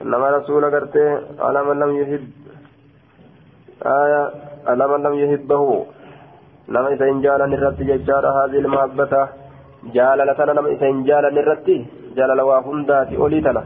إنما 0.01 0.27
رسول 0.37 0.63
قرته 0.73 1.07
على 1.39 1.59
من 1.63 1.79
لم 1.79 1.91
يحب. 2.01 2.27
آية 3.85 4.23
من 4.89 4.99
لم 5.05 5.13
يحبه 5.23 5.85
نما 6.73 6.87
إذا 6.93 7.05
إن 7.09 7.21
جال 7.21 7.41
نرتي 7.51 7.83
يجار 7.91 8.25
هذه 8.37 8.57
المحبة 8.63 9.13
جال 9.95 10.19
لتنا 10.27 10.53
نما 10.53 10.69
إذا 10.75 10.87
إن 10.93 11.03
جال 11.09 11.25
نرتي 11.35 11.77
جال 12.17 12.29
لوا 12.37 12.59
هنداتي 12.67 13.17
أولي 13.17 13.41
تنا 13.45 13.63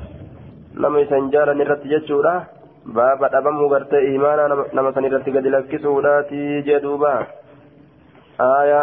نما 0.82 0.97
إذا 1.03 1.18
إن 1.18 1.30
جال 1.34 1.49
نرتي 1.57 1.88
يجورا 1.93 2.36
baaba 2.86 3.30
dhabamuu 3.30 3.70
gartee 3.70 4.14
imaanaa 4.16 4.66
nama 4.74 4.91
san 4.93 5.05
irratti 5.05 5.32
gadi 5.36 5.49
lakkisuudhaati 5.55 6.39
jedhuuba 6.68 7.12
aya 8.45 8.80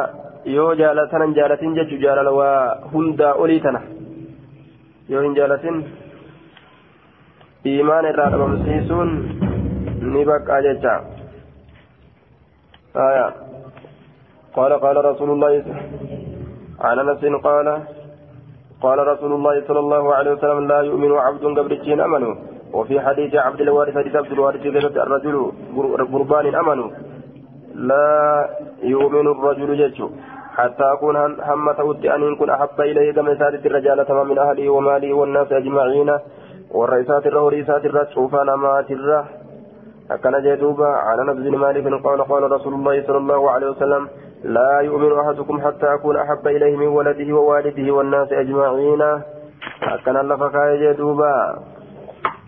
yoo 0.57 0.75
jaalatanan 0.81 1.35
jaalatin 1.39 1.75
jechu 1.79 1.99
jaalala 2.05 2.33
waa 2.41 2.77
hundaa 2.93 3.33
olii 3.45 3.61
tana 3.65 3.81
yoo 5.15 5.23
hin 5.25 5.35
jaalatin 5.39 5.83
imaana 7.75 8.13
irraa 8.15 8.31
dhabamsiisuun 8.35 9.11
ni 10.15 10.25
baqqaa 10.31 10.63
jecha 10.69 10.95
aya 12.99 13.29
قال 14.59 14.73
قال 14.73 14.97
رسول 15.05 15.31
الله 15.31 15.65
عن 16.81 16.99
أنس 16.99 17.23
قال 17.45 17.69
قال 18.83 18.99
رسول 19.09 19.33
الله 19.33 19.63
صلى 19.69 19.79
الله 19.79 20.15
عليه 20.15 20.31
وسلم 20.33 20.69
لا 20.69 20.81
يؤمن 20.81 21.13
عبد 21.13 21.45
قبل 21.59 22.01
أمنوا. 22.01 22.35
وفي 22.73 23.01
حديث 23.01 23.35
عبد 23.35 23.61
الوارث 23.61 23.95
حديث 23.95 24.17
عبد 24.17 24.33
الوارث 24.33 24.67
الرجل 24.67 25.53
قربان 26.13 26.55
أمنوا. 26.55 26.91
لا 27.75 28.49
يؤمن 28.83 29.27
الرجل 29.35 29.69
ججو 29.81 30.09
حتى 30.57 30.85
أكون 30.93 31.17
هم 31.51 31.73
تود 31.73 32.07
أن 32.07 32.23
يكون 32.33 32.51
أحب 32.51 32.81
إليه 32.81 33.13
كما 33.13 33.39
سادت 33.39 33.67
الرجال 33.67 33.99
من 34.31 34.39
أهله 34.39 34.69
وماله 34.71 35.13
والناس 35.13 35.53
أجمعين. 35.53 36.11
والرئيسات 36.71 37.27
الره 37.27 37.43
ورئيسات 37.43 37.85
الره 37.85 38.09
شوفان 38.15 38.49
مات 38.55 38.91
الره 38.91 39.38
أكن 40.11 40.43
جدوبا 40.43 40.87
على 40.87 41.23
نبذ 41.29 41.57
مالك 41.57 41.87
قال 42.05 42.23
قال 42.23 42.53
رسول 42.53 42.75
الله 42.75 43.03
صلى 43.07 43.19
الله 43.19 43.51
عليه 43.51 43.67
وسلم 43.67 44.09
لا 44.45 44.81
يؤمن 44.81 45.19
أحدكم 45.19 45.61
حتى 45.61 45.95
أكون 45.95 46.17
أحب 46.17 46.47
إليه 46.47 46.77
من 46.77 46.87
ولده 46.87 47.35
ووالده 47.37 47.93
والناس 47.95 48.33
أجمعين. 48.33 49.03
أكن 49.83 50.13
لفقا 50.29 50.75
جدوبا 50.83 51.59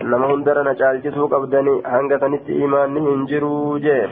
nama 0.01 0.27
hundara 0.27 0.63
na 0.65 0.73
caalchisuu 0.75 1.29
qabdanii 1.29 1.83
hanga 1.95 2.19
sanitti 2.21 2.55
imaanni 2.67 3.01
hin 3.07 3.27
jiruu 3.33 3.79
jee 3.85 4.09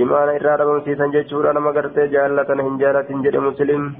imaana 0.00 0.34
irraa 0.38 0.56
dhabamsiisan 0.60 1.14
jechuudha 1.14 1.54
nama 1.56 1.72
gartee 1.72 2.08
jaallatana 2.14 2.66
hin 2.68 2.78
jaalatin 2.82 3.96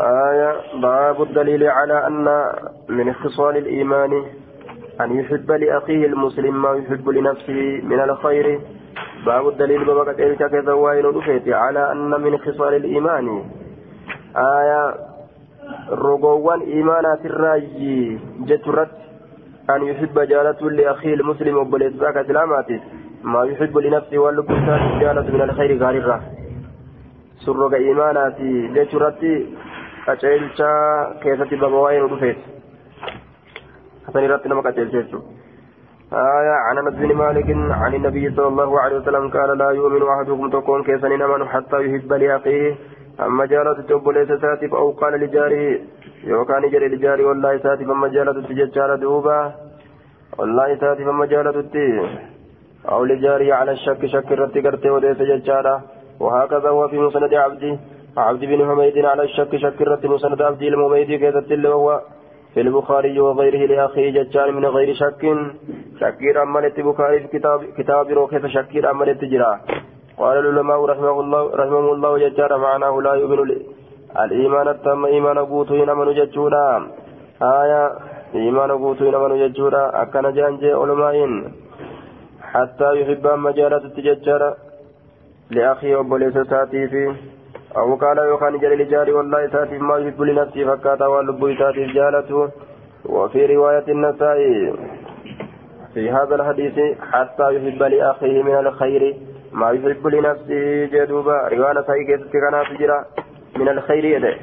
آية. 0.00 0.80
باب 0.82 1.22
الدليل 1.22 1.64
على 1.64 2.06
أن 2.06 2.26
من 2.88 3.12
خصال 3.12 3.56
الإيمان 3.56 4.24
أن 5.04 5.20
يحب 5.20 5.52
لأخيه 5.52 6.06
المسلم 6.06 6.62
ما 6.62 6.72
يحب 6.74 7.08
لنفسه 7.08 7.80
من 7.90 8.00
الخير 8.00 8.60
باب 9.26 9.48
الدليل 9.48 9.84
باب 9.84 10.12
كتير 10.12 10.34
كذا 10.34 10.72
وين 10.72 11.04
على 11.48 11.92
أن 11.92 12.10
من 12.20 12.38
خصال 12.38 12.74
الإيمان 12.74 13.42
آية 14.36 15.10
rogoowwan 16.02 16.62
iimaanaatirraayi 16.76 18.20
jechuurratti 18.50 19.02
an 19.74 19.86
yuhibba 19.88 20.26
jaalatu 20.32 20.70
liakhii 20.70 21.12
ilmuslim 21.16 21.58
obboleessaa 21.62 22.12
ka 22.16 22.24
islaamaatiif 22.26 22.82
maa 23.34 23.44
yuhibbu 23.50 23.82
linafsii 23.86 24.22
waan 24.22 24.38
lubbuu 24.38 24.56
isaatiif 24.62 25.00
jaalatu 25.02 25.32
min 25.32 25.44
alkhayri 25.46 25.78
gaariirra 25.82 26.16
sun 27.44 27.60
roga 27.64 27.82
iimaanaati 27.86 28.54
jechuurratti 28.78 29.32
qaceelchaa 30.06 30.80
keessatti 31.24 31.60
baba 31.64 31.84
waa'ee 31.84 32.00
nu 32.04 32.10
dhufeeti 32.14 32.44
حسن 34.10 34.24
رت 34.30 34.46
نما 34.46 34.60
قتل 34.60 34.88
آية 36.12 36.54
عن 36.66 36.78
أنس 36.78 36.94
بن 36.94 37.14
مالك 37.14 37.48
عن 37.82 37.94
النبي 37.94 38.30
صلى 38.36 38.48
الله 38.48 38.80
عليه 38.80 38.96
وسلم 38.96 39.30
قال 39.30 39.58
لا 39.58 39.70
يؤمن 39.70 40.02
أحدكم 40.02 40.50
تكون 40.50 40.82
كيسن 40.82 41.22
أمن 41.22 41.48
حتى 41.48 41.76
يحب 41.84 42.12
لأخيه. 42.12 42.74
أما 43.20 43.46
جالت 43.46 43.80
تب 43.88 44.08
ليس 44.08 44.28
ساتف 44.28 44.74
أو 44.74 44.90
قال 44.90 45.12
لجاره 45.20 45.78
يوكان 46.24 46.70
جري 46.70 46.88
لجاري 46.88 47.24
والله 47.24 47.58
ساتف. 47.58 47.90
أما 47.90 48.08
جالت 48.08 48.36
تججار 48.48 48.96
دوبا 48.96 49.52
والله 50.38 50.68
ساتف. 50.80 51.06
أما 51.08 51.26
جالت 51.26 51.76
أو 52.88 53.04
لجاري 53.04 53.52
على 53.52 53.72
الشك 53.72 54.06
شك 54.06 54.32
رتي 54.32 54.60
قرتي 54.60 54.90
وديس 54.90 55.18
ججارة 55.30 55.82
وهكذا 56.20 56.68
هو 56.68 56.88
في 56.88 56.98
مسند 56.98 57.34
عبدي 57.34 57.78
عبد 58.16 58.40
بن 58.40 58.60
حميد 58.68 58.98
على 58.98 59.22
الشك 59.22 59.56
شك 59.56 59.82
رتي 59.82 60.08
مسند 60.08 60.42
عبدي 60.42 60.68
المميد 60.68 61.06
كيست 61.06 61.52
اللي 61.52 61.68
هو 61.68 62.00
في 62.54 62.60
البخاري 62.60 63.20
وغيره 63.20 63.66
لأخيه 63.66 64.10
ججار 64.10 64.52
من 64.52 64.64
غير 64.66 64.94
شك. 64.94 65.22
شكير 66.00 66.42
أمالت 66.42 66.80
بخاري 66.80 67.20
في 67.20 67.38
كتاب 67.38 67.64
كتاب 67.78 68.06
روكيس 68.08 68.46
شكير 68.46 68.90
أمالت 68.90 69.24
جرا. 69.24 69.60
قال 70.18 70.38
العلماء 70.38 70.84
رحمه 70.84 71.20
الله 71.20 71.42
رحمه 71.60 71.92
الله 71.92 72.18
ججار 72.18 72.58
معناه 72.58 73.00
لا 73.00 73.14
يؤمن 73.14 73.40
الإيمان 74.24 74.68
التام 74.68 75.04
إيمان 75.04 75.38
قوتو 75.38 75.74
ينمن 75.74 76.08
ججونا 76.14 76.86
آية 77.42 77.82
إيمان 78.34 78.70
قوتو 78.70 79.04
ينمن 79.04 79.32
ججونا 79.42 80.02
أكن 80.02 80.32
جانجي 80.32 80.72
علماء. 80.72 81.16
حتى 82.52 82.88
يحب 83.00 83.26
مجالة 83.26 83.76
التججار 83.88 84.42
لأخيه 85.50 85.96
وبوليس 85.96 86.38
ساتي 86.50 86.88
فيه. 86.88 87.10
أو 87.76 87.94
قال 87.94 88.18
يوخان 88.18 88.58
جل 88.58 88.78
لجاري 88.78 89.12
والله 89.12 89.48
ساتي 89.48 89.78
ما 89.78 89.98
يحب 89.98 90.22
لنفسي 90.22 90.64
فكاتا 90.64 91.06
واللب 91.06 91.56
ساتي 91.58 91.86
جالته 91.86 92.50
وفي 93.04 93.46
رواية 93.46 93.84
النسائي 93.88 94.74
في 95.94 96.10
هذا 96.10 96.34
الحديث 96.34 96.76
حتى 97.12 97.46
يحب 97.54 97.82
لأخيه 97.82 98.42
من 98.42 98.56
الخير 98.58 99.16
ما 99.52 99.70
يحب 99.70 100.06
لنفسه 100.06 100.84
جدوبا. 100.92 101.48
رواية 101.48 101.80
نسائي 101.80 102.04
كيست 102.04 102.32
كان 102.32 102.54
تجرى؟ 102.76 103.04
من 103.56 103.68
الخير 103.68 104.04
يده. 104.04 104.34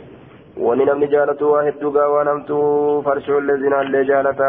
wani 0.60 0.86
namni 0.86 1.08
jaalatu 1.08 1.52
waa 1.52 1.64
hedduu 1.64 1.92
gaa 1.96 2.08
waan 2.10 2.28
hamtuu 2.28 3.02
farshoollee 3.08 3.58
zinaallee 3.64 4.04
jaalata 4.10 4.48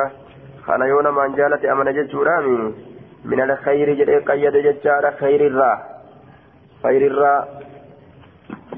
kana 0.66 0.86
yoo 0.90 1.02
namaan 1.06 1.34
jaalate 1.40 1.70
amana 1.72 1.92
jechuudhaami 1.98 2.54
min 3.32 3.42
alkhayri 3.44 3.96
jedhee 3.98 4.20
qayyade 4.30 4.62
jechaadha 4.66 5.10
khayrirraa 5.20 5.74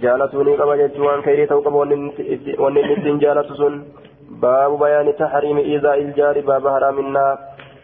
khayrirraa 0.00 0.28
jaalatuu 0.28 0.44
ni 0.44 0.56
qaba 0.56 0.76
jechuu 0.76 1.04
waan 1.04 1.22
khayrii 1.22 1.46
ta'uu 1.46 1.62
qaba 1.62 1.78
wanni 1.78 2.80
inni 2.80 2.92
ittiin 2.92 3.20
jaalatu 3.20 3.54
sun 3.54 3.84
baabu 4.40 4.78
bayaani 4.78 5.12
taxriimi 5.12 5.62
iidaa 5.62 5.94
iljaari 5.94 6.42
baaba 6.42 6.72
haraaminaa 6.72 7.38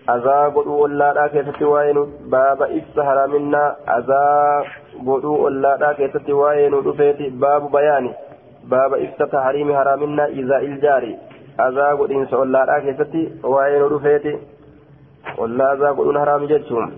azaa 0.07 0.51
godhuu 0.51 0.83
ollaadhaa 0.83 1.29
keessatti 1.29 1.65
waa'ee 1.65 2.07
baaba 2.31 2.69
ibsa 2.69 3.05
haraaminaa 3.05 3.77
azaa 3.87 4.65
godhuu 5.05 5.45
ollaadhaa 5.45 5.95
keessatti 5.95 6.33
waa'ee 6.33 6.69
nu 6.71 6.85
dhufeeti 6.85 7.31
baabu 7.31 7.69
bayaani 7.69 8.15
baaba 8.69 8.99
ibsa 8.99 9.27
tahriimi 9.27 9.73
haraaminaa 9.73 10.27
iidaa 10.27 10.61
iljaari 10.61 11.19
azaa 11.59 11.97
godhiinsa 11.97 12.37
ollaadhaa 12.37 12.81
keessatti 12.81 13.33
waa'ee 13.43 13.79
nu 13.79 13.89
dhufeeti 13.89 14.39
ollaa 15.39 15.71
azaa 15.71 15.95
godhuun 15.95 16.17
haraami 16.17 16.47
jechuun 16.47 16.93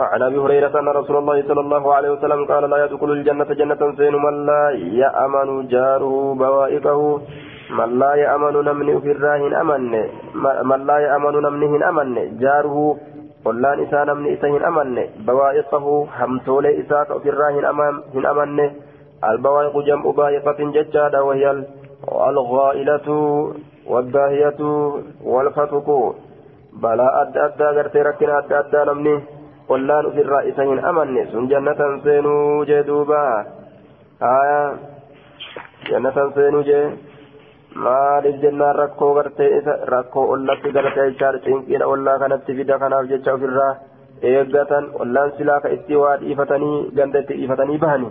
عن 0.00 0.22
ابي 0.22 0.38
هريره 0.38 0.80
ان 0.80 0.88
رسول 0.88 1.16
الله 1.16 1.42
صلى 1.48 1.60
الله 1.60 1.94
عليه 1.94 2.10
وسلم 2.10 2.44
قال 2.44 2.70
لا 2.70 2.84
يدخل 2.84 3.10
الجنه 3.12 3.44
جنه 3.44 3.80
سين 3.96 4.14
من 4.14 4.46
لا 4.46 4.70
يامن 5.02 5.66
جاره 5.68 6.34
بوائقه 6.34 7.20
من 7.78 7.98
لا 7.98 8.14
يامن 8.14 8.54
نمني 8.68 9.00
في 9.00 9.10
الراهن 9.12 9.54
امن 9.54 9.92
من 10.70 10.86
لا 10.86 10.98
يامن 10.98 11.34
نمنه 11.42 11.88
امن 11.88 12.38
جاره 12.38 12.96
قلان 13.44 13.80
إسا 13.80 14.04
نمني 14.04 14.34
إسا 14.34 14.48
أمن 14.68 15.06
بوائقه 15.26 16.06
همتول 16.18 16.66
إسا 16.66 17.04
في 17.22 17.28
الراهن 17.28 17.64
أمام 17.64 17.94
هن 18.14 18.26
أمن 18.26 18.70
البوائق 19.30 19.78
جمع 19.78 20.10
بائقة 20.10 20.58
ججادة 20.76 21.24
وهي 21.24 21.64
الغائلة 22.30 23.08
والداهية 23.86 24.60
والفتك 25.24 25.88
بلا 26.82 27.22
أدى 27.22 27.40
أدى 27.44 27.64
غرتي 27.64 28.02
ركنا 28.02 28.38
أدى 28.38 28.54
أدى 28.58 28.90
نمني 28.90 29.37
قلان 29.68 30.04
في 30.10 30.20
الرأي 30.20 30.52
سهن 30.56 30.78
أمن 30.84 31.26
سن 31.32 31.44
جنة 31.48 31.80
سينو 32.04 32.64
جدوبا 32.64 33.24
آية 34.22 34.62
جنة 35.90 36.16
سينو 36.34 36.60
جي 36.68 36.80
maaliif 37.84 38.40
jennaan 38.42 38.74
rakkoo 38.74 39.14
gartee 39.14 39.48
isa 39.58 39.74
rakkoo 39.92 40.24
ollatti 40.34 40.72
gartee 40.72 41.04
jechaadha 41.10 41.42
cinqiidha 41.44 41.86
ollaa 41.92 42.18
kanatti 42.22 42.56
fida 42.58 42.78
kanaaf 42.82 43.10
jecha 43.10 43.34
ofirraa 43.36 43.74
eeggatan 44.30 44.88
ollaan 45.02 45.32
silaa 45.36 45.60
ka 45.60 45.68
itti 45.76 46.00
waa 46.02 46.16
dhiifatanii 46.22 46.78
ganda 46.96 47.22
itti 47.24 47.36
dhiifatanii 47.38 47.78
bahani 47.84 48.08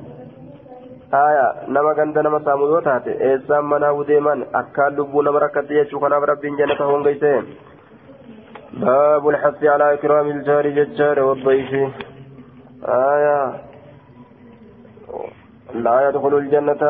haya 1.12 1.48
nama 1.68 1.94
ganda 2.00 2.24
nama 2.24 2.40
saamu 2.46 2.70
yoo 2.74 2.82
taate 2.88 3.18
eessaan 3.30 3.66
manaa 3.72 3.94
deeman 4.12 4.46
akkaan 4.62 4.96
lubbuu 4.98 5.22
nama 5.28 5.44
rakkatti 5.46 5.80
jechuu 5.80 6.00
kanaaf 6.06 6.30
rabbiin 6.32 6.58
jannata 6.62 6.90
hongeyse 6.92 7.34
باب 8.74 9.30
الحث 9.30 9.64
على 9.64 9.94
إكرام 9.94 10.28
الجار 10.28 10.68
ججار 10.68 11.20
والضيف. 11.20 11.72
آية. 12.86 13.54
لا 15.74 16.10
يدخل 16.10 16.34
الجنة. 16.38 16.84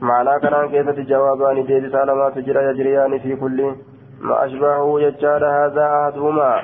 معنى 0.00 0.40
كان 0.40 0.68
كيف 0.68 1.00
جوابان. 1.08 1.66
ديبس 1.66 1.94
على 1.94 2.14
ما 2.14 2.30
تجرى 2.30 2.64
يجريان 2.64 3.18
في 3.18 3.36
كل 3.36 3.74
ما 4.20 4.44
أشبهه 4.44 5.00
يجار 5.00 5.42
هذا 5.46 5.84
أحدهما. 5.86 6.60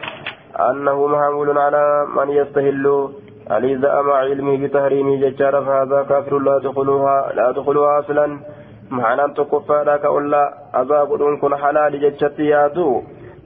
أنه 0.71 1.07
محمول 1.07 1.59
على 1.59 2.07
من 2.17 2.31
يستهل. 2.31 3.09
الإذاء 3.51 4.03
مع 4.03 4.15
علمه 4.15 4.67
بتحريمه 4.67 5.17
ججار 5.17 5.65
فهذا 5.65 6.03
كافر 6.03 6.39
لا 6.39 6.59
تدخلها 6.59 7.33
لا 7.33 7.53
تدخلها 7.53 7.99
أصلا. 7.99 8.39
معنى 8.91 9.35
تكفى 9.35 9.83
لك 9.87 10.05
أولا. 10.05 10.55
أباب 10.75 11.39
كن 11.41 11.57
حلال 11.57 12.01
ججت 12.01 12.39
يادو 12.39 13.03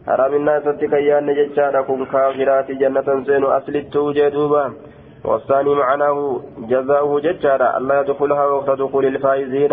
حرام 0.07 0.35
الناس 0.35 0.65
تكيان 0.65 1.35
ججار 1.35 1.83
كن 1.83 2.05
كافرات 2.05 2.71
جنة 2.71 3.25
سين 3.27 3.45
أصل 3.45 3.77
التوجدوبا 3.77 4.73
والثاني 5.25 5.75
معناه 5.75 6.41
جزاؤه 6.59 7.21
ججارا 7.21 7.79
ألا 7.79 8.01
يدخلها 8.01 8.45
وقت 8.47 8.71
دخول 8.71 9.07
الفائزين 9.07 9.73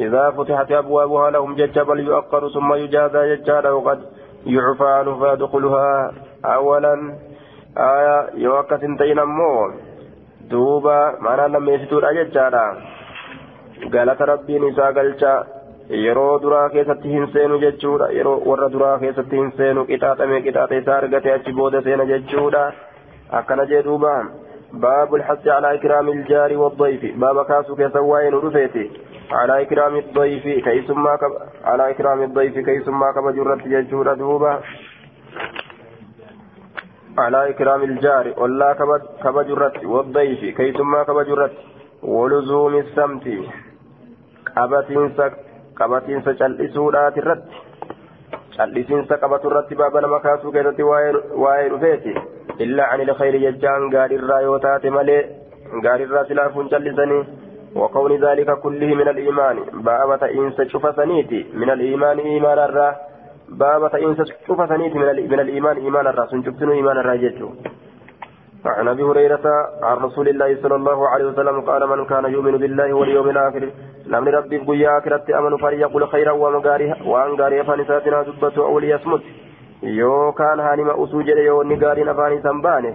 إذا 0.00 0.30
فتحت 0.30 0.72
أبوابها 0.72 1.30
لهم 1.30 1.54
جج 1.54 1.78
بل 1.78 2.00
يؤقر 2.00 2.48
ثم 2.48 2.74
يجازى 2.74 3.36
ججارا 3.36 3.70
وقد 3.70 4.00
يعفى 4.46 4.88
عنه 4.88 5.12
فيدخلها 5.20 6.12
أولا 6.44 6.94
آية 7.78 8.30
يوكا 8.34 8.76
سنتين 8.76 9.18
أمو 9.18 9.70
دوبا 10.50 11.16
معنى 11.20 11.52
لما 11.52 11.72
يفتور 11.72 12.10
أججارا 12.10 12.66
قالت 13.92 14.22
ربي 14.22 14.58
نساء 14.58 14.92
قلتا 14.92 15.55
yeroo 15.90 16.38
duraa 16.42 16.68
keessatti 16.70 17.08
hin 17.08 17.28
seenu 17.32 17.58
jechuudha. 17.58 18.08
Yeroo 18.08 18.40
warra 18.46 18.72
duraa 18.72 18.98
keessatti 18.98 19.36
hin 19.36 19.52
seenu 19.56 19.84
qixaaxame 19.84 20.42
qixaaxa 20.48 20.82
isaa 20.82 20.96
argate 20.96 21.32
achi 21.32 21.52
booda 21.52 21.82
seena 21.82 22.04
jechuudha. 22.04 22.72
Akkana 23.30 23.66
jee 23.66 23.82
duuba 23.82 24.16
الحث 25.14 25.48
على 25.48 25.74
إكرام 25.74 26.08
الجار 26.08 26.56
والضيف 26.56 27.18
باب 27.18 27.46
كاسو 27.46 27.76
كسوائن 27.76 28.34
رفيتي 28.34 28.90
على 29.32 29.62
إكرام 29.62 29.96
الضيف 29.96 30.44
كي 30.64 30.82
ثم 30.82 31.06
على 31.64 31.90
إكرام 31.90 32.22
الضيف 32.22 32.58
كي 32.58 32.80
ثم 32.80 33.00
كما 33.14 33.30
جرت 33.30 33.66
يجور 33.66 34.14
دوبا 34.14 34.60
على 37.18 37.50
إكرام 37.50 37.82
الجار 37.82 38.34
ولا 38.36 38.72
كما 39.22 39.42
جرت 39.42 39.84
والضيف 39.84 40.56
كي 40.56 40.72
ثم 40.72 41.02
كما 41.02 41.22
جرت 41.22 41.52
ولزوم 42.02 42.76
السمت 42.76 43.28
قبتينسا 45.78 46.30
قبتينسا 46.30 46.58
جلسودات 46.58 47.18
الرد 47.18 47.44
جلسينسا 48.58 49.16
قبت 49.22 49.44
الرد 49.44 49.74
باب 49.80 49.96
نما 49.96 50.18
كاسو 50.18 50.52
كيسة 50.52 50.78
واي 51.42 51.68
رفيتي 51.68 52.14
إلا 52.60 52.84
عن 52.84 53.00
الخير 53.00 53.34
يجان 53.34 53.82
غار 53.94 54.10
الرايوتات 54.10 54.86
ملي 54.86 55.18
غار 55.84 56.00
الراسلاف 56.06 56.58
جلسني 56.72 57.20
وكون 57.80 58.12
ذلك 58.24 58.50
كله 58.64 58.90
من 59.00 59.08
الإيمان 59.08 59.56
بابة 59.88 60.22
إنس 60.38 60.58
شفسنيتي 60.72 61.40
من 61.60 61.70
الإيمان 61.70 62.18
إيمان 62.18 62.58
الرا 62.58 62.90
بابة 63.48 63.94
إنس 64.06 64.18
شفسنيتي 64.48 64.98
من 65.32 65.40
الإيمان 65.40 65.76
إيمان 65.76 66.06
الرا 66.06 66.26
سنجبتنو 66.26 66.72
إيمان 66.72 66.96
الرا 66.98 67.16
جتو 67.22 67.48
عن 68.76 68.88
ابي 68.88 69.02
هريره 69.02 69.46
عن 69.82 69.96
رسول 69.96 70.28
الله 70.28 70.50
صلى 70.62 70.74
الله 70.74 71.08
عليه 71.08 71.24
وسلم 71.24 71.60
قال 71.60 71.88
من 71.88 72.04
كان 72.04 72.24
يؤمن 72.34 72.56
بالله 72.62 72.92
واليوم 72.94 73.28
الآخر 73.30 73.64
نمن 74.06 74.28
ربي 74.28 74.58
بيا 74.58 74.98
اخرت 74.98 75.30
امن 75.30 75.56
فليقل 75.56 76.06
خيرا 76.06 76.32
ومغارها 76.32 76.96
وان 77.06 77.40
غارها 77.40 77.62
فنساتنا 77.62 78.22
دبته 78.22 78.62
أو 78.66 78.78
ليصمت 78.78 79.22
yookaan 79.82 80.60
haanima 80.60 80.94
usuu 80.94 81.22
jedhe 81.22 81.42
yoo 81.44 81.62
inni 81.62 81.76
gaariin 81.76 82.08
afaan 82.08 82.34
isaan 82.36 82.60
baane 82.66 82.90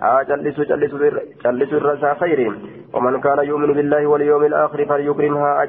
haa 0.00 0.24
callisu 0.24 0.64
callisu 1.42 1.76
irra 1.76 1.94
isaa 1.98 2.14
khayriin 2.22 2.54
ومن 2.94 3.20
كان 3.20 3.38
يؤمن 3.44 3.72
بالله 3.72 4.06
واليوم 4.06 4.44
الآخر 4.44 4.84
فليكرم 4.84 5.36
ها 5.36 5.66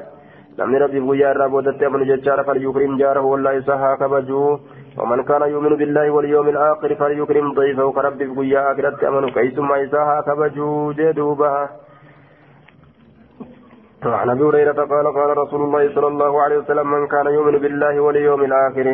namni 0.58 0.78
rabbiif 0.78 1.04
guyyaa 1.04 1.30
irraa 1.34 1.48
boodatti 1.52 1.86
amanu 1.86 2.04
jechaadha 2.10 2.44
falyukrim 2.48 2.98
jaarahu 2.98 3.30
wallaa 3.32 3.54
isaa 3.60 3.78
haa 3.78 3.96
kabajuu 3.96 4.60
ومن 4.98 5.22
كان 5.22 5.42
يؤمن 5.42 5.76
بالله 5.76 6.10
واليوم 6.10 6.48
الآخر 6.48 6.94
فليكرم 6.94 7.52
ضيفه 7.54 7.92
كرب 7.92 8.18
في 8.18 8.26
قيا 8.38 8.72
آخرت 8.72 9.04
أمن 9.04 9.30
كيسما 9.30 9.84
إساها 9.84 10.20
كبجو 10.20 10.92
جدوبها 10.92 11.70
وعن 14.06 14.30
ابي 14.30 14.42
هريره 14.44 14.72
قال 14.72 15.06
قال 15.18 15.38
رسول 15.38 15.62
الله 15.62 15.94
صلى 15.94 16.06
الله 16.06 16.42
عليه 16.42 16.58
وسلم 16.58 16.86
من 16.90 17.06
كان 17.06 17.26
يؤمن 17.26 17.58
بالله 17.58 18.00
واليوم 18.00 18.40
الآخر 18.44 18.86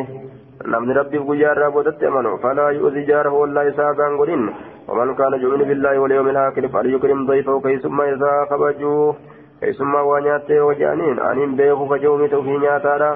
namni 0.65 0.95
rabbiif 0.95 1.23
guyyaa 1.25 1.53
irraa 1.55 1.71
boodatti 1.75 2.07
amanu 2.07 2.39
falaa 2.43 2.71
yu'zi 2.79 3.05
jaarahu 3.11 3.41
wallaa 3.43 3.65
isaa 3.71 3.95
kaan 4.01 4.17
godhin 4.21 4.43
waman 4.89 5.15
kaana 5.21 5.37
yu'minu 5.45 5.65
billaahi 5.71 6.03
walyawmi 6.03 6.31
alaakhiri 6.35 6.69
falyukrim 6.75 7.25
dayfahu 7.31 7.63
keeysummaa 7.67 8.09
isaa 8.15 8.47
kabajuu 8.51 9.15
keeysummaa 9.61 10.05
waa 10.11 10.21
nyaattee 10.27 10.59
yoo 10.61 10.75
jedhaniin 10.81 11.23
aniin 11.31 11.57
beeku 11.61 11.89
kaja'u 11.93 12.19
miti 12.23 12.37
ufii 12.41 12.59
nyaataadha 12.67 13.11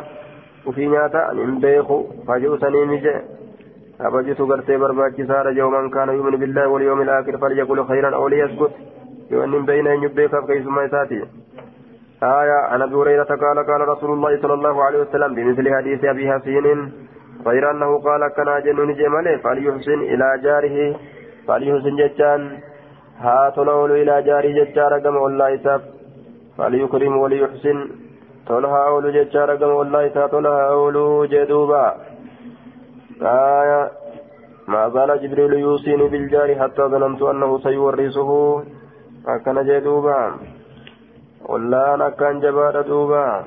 ufii 0.72 0.88
nyaata 0.94 1.26
aniin 1.28 1.60
beeku 1.66 1.98
kaja'u 2.30 2.58
sanii 2.64 2.84
mije 2.92 3.14
kabajitu 3.98 4.46
gartee 4.52 4.78
barbaachisaadha 4.86 5.56
jedhu 5.58 5.70
man 5.76 5.90
kaana 5.96 6.16
yu'minu 6.18 6.42
billaahi 6.44 6.74
walyawmi 6.76 7.08
alaakhiri 7.08 7.42
falyaqul 7.44 7.86
khayran 7.92 8.20
aw 8.20 8.24
liyaskut 8.36 8.72
yoo 9.34 9.44
inni 9.48 9.64
beeyna 9.72 9.96
eenyu 9.96 10.14
beekaaf 10.20 10.46
keeysummaa 10.52 10.86
isaati 10.90 11.20
آية 12.22 12.58
عن 12.70 12.82
أبي 12.82 12.94
هريرة 12.94 13.24
قال 13.24 13.58
قال 13.66 13.88
رسول 13.88 14.10
الله 14.10 14.42
صلى 14.42 14.54
الله 14.54 14.84
عليه 14.84 14.98
وسلم 14.98 15.34
بمثل 15.34 15.74
حديث 15.74 16.04
أبي 16.04 16.32
حسين 16.32 16.92
غير 17.46 17.70
أنه 17.70 17.98
قال 17.98 18.22
كنا 18.36 18.60
جنون 18.60 18.94
جماله 18.94 19.36
فليحسن 19.36 20.00
إلى 20.12 20.38
جاره 20.42 20.96
فليحسن 21.48 21.96
جتان. 21.96 22.58
ها 23.18 23.50
تلول 23.56 23.92
إلى 23.92 24.22
جاره 24.22 24.64
جتار 24.64 24.98
كما 24.98 25.20
والله 25.20 25.54
إساف 25.54 25.80
فليكرم 26.58 27.16
وليحسن. 27.16 27.78
تلها 28.48 28.80
أولو 28.88 29.10
جتار 29.10 29.56
كما 29.56 29.72
والله 29.72 30.06
إساف 30.06 30.30
تلها 30.30 30.62
أولو 30.70 31.24
جدوبا. 31.24 31.86
آية 33.22 33.90
ما 34.68 34.88
زال 34.88 35.10
جبريل 35.22 35.52
يوصيني 35.52 36.08
بالجار 36.08 36.48
حتى 36.60 36.82
ظننت 36.82 37.22
أنه 37.22 37.58
سيورثه. 37.58 38.30
أكن 39.28 39.56
جدوبا. 39.68 40.20
والله 41.44 41.94
أنا 41.94 42.08
كان 42.08 42.40
جبار 42.40 42.80
دوبا 42.82 43.44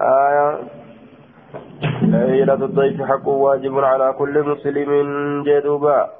آية 0.00 0.58
ليلة 2.02 2.54
الضيف 2.54 3.02
حق 3.02 3.28
واجب 3.28 3.78
على 3.78 4.12
كل 4.18 4.34
مسلم 4.48 4.90
جدوبا 5.46 6.10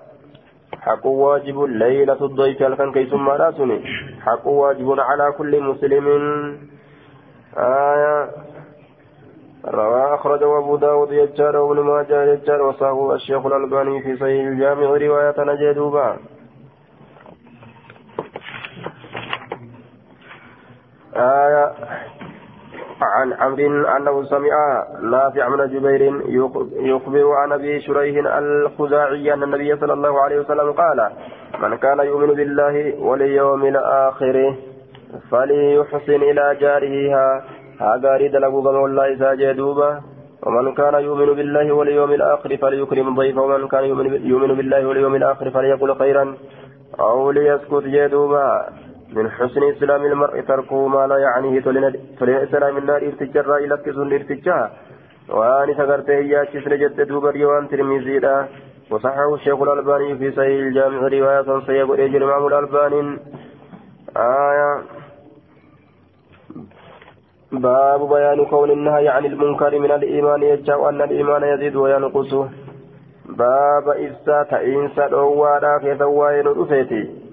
حق 0.80 1.06
واجب 1.06 1.62
ليلة 1.62 2.20
الضيف 2.24 2.62
الكن 2.62 2.92
كي 2.92 3.06
ثم 3.06 3.28
راسني 3.28 3.78
حق 4.26 4.46
واجب 4.46 5.00
على 5.00 5.32
كل 5.38 5.62
مسلم 5.62 6.06
آية 7.56 8.30
رواه 9.64 10.14
أخرجه 10.14 10.58
أبو 10.58 10.76
داود 10.76 11.12
يجار 11.12 11.56
وابن 11.56 11.80
ماجه 11.80 12.24
يجار 12.32 12.62
وصاه 12.62 13.14
الشيخ 13.14 13.46
الألباني 13.46 14.02
في 14.02 14.16
صحيح 14.16 14.46
الجامع 14.46 14.86
رواية 14.96 15.34
نجدوبا 15.38 16.16
آية 21.16 21.53
عن 23.02 23.32
عمرو 23.32 23.86
أنه 23.96 24.22
سمع 24.24 24.84
نافع 25.02 25.48
من 25.48 25.66
جبير 25.66 26.02
يخبر 26.92 27.32
عن 27.32 27.52
أبي 27.52 27.80
شريح 27.80 28.26
الخزاعي 28.26 29.34
أن 29.34 29.42
النبي 29.42 29.76
صلى 29.76 29.92
الله 29.92 30.20
عليه 30.20 30.38
وسلم 30.38 30.72
قال 30.72 31.10
من 31.62 31.76
كان 31.76 31.98
يؤمن 31.98 32.26
بالله 32.26 32.94
واليوم 32.98 33.64
الآخر 33.64 34.54
فليحسن 35.30 36.20
إلى 36.30 36.56
جاره. 36.60 37.14
غاري 38.04 38.28
دلقوا 38.28 38.62
كما 38.62 38.78
والله 38.78 39.18
ساجدوبا 39.18 40.00
ومن 40.46 40.74
كان 40.74 40.94
يؤمن 40.94 41.26
بالله 41.34 41.72
واليوم 41.72 42.12
الآخر 42.12 42.56
فليكرم 42.56 43.14
ضيفه. 43.16 43.42
ومن 43.42 43.68
كان 43.68 43.84
يؤمن 44.32 44.54
بالله 44.58 44.86
واليوم 44.86 45.14
الآخر 45.14 45.50
فليقل 45.50 45.94
خيرا. 45.94 46.36
أو 47.00 47.30
ليسكت 47.30 47.84
جدوبا 47.94 48.66
من 49.14 49.30
حسن 49.30 49.62
إسلام 49.62 50.04
المرء 50.04 50.40
تركه 50.40 50.88
ما 50.88 51.06
لا 51.06 51.18
يعنيه 51.18 51.60
تلين 51.60 52.36
إسلام 52.46 52.76
النار 52.76 53.02
ارتجرا 53.06 53.56
إلى 53.56 53.76
كسن 53.76 54.12
ارتجا 54.12 54.70
وأن 55.28 55.74
سكرت 55.74 56.08
إياك 56.10 56.52
سنجد 56.64 57.00
دوبر 57.08 57.36
يوان 57.36 57.68
ترمزي 57.68 58.20
وصححه 58.90 59.34
الشيخ 59.34 59.62
الألباني 59.62 60.16
في 60.18 60.30
صحيح 60.30 60.66
الجامع 60.66 61.08
رواية 61.08 61.60
سيقول 61.66 62.00
إجل 62.00 62.16
الإمام 62.16 62.46
الألباني. 62.46 63.18
آية. 64.16 64.82
باب 67.52 68.08
بيان 68.08 68.44
كون 68.44 68.70
النهي 68.70 69.08
عن 69.08 69.24
المنكر 69.24 69.78
من 69.78 69.90
الإيمان 69.90 70.42
يجعل 70.42 70.88
أن 70.88 71.02
الإيمان 71.02 71.42
يزيد 71.42 71.76
وينقص 71.76 72.34
باب 73.28 73.88
إفساد 73.88 74.54
إنسان 74.54 75.12
أوالا 75.12 75.78
في 75.78 75.96
ثوائن 75.98 76.46
رفيتي 76.46 77.23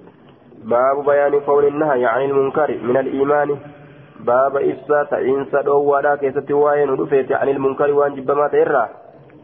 باب 0.64 1.05
بيان 1.05 1.39
قول 1.39 1.66
النهي 1.66 2.05
عن 2.05 2.22
المنكر 2.22 2.78
من 2.84 2.97
الإيمان. 2.97 3.57
باب 4.20 4.55
إفسا 4.57 5.18
إنسا 5.22 5.62
دوّادا 5.62 6.16
كيست 6.16 6.51
وين 6.51 6.89
رفيت 6.89 7.32
عن 7.32 7.49
المنكر 7.49 7.91
وان 7.91 8.16
جبما 8.16 8.47
تيرا. 8.47 8.89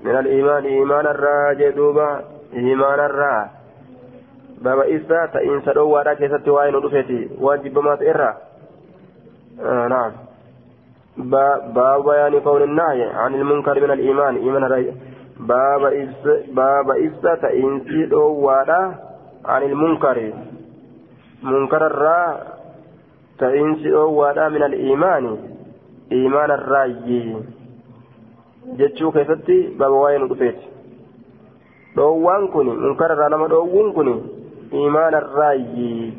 من 0.04 0.18
الإيمان 0.20 0.64
إيمان 0.66 1.08
الرا 1.08 1.54
جدوبا 1.54 2.22
إيمان 2.54 3.00
الرا. 3.00 3.50
باب 4.62 4.80
إفسا 4.80 5.42
إنسا 5.44 5.74
دوّادا 5.74 6.14
كيست 6.14 6.48
وين 6.48 6.76
رفيت 6.76 7.32
وان 7.42 7.62
جبما 7.62 7.96
تيرا. 7.96 8.38
آه 9.62 9.88
نعم. 9.88 10.12
باب 11.18 12.06
بيان 12.06 12.40
قول 12.40 12.64
النهي 12.64 13.04
عن 13.04 13.36
المنكر 13.36 13.80
من 13.80 13.92
الإيمان 13.92 14.36
إيمان 14.36 14.64
الرا. 14.64 14.84
باب 15.40 15.84
إفسا 15.84 16.44
باب 16.54 16.90
إفسا 16.90 17.54
إنسي 17.54 18.06
دوّادا 18.06 18.96
عن 19.46 19.64
المنكر. 19.64 20.34
منكر 21.44 21.86
الرا 21.88 22.44
تئنسي 23.40 23.94
أولا 23.96 24.50
من 24.50 24.64
الإيمان 24.64 25.38
إيمان 26.12 26.52
الراي 26.52 27.36
جتشو 28.78 29.12
كيفتي 29.12 29.78
بابا 29.80 29.98
وين 29.98 30.28
دفيت 30.28 30.60
dhoowwaan 31.98 32.54
kun 32.54 32.68
munkara 32.78 33.16
irraa 33.18 33.30
nama 33.34 33.48
dhoowwuun 33.50 33.90
kun 33.98 34.10
imaana 34.72 35.18
irraayi 35.18 36.14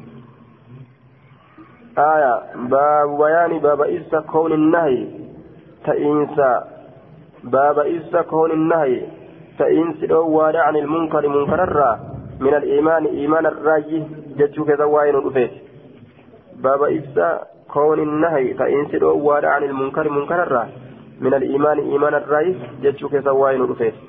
aya 1.94 2.32
baabu 2.72 3.18
bayaani 3.20 3.60
baaba 3.62 3.86
isa 3.98 4.22
koon 4.32 4.52
innahi 4.58 4.98
ta'iinsa 5.86 6.48
baaba 7.54 7.86
isa 7.86 8.24
koon 8.32 8.50
innahi 8.58 8.98
ta'iinsi 9.58 10.10
dhoowwaadha 10.10 10.66
an 10.66 10.76
ilmunkari 10.82 11.28
munkararraa 11.36 11.94
min 12.42 12.54
aliimaani 12.58 13.08
imaana 13.24 13.54
irraayi 13.54 14.02
jechuu 14.40 14.64
keessa 14.68 14.86
waa'ee 14.94 15.12
nu 15.16 15.20
dhufeeti 15.26 15.58
baaba 16.66 16.90
ibsa 16.98 17.28
koon 17.74 18.02
innahay 18.06 18.54
ta'insi 18.60 19.00
dhoowwaadha 19.04 19.54
an 19.54 19.64
ilmunkari 19.68 20.10
munkararraa 20.16 20.66
min 21.20 21.34
aliimaani 21.38 21.82
imaana 21.94 22.20
irraayi 22.24 22.52
jechuu 22.82 23.08
keessa 23.14 23.32
waa'ee 23.42 23.58
nu 23.62 23.66
dhufeeti 23.72 24.00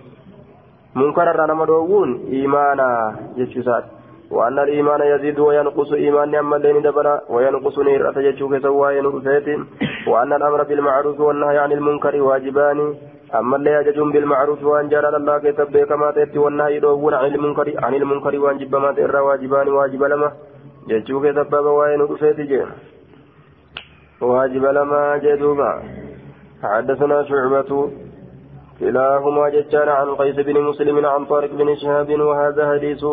munkararraa 0.96 1.48
nama 1.54 1.66
dhoowwuun 1.72 2.20
imaana 2.44 2.90
jechuu 3.38 3.62
isaati 3.66 3.90
وأن 4.32 4.60
الإيمان 4.60 5.02
يزيد 5.02 5.40
وينقص 5.40 5.92
إيمان 5.94 6.36
أما 6.36 6.56
اللين 6.56 6.82
دبلا 6.82 7.22
وينقص 7.30 7.80
نيرة 7.80 8.20
يجوك 8.28 8.58
سواء 8.58 9.02
نرفيت 9.02 9.48
وأن 10.08 10.34
الأمر 10.34 10.64
بالمعروف 10.64 11.20
والنهي 11.20 11.58
عن 11.58 11.72
المنكر 11.72 12.22
واجبان 12.22 12.80
أما 13.36 13.56
اللي 13.58 13.72
يججون 13.72 14.12
بالمعروف 14.12 14.64
وأن 14.64 14.90
جرى 14.90 15.10
الله 15.18 15.38
كتب 15.38 15.78
كما 15.78 16.12
تأتي 16.12 16.40
والنهي 16.40 16.76
يدوون 16.76 17.14
عن 17.14 17.26
المنكر 17.36 17.74
عن 17.86 17.94
المنكر 17.94 18.40
وأن 18.40 18.58
جب 18.58 18.76
ما 18.76 18.92
تئر 18.92 19.16
واجبان 19.16 19.68
واجب 19.70 20.04
لما 20.04 20.32
يجوك 20.88 21.26
سبب 21.38 21.66
وين 21.66 22.02
رفيت 22.02 22.40
واجب 24.22 24.66
لما 24.66 25.18
جدوبا 25.18 25.72
حدثنا 26.64 27.24
شعبة 27.24 27.92
كلاهما 28.80 29.50
ججان 29.50 29.90
عن 29.90 30.16
قيس 30.16 30.36
بن 30.36 30.62
مسلم 30.62 31.06
عن 31.06 31.26
طارق 31.26 31.52
بن 31.54 31.76
شهاب 31.76 32.10
وهذا 32.20 32.72
حديث 32.72 33.06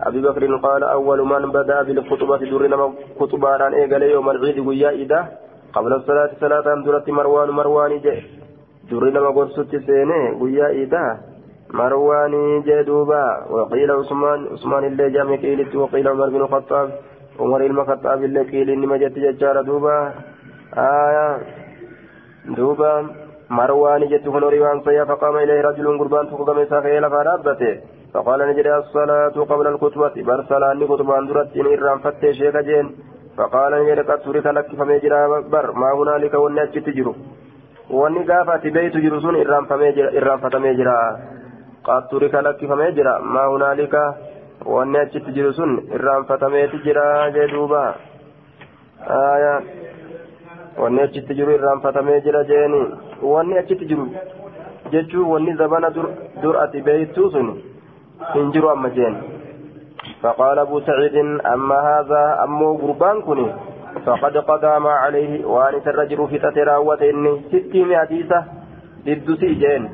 أبي 0.00 0.20
بكر 0.20 0.56
قال 0.56 0.82
أول 0.84 1.20
من 1.20 1.52
بدأ 1.52 1.82
بالخطبة 1.82 2.36
درنا 2.36 2.92
خطبة 3.20 3.48
عن 3.48 3.74
إيقال 3.74 4.02
يوم 4.02 4.30
العيد 4.30 4.58
ويا 4.58 4.90
إذا 4.90 5.20
قبل 5.74 5.92
الصلاة 5.92 6.30
صلاة 6.40 6.82
درت 6.86 7.08
مروان 7.10 7.50
مروان 7.50 7.92
جاء 8.89 8.99
درنا 8.99 9.19
ما 9.19 9.29
قرصت 9.29 9.75
سيني 9.75 10.21
ويا 10.41 10.67
إذا 10.69 11.05
مروان 11.73 12.61
جاء 12.61 12.81
دوبا 12.83 13.23
وقيل 13.49 13.91
عثمان 13.91 14.39
عثمان 14.53 14.83
اللي 14.85 15.09
جامع 15.09 15.35
قيلت 15.35 15.75
وقيل 15.75 16.07
عمر 16.07 16.29
بن 16.29 16.35
الخطاب 16.35 16.89
عمر 17.39 17.61
الخطاب 17.65 18.23
اللي 18.23 18.41
قيل 18.41 18.69
إنما 18.69 18.97
جت 18.97 19.15
ججار 19.19 19.61
دوبا 19.61 20.13
آية 20.77 21.27
دوبا 22.57 22.93
مروان 23.49 24.01
جت 24.11 24.27
هنوري 24.27 24.59
وان 24.59 24.81
سيا 24.85 25.03
فقام 25.03 25.35
إليه 25.37 25.61
رجل 25.61 25.99
قربان 25.99 26.25
فقام 26.27 26.59
إساقه 26.59 26.99
لفرابته 26.99 27.73
فقال 28.13 28.39
نجري 28.49 28.77
الصلاة 28.77 29.35
قبل 29.51 29.67
الخطبة 29.67 30.15
برسلان 30.27 30.87
خطبان 30.87 31.27
درت 31.27 31.57
إن 31.57 31.67
إرام 31.73 31.99
فتي 31.99 32.33
شيخ 32.33 32.55
جين 32.67 32.87
فقال 33.37 33.71
نجد 33.83 33.99
قد 34.09 34.19
ترك 34.21 34.45
لك 34.45 34.67
فميجرا 34.77 35.21
بر 35.53 35.71
ما 35.71 35.89
هنالك 35.97 36.33
ونأتي 36.33 36.79
تجرو 36.79 37.13
wanni 37.92 38.24
gaafa 38.24 38.54
ati 38.54 38.70
beeytu 38.70 39.00
jiru 39.04 39.20
sun 39.20 39.36
irraanfatamee 39.36 40.74
jira 40.80 40.96
qad 41.86 42.08
turika 42.10 42.42
lakkifamee 42.42 42.92
jira 42.98 43.18
maa 43.34 43.46
hunaalika 43.52 44.02
wanni 44.74 44.98
achitti 44.98 45.32
jiru 45.32 45.52
sun 45.58 45.72
irraanfatameeti 45.96 46.78
jira 46.84 47.04
jee 47.34 47.48
duuba 47.52 47.82
wanni 50.78 51.02
achitti 51.02 51.34
jiru 51.34 51.52
irraanfatamee 51.58 52.20
jira 52.20 52.44
jeeni 52.44 52.82
wanni 53.34 53.58
achitti 53.58 53.86
jiru 53.92 54.08
jechuun 54.92 55.30
wanni 55.32 55.54
zabana 55.60 55.90
dur 56.42 56.56
ati 56.64 56.82
beeytuu 56.88 57.30
sun 57.36 57.54
hin 58.34 58.52
jiru 58.52 58.70
amma 58.76 58.90
jeen 58.98 59.16
فقال 60.22 60.58
أبو 60.58 60.80
سعيد 60.80 61.16
أما 61.54 61.78
هذا 61.90 62.22
أمو 62.44 62.76
قربان 62.82 63.22
كني 63.22 63.46
فقد 64.06 64.36
قضى 64.36 64.78
ما 64.78 64.90
عليه 64.90 65.44
وأن 65.46 65.74
الرجل 65.86 66.28
في 66.28 66.38
تتراوت 66.38 67.02
إني 67.02 67.40
ستين 67.48 67.96
حديثة 67.96 68.44
ضد 69.06 69.28
سيجين. 69.40 69.90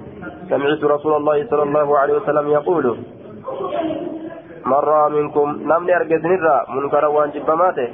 سمعت 0.49 0.85
رسول 0.85 1.13
الله 1.17 1.47
صلى 1.51 1.63
الله 1.63 1.99
عليه 1.99 2.15
وسلم 2.15 2.49
يقول 2.49 2.85
رأى 4.67 5.11
منكم 5.11 5.49
نمني 5.65 5.97
أرجز 5.97 6.23
نرى 6.27 6.59
منكرا 6.69 7.07
وانجب 7.07 7.51
ماته 7.51 7.89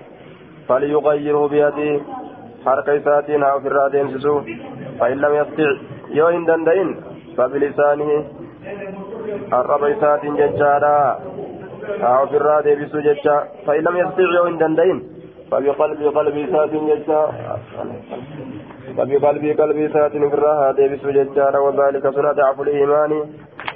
فليغيره 0.68 1.48
بيده 1.48 2.00
حركة 2.66 2.98
ساتين 3.04 3.42
أو 3.42 3.60
في 3.60 3.68
الرادين 3.68 4.18
سسو. 4.18 4.40
فإن 5.00 5.16
لم 5.18 5.34
يستطع 5.34 5.70
يوين 6.10 6.44
دندين 6.44 6.88
فبلسانه 7.36 8.10
الرب 9.52 9.84
ساتين 10.00 10.34
ججارا. 10.36 11.20
أو 12.02 12.26
في 12.26 12.36
الرادين 12.36 12.84
بسو 12.84 12.98
ججا. 13.00 13.36
فإن 13.66 13.82
لم 13.82 13.96
يستطع 13.96 14.28
يوين 14.38 14.58
دندين 14.58 15.13
فبقلبي 15.54 16.08
قلبي 16.08 16.46
سات 16.52 16.70
ججا 16.70 17.22
فبقلبي 18.96 19.52
قلبي 19.52 19.88
سات 19.88 20.10
في 20.10 20.34
الراها 20.34 20.72
ديبس 20.72 21.02
ججارا 21.06 21.58
وذلك 21.58 22.04
سنة 22.14 22.32
ضعف 22.32 22.60
الإيمان. 22.60 23.12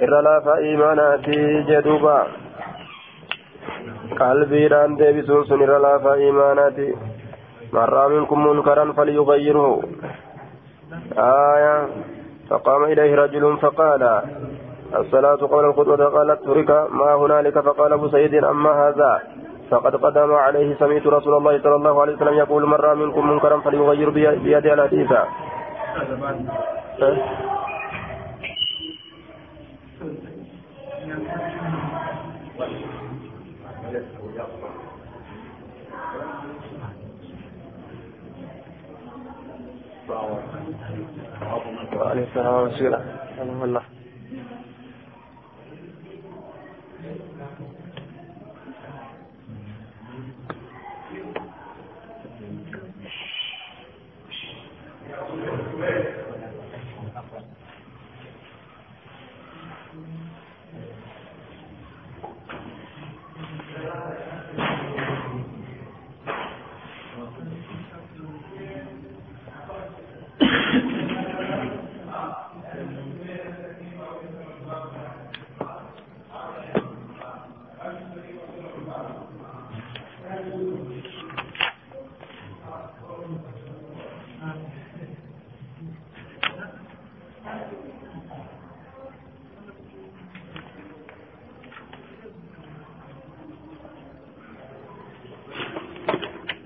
إرلا 0.01 0.39
فإيماناتي 0.39 1.61
جدوبا. 1.69 2.19
قلبي 4.19 4.67
ران 4.67 4.95
ديبس 4.95 5.29
سن 5.49 5.61
إرلا 5.61 5.97
فإيماناتي 5.97 6.89
من 7.73 7.85
رأى 7.95 8.09
منكم 8.09 8.47
منكرا 8.47 8.85
فليغيره. 8.97 9.81
آية. 11.17 11.87
فقام 12.49 12.83
إليه 12.83 13.15
رجل 13.15 13.57
فقال 13.57 14.21
الصلاة 14.95 15.35
قبل 15.35 15.65
الخطبة 15.65 16.05
قالت 16.05 16.39
ترك 16.45 16.69
ما 16.91 17.13
هنالك؟ 17.13 17.59
فقال 17.59 17.93
أبو 17.93 18.07
سيد 18.09 18.35
أما 18.35 18.71
هذا؟ 18.71 19.21
فقد 19.71 19.95
قدم 19.95 20.33
عليه 20.33 20.75
سمعت 20.79 21.07
رسول 21.07 21.33
الله 21.37 21.61
صلى 21.61 21.75
الله 21.75 22.01
عليه 22.01 22.13
وسلم 22.15 22.33
يقول 22.33 22.65
من 22.65 22.73
رأى 22.73 22.95
منكم 22.95 23.29
منكرا 23.29 23.59
فليغير 23.59 24.09
بيده 24.09 24.73
الحديث. 24.73 25.11
وعليه 41.95 42.23
السلام 42.23 42.53
ورحمة 42.53 43.63
الله 43.63 43.81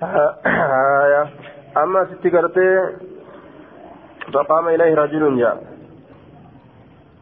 آية 0.04 1.30
أما 2.04 2.16
ست 2.16 2.28
قرتي 2.36 2.70
فقام 4.34 4.68
إليه 4.68 4.96
رجل 4.96 5.38
جاء 5.40 5.58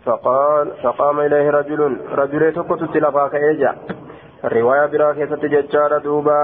فقال 0.06 0.72
فقام 0.84 1.20
إليه 1.20 1.50
رجل 1.50 1.82
رجل 2.12 2.54
تكت 2.54 2.84
تلفاك 2.94 3.36
إيجا 3.36 3.72
الرواية 4.46 4.86
براكة 4.86 5.36
تججار 5.36 5.98
دوبا 5.98 6.42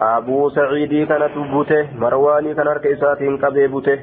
أبو 0.00 0.48
سعيد 0.50 1.08
كانت 1.08 1.34
بوته 1.52 1.82
مرواني 2.02 2.54
كان 2.54 2.68
أركيسات 2.68 3.22
قبي 3.42 3.66
بوته 3.66 3.98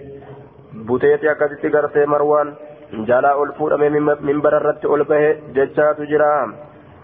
بوتيتي 0.73 1.31
أكدت 1.31 1.63
قرتي 1.75 2.05
مروان 2.05 2.47
جالا 2.93 3.43
ألفور 3.43 3.71
من 4.27 4.41
بررت 4.41 4.85
ألبه 4.85 5.23
ججات 5.55 6.01
جرام 6.01 6.49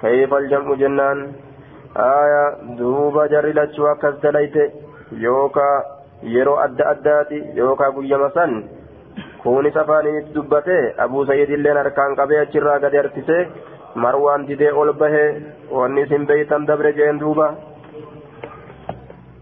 كيف 0.01 0.33
الجمع 0.33 0.73
جنان 0.81 1.19
jarri 3.31 3.53
lachuu 3.53 3.87
akkas 3.93 4.21
dalayte 4.21 4.63
yookaa 5.11 5.96
yeroo 6.34 6.56
adda 6.64 6.88
addaati 6.92 7.38
yookaa 7.58 7.90
guyyama 7.96 8.30
san 8.34 8.52
kunis 9.42 9.76
afaaninis 9.82 10.30
dubbate 10.34 10.78
abuu 11.04 11.26
sayyidilleen 11.26 11.80
harkaan 11.82 12.16
qabee 12.20 12.40
achirraa 12.44 12.78
gadi 12.84 13.00
harkisee 13.02 13.42
marwaan 14.04 14.46
didee 14.48 14.72
ol 14.82 14.92
bahee 15.02 15.28
wanni 15.78 16.06
isin 16.06 16.26
beeytan 16.26 16.66
dabre 16.66 16.92
jeen 17.00 17.20
duuba 17.20 17.54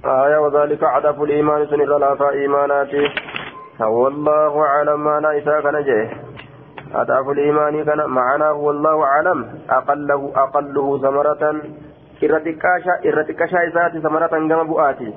آية 0.05 0.39
وذلك 0.45 0.83
عدف 0.85 1.23
الإيمان 1.23 1.67
سن 1.67 1.81
الرلافة 1.81 2.31
إيماناتي 2.31 3.05
والله 3.81 4.53
أعلم 4.67 5.05
ما 5.05 5.21
نايسا 5.21 5.61
كان 5.61 5.77
جيه 5.89 6.09
عدف 6.95 7.29
الإيمان 7.29 7.85
كان 7.85 8.01
معناه 8.07 8.53
والله 8.53 8.97
أعلم 9.05 9.39
أقله 9.71 10.33
أقله 10.45 10.99
ثمرة 11.05 11.43
irra 12.23 12.41
xiqqashaa 12.45 13.65
isaati 13.69 14.03
samaratan 14.05 14.49
gama 14.49 14.65
bu'aati 14.69 15.09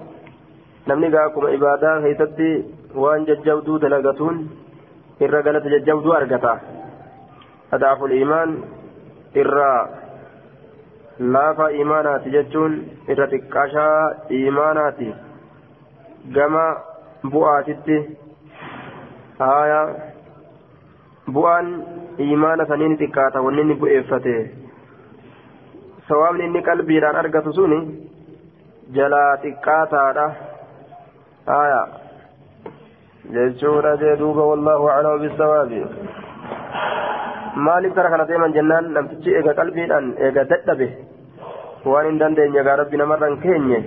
namni 0.89 1.11
gaa 1.15 1.25
akkuma 1.29 1.51
ibaadaa 1.57 1.95
keessatti 2.05 2.49
waan 3.05 3.27
jajjabduu 3.29 3.79
dalagatuun 3.85 4.37
irra 5.27 5.43
galata 5.47 5.73
jajjabduu 5.75 6.13
argata. 6.19 6.53
Adaaful 7.77 8.15
imaan 8.19 8.53
irraa 9.43 9.81
laafa 11.37 11.67
imaanaati 11.83 12.33
jechuun 12.37 12.77
irra 13.15 13.27
xiqqashaa 13.33 13.99
imaanaati 14.41 15.09
gama 16.37 16.67
bu'aatitti 17.33 17.99
haaya. 19.45 19.83
Bu'aan 21.37 21.67
imaana 22.33 22.67
saniin 22.73 22.99
xiqqaata 23.03 23.45
wanni 23.47 23.61
inni 23.67 23.81
bu'eeffate. 23.83 24.37
Sawaabni 26.09 26.45
inni 26.49 26.63
qalbiidhaan 26.69 27.21
argatu 27.23 27.53
suni 27.59 27.81
jalaa 28.97 29.33
xiqqaataadha 29.43 30.27
jechuudha 33.37 33.97
jee 34.03 34.17
duuba 34.23 34.43
wallaahu 34.51 34.91
aclamu 34.95 35.19
bisawaabi 35.25 35.81
maaliif 37.67 37.95
kara 37.99 38.11
kana 38.15 38.25
deeman 38.31 38.53
jennaan 38.57 38.91
namtichi 38.97 39.35
eega 39.39 39.55
qalbiidhaan 39.61 40.07
eega 40.27 40.45
dadhabe 40.53 40.89
waan 41.93 42.09
hin 42.09 42.19
dandeenye 42.23 42.65
gaa 42.69 42.77
rabbi 42.81 43.01
namarra 43.03 43.31
hin 43.33 43.39
keenye 43.45 43.81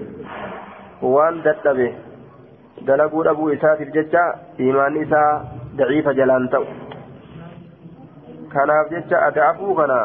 waan 1.15 1.41
dadhabe 1.47 1.87
dalaguu 2.89 3.23
dhabuu 3.29 3.49
isaatiif 3.57 3.93
jecha 3.97 4.23
imaanni 4.69 5.03
isaa 5.07 5.29
daciifa 5.81 6.13
jalaan 6.19 6.47
ta'u 6.55 6.65
kanaaf 8.53 8.93
jecha 8.95 9.23
ada'afuu 9.29 9.75
kana 9.81 9.99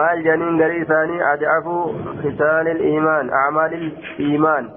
maal 0.00 0.22
janiin 0.28 0.60
garii 0.64 0.82
isaanii 0.86 1.22
ada'afuu 1.32 1.82
khisaal 2.22 2.68
iimaan 2.74 3.32
acmaal 3.44 3.74
iimaan 4.28 4.70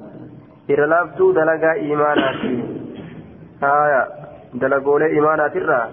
irra 0.70 0.88
laaftuu 0.94 1.32
dalagaa 1.36 1.76
iimaanaati 1.86 2.52
haya 3.62 4.02
dalagoolee 4.62 5.10
iimaanaatirraa 5.16 5.86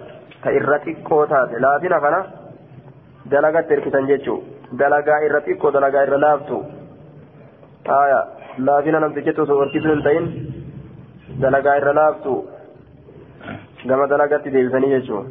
ka 0.43 0.51
irra 0.59 0.79
xiqqoo 0.85 1.23
taate 1.33 1.59
laafina 1.65 1.99
kana 2.05 2.19
dalagatti 3.31 3.73
hirkisan 3.75 4.07
jechuu 4.11 4.37
dalagaa 4.83 5.19
irra 5.29 5.41
xiqqoo 5.47 5.73
dalagaa 5.77 6.05
irra 6.09 6.21
laaftu 6.27 6.61
آية 7.89 8.25
لا 8.57 8.81
فينا 8.81 8.99
نمتجت 8.99 9.39
وكيس 9.39 9.83
تين 10.05 10.25
دلقا 11.41 11.77
إرى 11.77 11.93
لابتو 11.93 12.43
كما 13.89 14.05
دلقت 14.05 14.47
ديبسني 14.47 14.91
يجو 14.91 15.23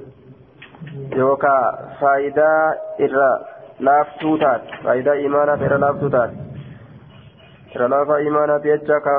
يوكا 1.16 1.54
فايدة 2.00 2.50
إرى 3.00 3.30
laaftuu 3.86 4.38
taate 4.38 4.78
faayidaa 4.84 5.14
imaanaaf 5.26 5.62
irra 5.66 5.78
laaftuu 5.84 6.10
taate 6.14 6.34
irra 7.74 7.88
laafaa 7.94 8.20
imaanaaf 8.28 8.64
jecha 8.70 9.00
ka 9.06 9.14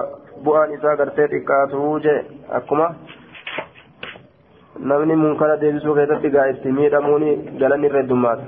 bu'aan 0.45 0.73
isaa 0.77 0.95
gartee 1.01 1.27
xiqqaatuu 1.33 1.91
jee 2.05 2.19
akkuma 2.59 2.87
namni 4.91 5.15
munkara 5.23 5.59
deebisuu 5.61 5.95
keessatti 5.99 6.33
gaa 6.35 6.47
itti 6.53 6.75
miidhamuun 6.79 7.25
galanni 7.63 7.91
irra 7.91 8.03
heddummaata 8.03 8.45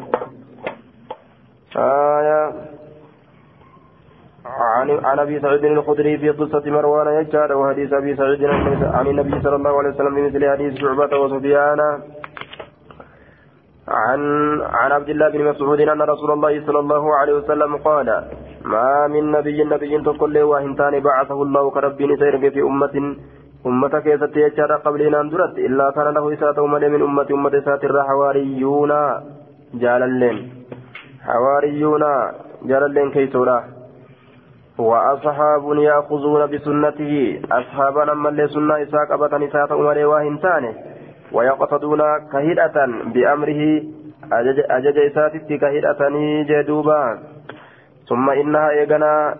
عن 5.03 5.19
ابي 5.19 5.39
سعيد 5.39 5.65
الخدري 5.65 6.17
في 6.17 6.29
قصه 6.29 6.63
مروان 6.71 7.07
يجار 7.19 7.57
وحديث 7.57 7.93
ابي 7.93 8.15
سعيد 8.15 8.43
عن 8.97 9.07
النبي 9.07 9.41
صلى 9.41 9.55
الله 9.55 9.77
عليه 9.79 9.89
وسلم 9.89 10.15
بمثل 10.15 10.49
حديث 10.49 10.73
شعبه 10.81 11.17
وسفيان 11.17 11.79
عن 13.87 14.21
عن 14.61 14.91
عبد 14.91 15.09
الله 15.09 15.29
بن 15.29 15.43
مسعود 15.49 15.79
ان 15.81 16.01
رسول 16.01 16.31
الله 16.31 16.65
صلى 16.65 16.79
الله 16.79 17.15
عليه 17.15 17.33
وسلم 17.33 17.77
قال 17.77 18.07
ما 18.65 19.07
من 19.07 19.31
نبي 19.31 19.63
نبي 19.63 19.93
تقول 20.03 20.33
له 20.33 20.43
وهنتان 20.43 20.99
بعثه 20.99 21.39
الله 21.43 21.69
كربي 21.71 22.05
نسير 22.07 22.33
في 22.39 22.61
امه 22.61 23.15
أمة 23.65 23.99
كيست 23.99 24.35
يجار 24.35 24.71
قبلنا 24.85 25.21
أندرت 25.21 25.57
إلا 25.57 25.91
كان 25.95 26.07
له 26.13 26.33
إساءة 26.33 26.65
من 26.67 27.01
أمة 27.01 27.27
أمة 27.31 27.53
إساءة 27.57 27.83
حواريون 28.07 28.91
جاللين. 29.73 30.37
حواريون. 31.27 32.03
جاللين 32.69 33.11
كيسورا 33.11 33.63
وأصحاب 34.77 35.63
يأخذون 35.89 36.41
بسنته. 36.51 37.41
أصحابنا 37.51 38.13
من 38.13 38.35
لسنة 38.35 38.83
إساءة 38.83 39.05
قبطا 39.11 39.37
إساءة 39.47 39.73
أمر 39.73 39.97
وهنتان 40.05 40.63
ويقصدون 41.31 42.01
كهدة 42.31 42.75
بأمره. 43.13 43.61
أجج 44.77 44.97
إساتت 45.09 45.49
كهدة 45.61 46.01
جدوبا 46.49 47.32
ثم 48.09 48.29
إنها 48.29 48.69
إيغنا 48.69 49.35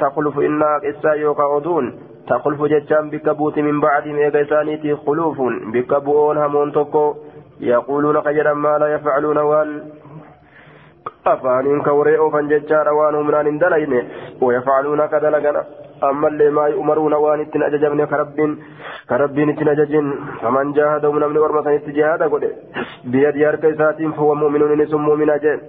تخلف 0.00 0.38
إنها 0.38 0.80
إسا 0.90 1.12
يوكا 1.12 1.56
أدون. 1.56 1.84
تخلف 2.28 2.62
جتان 2.62 3.10
بكبوت 3.10 3.58
من 3.58 3.80
بعد 3.80 4.06
ميغا 4.06 4.42
إسانيتي 4.42 4.96
خلوف 4.96 5.38
بكبؤون 5.72 6.36
همون 6.38 6.72
توكو 6.72 7.14
يقولون 7.60 8.16
خيرا 8.22 8.52
ما 8.54 8.78
لا 8.78 8.86
يفعلون 8.94 9.38
وان. 9.38 9.68
أفانين 11.26 11.82
كوري 11.82 12.18
أوفن 12.18 12.48
جتان 12.48 12.88
وان 12.88 13.14
همنان 13.14 13.58
دلين 13.58 13.92
ويفعلون 14.42 15.06
كدلغنا 15.06 15.62
أما 16.04 16.28
اللي 16.28 16.50
ما 16.50 16.66
يؤمرون 16.66 17.14
وان 17.14 17.40
اتن 17.40 17.62
أججبن 17.62 18.04
كربين. 18.04 18.50
كربين 19.08 19.48
اتن 19.50 19.68
أججن 19.68 20.06
فمن 20.42 20.72
جاهدهم 20.72 21.16
من 21.30 21.38
ورمسان 21.38 21.74
اتجاهد 21.74 22.22
قد. 22.22 22.44
بيد 23.04 23.36
يارك 23.36 23.64
إساتين 23.64 24.12
فهو 24.12 24.34
مؤمن 24.34 24.78
نسم 24.78 25.00
مؤمن 25.00 25.30
أجل 25.30 25.60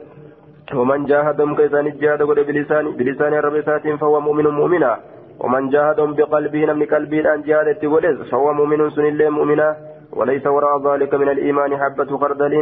ومن 0.75 1.05
جاهدهم 1.05 1.55
كيسان 1.55 1.87
الجهاد 1.87 2.21
قد 2.21 2.39
بلسان 2.39 2.85
بلسان 2.97 3.33
رب 3.33 3.55
إساتين 3.55 3.97
فهو 3.97 4.21
مؤمن 4.21 4.47
مؤمنا. 4.47 4.99
ومن 5.39 5.69
جاهدهم 5.69 6.13
بقلبه 6.13 6.65
نمن 6.65 6.85
قلبه 6.85 7.33
أن 7.33 7.41
جاهدت 7.41 7.85
ولز 7.85 8.17
فهو 8.29 8.53
مؤمن 8.53 8.89
سن 8.89 9.05
الله 9.05 9.29
مؤمنا. 9.29 9.75
وليس 10.13 10.45
وراء 10.47 10.75
ذلك 10.87 11.13
من 11.13 11.29
الإيمان 11.29 11.77
حبة 11.81 12.17
خردل. 12.17 12.53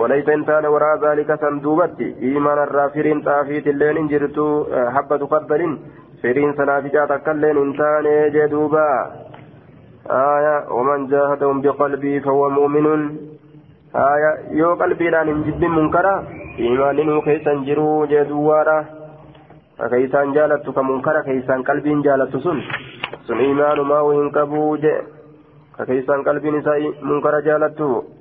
وليس 0.00 0.28
إنسان 0.28 0.64
وراء 0.66 0.94
ذلك 1.04 1.40
سندوبت 1.40 2.00
إيمان 2.00 2.58
الرافرين 2.58 3.20
طافيت 3.20 3.66
اللين 3.66 3.96
انجرت 3.96 4.38
حبة 4.94 5.26
خردل. 5.26 5.62
فيرين 6.22 6.52
سنافجات 6.56 7.12
كلين 7.26 7.56
إنسان 7.66 8.06
جدوبا. 8.34 8.88
آية 10.10 10.56
ومن 10.76 11.06
جاهدهم 11.06 11.60
بقلبه 11.60 12.14
فهو 12.24 12.42
مؤمن. 12.50 13.00
آية 13.96 14.32
يو 14.60 14.74
قلبي 14.74 15.10
لأن 15.10 15.28
انجب 15.28 15.64
منكرا 15.64 16.14
إيمان 16.58 17.20
كيسا 17.20 17.54
جرو 17.66 18.06
جدوارا 18.12 18.78
كيسان 19.90 20.32
جالت 20.32 20.70
كمنكرا 20.76 21.20
كيسان 21.26 21.62
قلبي 21.62 21.92
جالت 22.06 22.36
سن 22.44 22.58
سن 23.26 23.38
إيمان 23.38 23.80
ما 23.80 24.00
وإن 24.00 24.30
كبوج 24.30 24.84
كيسان 25.86 26.22
قلبي 26.26 26.50
نساء 26.50 26.80
منكرا 27.08 27.40
جالت 27.40 27.80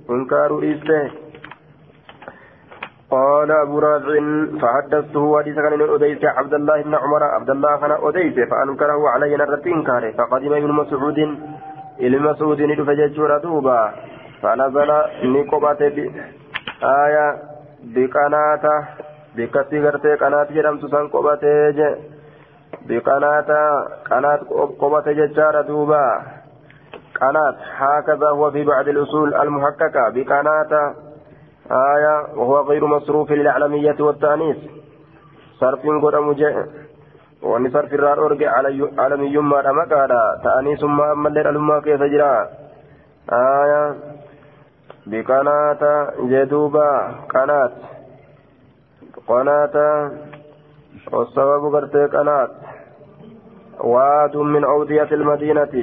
إنكار 0.10 0.52
إسته 0.72 1.04
قال 3.12 3.52
أبو 3.52 3.80
رافع 3.80 4.16
فحدثته 4.62 5.40
حديث 5.40 5.56
كان 5.56 5.82
أديس 5.96 6.24
عبد 6.24 6.54
الله 6.54 6.82
بن 6.82 6.96
عمر 6.96 7.24
عبد 7.24 7.50
الله 7.50 7.74
كان 7.82 7.92
أديس 8.08 8.38
فأنكره 8.50 9.10
علي 9.14 9.36
نرتين 9.38 9.84
كاره 9.84 10.12
فقدم 10.18 10.54
ابن 10.54 10.72
مسعود 10.72 11.20
إلى 12.00 12.18
مسعود 12.20 12.60
فججور 12.88 13.38
دوبا 13.38 13.80
فنزل 14.42 14.92
نقبة 15.24 15.82
آية 16.84 17.28
بقناته 17.84 18.88
بكتي 19.36 19.80
غرتي 19.80 20.16
قناة 20.16 20.48
جرمت 20.52 20.86
سان 20.92 21.08
قبته 21.08 21.98
بقناة 22.88 23.50
قناة 24.12 24.42
قبته 24.82 25.12
ججار 25.12 25.62
دوبا 25.62 26.22
قناة 27.22 27.56
هكذا 27.78 28.28
هو 28.30 28.52
في 28.52 28.64
بعض 28.64 28.88
الأصول 28.88 29.36
المحققة 29.36 30.10
بقناة 30.16 30.94
آية 31.72 32.16
وهو 32.36 32.62
غير 32.62 32.86
مصروف 32.86 33.32
للعلمية 33.32 33.96
والتأنيث 34.00 34.58
صرف 35.60 35.80
قدم 36.04 36.32
جاء 36.34 36.68
وأن 37.42 37.72
صرف 37.72 37.94
الرار 37.94 38.26
أرجع 38.26 38.52
علمي 38.98 39.28
يما 39.28 39.62
رمكادا 39.62 40.42
تأنيث 40.44 40.84
ما 40.84 41.12
أما 41.12 41.30
الليل 41.30 41.48
ألما 41.48 41.80
كيف 41.80 42.02
جرى 42.04 42.48
آية 43.34 43.96
بقناة 45.06 45.84
جدوبا 46.32 46.90
قناة. 47.30 47.72
قناة. 49.28 49.76
والسبب 51.12 51.76
قرتي 51.76 52.06
قناة. 52.06 52.50
واد 53.80 54.38
من 54.38 54.64
أودية 54.64 55.12
المدينة. 55.12 55.74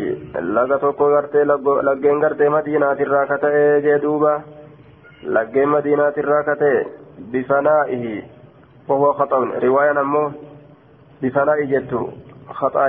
لقد 0.41 0.85
قرتي 0.85 1.45
لقين 1.89 2.25
قرتي 2.25 2.49
مدينة 2.49 2.93
الراكة 2.93 3.79
جدوبا 3.79 4.43
madiinaati 5.29 6.21
irraa 6.21 6.43
katee 6.43 6.87
bifanaa'ihi 7.33 8.25
وهو 8.89 9.13
خطأ. 9.13 9.39
رواية 9.63 9.93
نمو. 9.93 10.31
بفناء 11.23 11.65
جدت 11.65 11.95
خطأ 12.51 12.89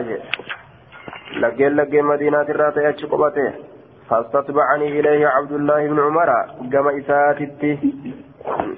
لقين 1.39 1.75
لقين 1.75 2.05
مدينة 2.05 2.41
الراتي 2.41 2.89
أتشقبته 2.89 3.53
فاستتبعني 4.09 4.99
إليه 4.99 5.27
عبد 5.27 5.51
الله 5.51 5.87
بن 5.87 5.99
عمر. 5.99 6.29
كما 6.73 6.91
إساتتي 6.99 7.73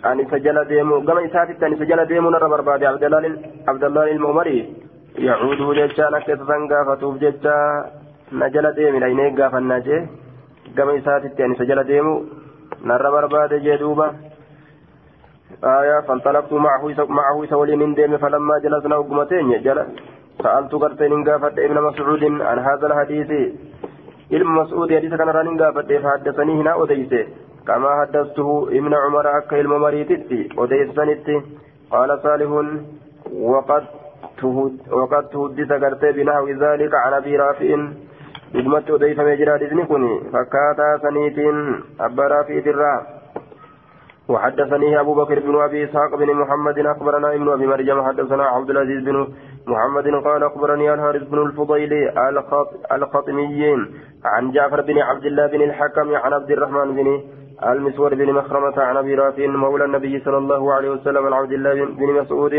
أن 0.06 0.18
سجل 0.32 0.58
ديمو. 0.66 1.02
كما 1.08 1.26
إساتتي 1.26 1.66
أن 1.68 1.76
سجل 1.76 2.06
ديمو 2.06 2.30
نرى 2.30 2.48
بربادي 2.50 2.86
عبد 2.88 3.04
الله 3.04 3.38
عبد 3.68 3.84
الله 3.84 4.12
المؤمري 4.12 4.60
يعود 5.16 5.62
ججا 5.78 6.10
نكتة 6.10 6.52
قافتوف 6.72 7.18
ججا 7.24 7.58
نجل 8.32 8.66
ديم 8.78 8.96
إلينيك 8.96 9.42
قاف 9.42 9.56
الناجي 9.56 9.98
كما 10.78 10.98
إساتتي 10.98 11.46
أن 11.46 11.56
سجل 11.56 11.84
ديمو. 11.84 12.16
نرى 12.86 13.12
برباد 13.12 13.54
جدوبا 13.54 14.08
آية. 15.64 16.00
فانطلقت 16.08 16.54
معه 16.54 16.84
معه 17.20 17.46
سولي 17.50 17.76
من 17.76 17.94
ديم 17.94 18.18
فلما 18.18 18.60
جلسنا 18.64 18.96
وقمتين 18.98 19.62
جل 19.62 19.80
سألت 20.44 20.74
قرتين 20.76 21.24
قافت 21.28 21.60
ابن 21.60 21.78
مسعود. 21.88 22.24
عن 22.24 22.60
هذا 22.60 22.86
الحديث 22.88 23.32
علم 24.34 24.50
مسعود 24.58 24.90
حديث 24.98 25.14
كان 25.20 25.30
ران 25.30 25.48
قافت 25.62 25.92
فحدثني 26.04 26.54
هنا 26.62 26.74
أديسه 26.84 27.24
كما 27.68 27.92
حدثته 28.02 28.48
ابن 28.78 28.94
عمر 29.04 29.26
أكا 29.38 29.58
علم 29.58 29.74
مريتتي 29.82 30.40
أديسنتي 30.62 31.36
قال 31.92 32.10
صالح 32.24 32.50
وقد 33.54 33.84
وقد 35.00 35.24
تهدث 35.34 35.72
قرتي 35.84 36.12
بنحو 36.18 36.46
ذلك 36.64 36.94
عن 37.04 37.14
أبي 37.14 37.36
رافع 37.44 37.72
odeeffamee 38.54 39.38
jira 39.40 39.54
hadisni 39.54 39.84
kun 39.92 40.04
fakkaataa 40.32 41.00
saniitiin 41.04 41.60
abbaa 42.08 42.28
raafii 42.34 42.64
irraa 42.72 43.00
وحدثني 44.32 45.00
أبو 45.00 45.14
بكر 45.14 45.40
بن 45.40 45.56
أبي 45.62 45.84
إسحاق 45.84 46.16
بن 46.16 46.34
محمد 46.34 46.80
أخبرنا 46.80 47.34
ابن 47.36 47.50
أبي 47.50 47.68
مريم 47.68 48.04
حدثنا 48.08 48.44
عبد 48.44 48.70
العزيز 48.70 49.04
بن 49.04 49.28
محمد 49.68 50.08
قال 50.24 50.44
أخبرني 50.44 50.94
الحارث 50.94 51.24
بن 51.24 51.40
الفضيل 51.42 51.94
الخطميين 52.92 53.80
عن 54.26 54.52
جعفر 54.52 54.82
بن 54.82 54.98
عبد 54.98 55.26
الله 55.26 55.48
بن 55.48 55.62
الحكم 55.62 56.16
عن 56.16 56.34
عبد 56.34 56.52
الرحمن 56.52 56.96
بن 56.96 57.22
المسور 57.66 58.16
بن 58.16 58.34
مخرمة 58.34 58.82
عن 58.84 58.98
أبي 58.98 59.16
رافع 59.16 59.48
مولى 59.48 59.86
النبي 59.86 60.20
صلى 60.20 60.38
الله 60.38 60.74
عليه 60.74 60.90
وسلم 60.90 61.26
عن 61.26 61.34
عبد 61.34 61.52
الله 61.52 61.86
بن 61.86 62.14
مسعود 62.22 62.54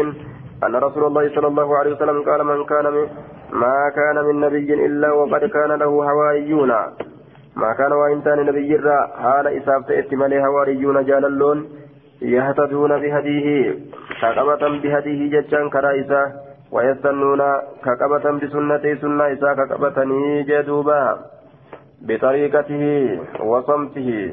أن 0.65 0.77
رسول 0.77 1.05
الله 1.05 1.35
صلى 1.35 1.47
الله 1.47 1.77
عليه 1.79 1.93
وسلم 1.93 2.23
قال 2.23 2.45
من 2.45 2.65
كان 2.65 2.93
من 2.93 3.07
ما 3.53 3.91
كان 3.97 4.25
من 4.25 4.41
نبي 4.41 4.87
إلا 4.87 5.13
وقد 5.13 5.45
كان 5.45 5.73
له 5.73 5.87
هواريون. 6.11 6.69
ما 7.57 7.75
كان 7.79 7.93
وإنسان 7.93 8.47
نبي 8.47 8.75
الرا 8.77 9.07
حال 9.23 9.47
إسافة 9.47 9.99
اتمالي 9.99 10.47
هواريون 10.47 11.05
جاللون 11.05 11.69
يهتدون 12.23 13.01
بهديه. 13.01 13.75
حقبة 14.21 14.63
بهديه 14.83 15.41
جتشان 15.41 15.71
كرائسة. 15.71 16.52
ويستنون 16.73 17.43
كقبة 17.85 18.25
بسنة 18.41 18.85
سنة 19.03 19.33
إساء 19.33 19.55
كقبتني 19.55 20.43
جدوبا 20.43 21.19
بطريقته 22.09 22.83
وصمته. 23.41 24.33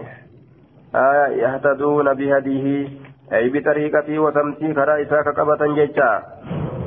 آية 0.96 1.26
يهتدون 1.44 2.14
بهديه. 2.14 2.88
أي 3.34 3.50
بطريقته 3.50 4.20
وصمته 4.20 4.74
كرا 4.74 5.02
إساء 5.02 5.22
كقبة 5.22 5.62
ججا. 5.78 6.12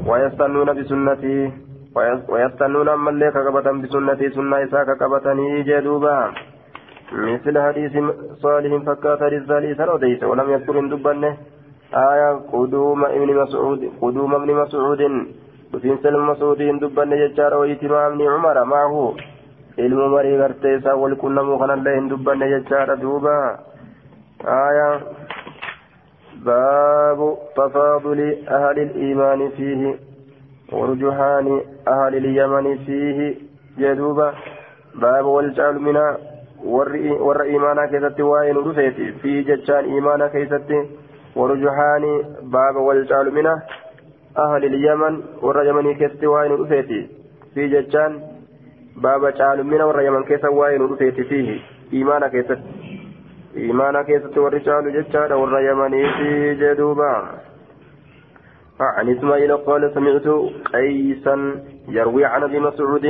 ويستنون 0.08 0.68
بسنته. 0.78 1.52
ويستنون 2.28 2.88
أما 2.88 3.10
اللي 3.10 3.30
كقبة 3.30 3.66
بسنة 3.82 4.20
سنة 4.34 4.64
إساء 4.64 4.84
كقبتني 4.84 5.62
جدوبا. 5.62 6.32
مثل 7.12 7.54
حديث 7.66 7.92
صالح 8.42 8.72
فكات 8.86 9.22
رزالي 9.22 9.74
سروديس 9.74 10.22
ولم 10.24 10.50
يذكر 10.50 10.76
دبنه. 10.92 11.36
آية 11.94 12.30
قدوم 12.52 13.04
ابن 13.04 13.28
مسعود 13.42 13.80
قدوم 14.02 14.34
ابن 14.34 14.54
مسعود. 14.54 15.02
وفين 15.74 15.98
سلم 16.02 16.30
مسعود 16.30 16.58
دبنه 16.58 17.16
ججار 17.16 17.54
ويتما 17.54 18.06
ابن 18.06 18.20
عمر 18.28 18.64
معه 18.64 19.14
gartee 20.40 20.76
isaa 20.76 20.96
wal 21.00 21.16
qunnamuu 21.16 21.58
kanallee 21.58 21.94
hin 21.94 22.08
dubbanne 22.08 22.48
jechaadha 22.48 22.96
duuba 23.02 23.36
aya 24.54 24.88
baabu 26.48 27.28
tafaaduli 27.56 28.26
ahli 28.56 28.84
liimaani 28.94 29.50
fiihi 29.56 29.92
ورجحان 30.72 31.60
أهل 31.88 32.14
اليمن 32.16 32.78
فيه 32.86 33.34
جدوبا 33.78 34.32
باب 34.94 35.24
والجعل 35.24 35.76
warra 36.64 37.46
imaanaa 37.46 37.86
keessatti 37.92 38.22
waa'ee 38.22 38.52
nu 38.52 38.62
dhufeeti 38.64 39.06
fi 39.22 39.30
jechaan 39.46 39.86
imaanaa 39.98 40.28
keessatti 40.34 40.76
warjuhaani 41.36 42.10
baaba 42.54 42.84
wal 42.88 43.00
caalumina 43.12 43.54
waa'ee 46.26 46.48
nu 46.48 46.56
dhufeeti 46.62 47.00
fi 47.54 47.68
jechaan 47.74 48.20
baaba 49.06 49.32
caalumina 49.32 49.86
warra 49.86 50.02
yaman 50.08 50.24
keessa 50.24 50.50
waa'ee 50.50 50.78
nu 50.78 50.88
dhufeeti 50.92 51.28
fi 51.30 51.40
imaana 52.00 52.28
keessatti 52.34 52.98
imaana 53.70 54.04
keessatti 54.04 54.40
warri 54.40 54.60
caalu 54.68 54.92
jechaadha 54.98 55.40
warra 55.44 55.60
yamanii 55.60 56.12
fi 56.18 56.30
jedhuuba 56.64 57.12
عن 58.82 59.08
إسماعيل 59.08 59.56
قال 59.56 59.94
سمعت 59.94 60.26
قيسا 60.74 61.34
يروي 61.88 62.24
عن 62.24 62.42
أبي 62.42 62.60
مسعود 62.60 63.06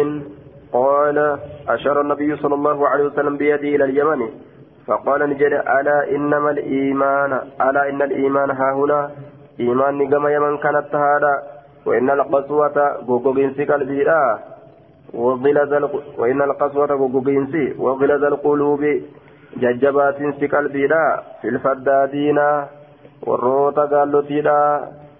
قال 0.72 1.38
أشار 1.68 2.00
النبي 2.00 2.36
صلى 2.36 2.54
الله 2.54 2.88
عليه 2.88 3.04
وسلم 3.04 3.36
بيده 3.36 3.68
إلى 3.76 3.84
اليمن 3.84 4.28
فقال 4.86 5.30
نجد 5.30 5.52
ألا 5.52 6.10
إنما 6.10 6.50
الإيمان 6.50 7.32
ألا 7.60 7.88
إن 7.90 8.02
الإيمان 8.02 8.50
ها 8.50 8.72
هنا 8.72 9.10
إيمان 9.60 9.98
نقم 9.98 10.26
يمن 10.28 10.58
كانت 10.58 10.94
هذا 10.94 11.42
وإن 11.86 12.10
القسوة 12.10 12.76
غوغوغينسي 13.08 13.64
قلبي 13.64 14.04
لا 14.04 14.38
وغلظ 15.14 15.72
وإن 16.18 16.42
القسوة 16.42 16.90
غوغوغينسي 17.00 17.74
وغلظ 17.78 18.24
القلوب 18.24 18.82
ججبات 19.56 20.16
في 20.38 20.46
قلبي 20.46 20.86
لا 20.86 21.22
في 21.42 21.48
الفدادين 21.48 22.38
والروتا 23.26 23.84
قالوا 23.84 24.22
تيدا 24.22 24.60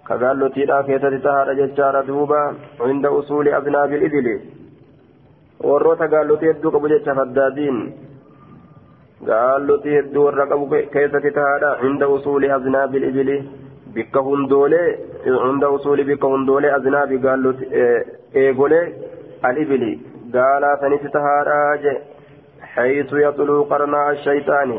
كقالوا 0.09 0.49
تيدا 0.49 0.83
كيتة 0.83 1.17
تهار 1.19 1.53
ججارة 1.53 2.01
دوبا 2.01 2.55
عند 2.81 3.07
أصول 3.07 3.49
أذناب 3.49 3.93
الإبل 3.93 4.41
warroota 5.63 6.09
gaallotii 6.09 6.49
hedduu 6.49 6.71
qabu 6.75 6.89
jecha 6.91 7.15
faddaadiin. 7.15 7.77
Gaallotii 9.27 9.93
hedduu 9.97 10.25
warra 10.25 10.47
qabu 10.53 10.67
keessatti 10.95 11.31
tahaadha 11.37 11.77
hunda 11.83 12.09
usuuli 12.09 12.51
hundoolee 14.29 14.89
hunda 15.43 15.71
usuuli 15.71 16.05
bikka 16.05 16.29
hundoolee 16.35 16.73
aznaabi 16.79 17.19
gaalloti 17.19 17.69
eegolee 18.45 18.87
alibili 19.43 19.93
gaalaa 20.33 20.77
sanitti 20.81 21.15
tahaadha 21.19 21.77
je 21.85 21.95
حيث 22.75 23.11
يطلو 23.13 23.63
قرناء 23.71 24.11
الشيطان 24.11 24.71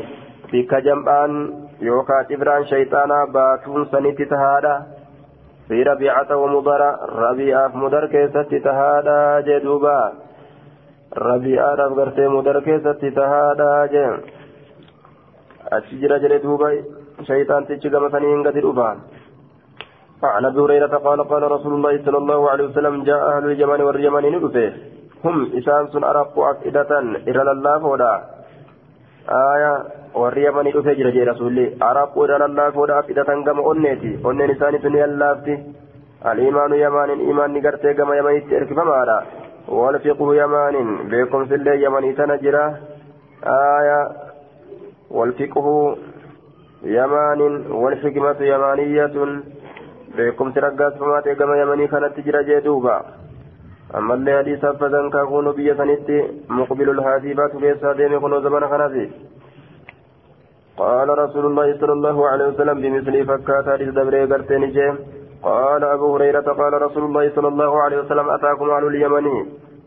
بك 0.52 0.72
جمعان 0.86 1.32
يوكا 1.80 2.22
تبران 2.28 2.64
شيطانا 2.64 3.24
باتون 3.24 3.84
سنت 3.92 4.22
تهادا 4.22 4.76
في 5.68 5.82
ربيعة 5.82 6.36
ومضر 6.36 6.82
ربيعة 7.24 7.70
مدر 7.82 8.06
كيست 8.06 8.54
تهادا 8.66 9.40
جدوبا 9.46 10.00
rabi'aadhaaf 11.14 11.92
gartee 11.96 12.28
mudar 12.28 12.58
keessatti 12.66 13.10
tahaadha 13.14 13.88
jeen 13.92 14.14
achi 15.76 15.98
jira 16.00 16.18
shayxaantichi 17.28 17.92
gama 17.94 18.10
saniin 18.14 18.42
gadi 18.46 18.64
dhufaan 18.66 18.98
عن 20.24 20.44
أبي 20.44 20.60
هريرة 20.60 20.94
قال 21.06 21.20
قال 21.28 21.42
رسول 21.52 21.72
الله 21.74 22.04
صلى 22.04 22.18
الله 22.18 22.50
عليه 22.50 22.64
وسلم 22.64 23.04
جاء 23.04 23.20
أهل 23.30 23.44
اليمن 23.50 23.80
واليمن 23.86 24.24
ندفه 24.34 24.72
هم 25.24 25.36
إسان 25.58 25.84
سن 25.92 26.04
ارق 26.04 26.38
افئدة 26.38 26.90
إلى 27.28 27.50
الله 27.56 27.78
فودا. 27.78 28.14
آية 29.52 29.72
واليمن 30.14 30.64
ندفه 30.68 30.92
جرى 30.98 31.10
جي 31.16 31.22
رسولي 31.30 31.66
ارق 31.90 32.14
إلى 32.18 32.44
الله 32.44 32.66
فودا 32.70 32.98
افئدة 32.98 33.30
كما 33.46 33.62
اونيتي 33.68 34.10
اونين 34.24 34.50
إسان 34.50 34.74
سن 34.84 34.94
يلافتي 35.02 35.54
الإيمان 36.30 36.72
يمان 36.84 37.10
إيمان 37.28 37.48
نغرتي 37.54 37.90
كما 37.98 38.16
يمن 38.18 38.34
اركفما 38.58 39.22
والفقه 39.68 40.34
يمان 40.42 40.74
بكم 41.10 41.44
في 41.44 41.54
الليل 41.54 41.84
يمني 41.84 42.12
تنجرة 42.12 42.78
آية 43.44 44.00
والفقه 45.10 45.96
يمان 46.84 47.40
والحكمة 47.70 48.36
يمانية 48.40 49.16
بكم 50.16 50.50
ترقات 50.52 50.94
فما 50.98 51.20
تقم 51.20 51.54
يمني 51.54 51.86
كانت 51.86 52.12
تجرى 52.16 52.44
جدوبا 52.44 52.96
أما 53.96 54.14
اللي 54.14 54.38
حديث 54.38 54.66
فزن 54.66 55.10
كاكون 55.10 55.52
بيا 55.52 55.74
سنتي 55.74 56.18
مقبل 56.48 56.90
الهاتيبات 56.90 57.52
كيسا 57.56 57.92
ديمي 57.92 58.18
كنو 58.18 58.40
زمن 58.40 58.64
خنفي 58.70 59.10
قال 60.76 61.08
رسول 61.18 61.44
الله 61.46 61.78
صلى 61.80 61.92
الله 61.92 62.28
عليه 62.28 62.46
وسلم 62.48 62.76
بمثل 62.82 63.14
فكات 63.26 63.66
حديث 63.74 63.88
دبري 63.88 64.24
قرتين 64.30 64.70
جيم 64.76 64.94
قال 65.42 65.84
أبو 65.84 66.06
هريرة 66.14 66.48
قال 66.60 66.82
رسول 66.82 67.04
الله 67.04 67.24
صلى 67.36 67.48
الله 67.48 67.82
عليه 67.82 67.98
وسلم 68.02 68.30
أتاكم 68.30 68.70
أهل 68.70 68.84
اليمن 68.86 69.26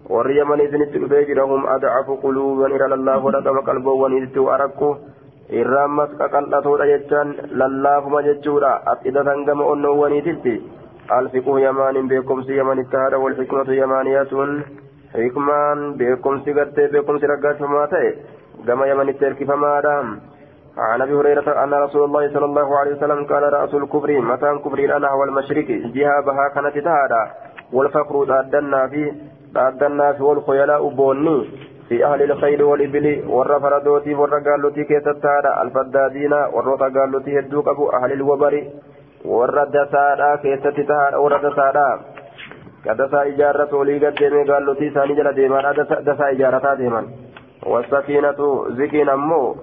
واليمن 0.09 0.59
إذن 0.59 0.91
تلبيجرهم 0.93 1.67
أضعف 1.67 2.07
قلوبا 2.23 2.67
إلى 2.75 2.93
الله 2.93 3.25
ولكم 3.25 3.59
قلبا 3.59 3.91
ونيت 3.91 4.37
أركوا 5.52 5.60
irraammas 5.60 6.10
qaqal'atoodha 6.18 6.86
jechaan 6.86 7.34
lallaafuma 7.60 8.22
jechuudha 8.22 8.70
afidatan 8.92 9.44
gama 9.44 9.64
onnoowwaniititti 9.72 10.54
alfiquu 11.08 11.58
yamaanin 11.58 12.08
beekumsi 12.08 12.56
yamanitti 12.56 12.96
haadha 12.96 13.18
walxikmatu 13.24 13.72
yamaaniyatun 13.72 14.64
hikmaan 15.16 15.94
beekumsi 15.98 16.54
gartee 16.58 16.88
beekumsi 16.94 17.26
raggaafamaa 17.32 17.86
ta'e 17.94 18.12
gama 18.66 18.86
yamanitti 18.86 19.24
erkifamaadha 19.30 19.96
عن 20.76 21.02
ابي 21.02 21.14
هريره 21.14 21.64
ان 21.64 21.74
رسول 21.74 22.04
الله 22.04 22.32
صلى 22.34 22.44
الله 22.44 22.78
عليه 22.78 22.92
وسلم 22.96 23.24
قال 23.24 23.42
راس 23.52 23.74
الكفر 23.74 24.10
متى 24.20 24.50
كفر 24.64 24.78
الانا 24.78 25.12
والمشرك 25.12 25.68
جهه 25.96 26.20
بها 26.26 26.48
كانت 26.54 26.78
تهادا 26.78 27.22
والفقر 27.72 28.26
تادنا 28.26 28.86
في 28.88 29.12
تادنا 29.54 30.12
في 30.12 30.22
والخيلاء 30.22 30.88
بوني 30.88 31.38
في 31.89 32.05
أهل 32.05 32.31
الخيل 32.31 32.63
والإبل 32.63 33.23
ور 33.27 33.59
فردوتي 33.59 34.13
ور 34.15 34.29
قالوتي 34.39 34.83
كيتتادا 34.83 35.61
الفدادين 35.61 36.33
ور 36.33 36.75
قالوتي 36.75 37.39
هدوك 37.39 37.67
ابو 37.67 37.89
أهل 37.89 38.11
الوبر 38.11 38.63
ور 39.25 39.63
دسادا 39.63 40.35
كيتتادا 40.35 41.17
ور 41.17 41.37
دسادا. 41.37 41.99
كدسا 42.85 43.21
إجارة 43.21 43.75
ولي 43.75 44.05
قد 44.05 44.15
ديمي 44.15 44.43
قالوتي 44.51 44.89
ثاني 44.89 45.15
جل 45.15 45.33
ديمان 45.33 45.65
دسا 46.07 46.29
إجارة 46.31 46.73
ديمان. 46.73 47.05
والسكينة 47.65 48.65
زكين 48.69 49.09
أمو 49.09 49.55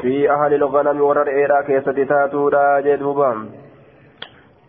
في 0.00 0.30
أهل 0.30 0.54
الغنم 0.54 1.00
ورر 1.00 1.28
إيرا 1.28 1.60
كيسة 1.60 2.04
تاتودا 2.04 2.80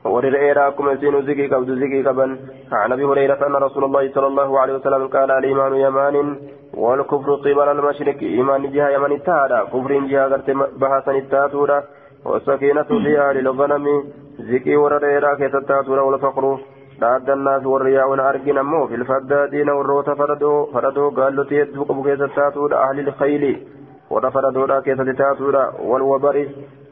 ورر 0.05 0.35
إيرا 0.35 0.69
كما 0.69 0.95
سين 0.95 1.21
زكي 1.21 1.47
قبض 1.47 1.69
زكي 1.71 2.01
قبن. 2.03 2.37
عن 2.71 2.91
أبي 2.91 3.03
هريرة 3.03 3.47
أن 3.47 3.55
رسول 3.55 3.83
الله 3.83 4.11
صلى 4.15 4.27
الله 4.27 4.59
عليه 4.59 4.73
وسلم 4.73 5.07
قال 5.07 5.31
الإيمان 5.31 5.73
يمان 5.75 6.15
والكفر 6.73 7.35
قبل 7.35 7.67
المشرق 7.69 8.19
إيمان 8.21 8.71
جهة 8.71 8.89
يمن 8.89 9.11
التادا 9.11 9.59
كفر 9.63 9.91
جهة 10.11 10.29
قرت 10.31 10.49
بحسن 10.81 11.15
التاتودا 11.15 11.83
والسكينة 12.25 12.89
في 13.03 13.19
أهل 13.19 13.37
الغنم. 13.37 13.85
زكي 14.39 14.75
ورر 14.75 15.05
إيرا 15.05 15.35
كيسة 15.35 15.59
تاتودا 15.59 16.01
والفقر. 16.01 16.59
بعد 17.01 17.29
الناس 17.29 17.65
والرياء 17.65 18.13
أرجن 18.29 18.57
أمو. 18.57 18.87
في 18.87 18.95
الفدادين 18.95 19.69
والروت 19.69 20.09
فردو. 20.09 20.65
فردو 20.73 21.09
قالوا 21.09 21.43
تيدفق 21.43 21.91
بكيسة 21.91 22.27
تاتودا 22.27 22.77
أهل 22.77 22.99
الخيل. 22.99 23.67
warra 24.11 24.31
faradoodhaa 24.31 24.81
keessatti 24.85 25.13
taatuudha 25.19 25.61
wal 25.89 26.01
wabari 26.01 26.41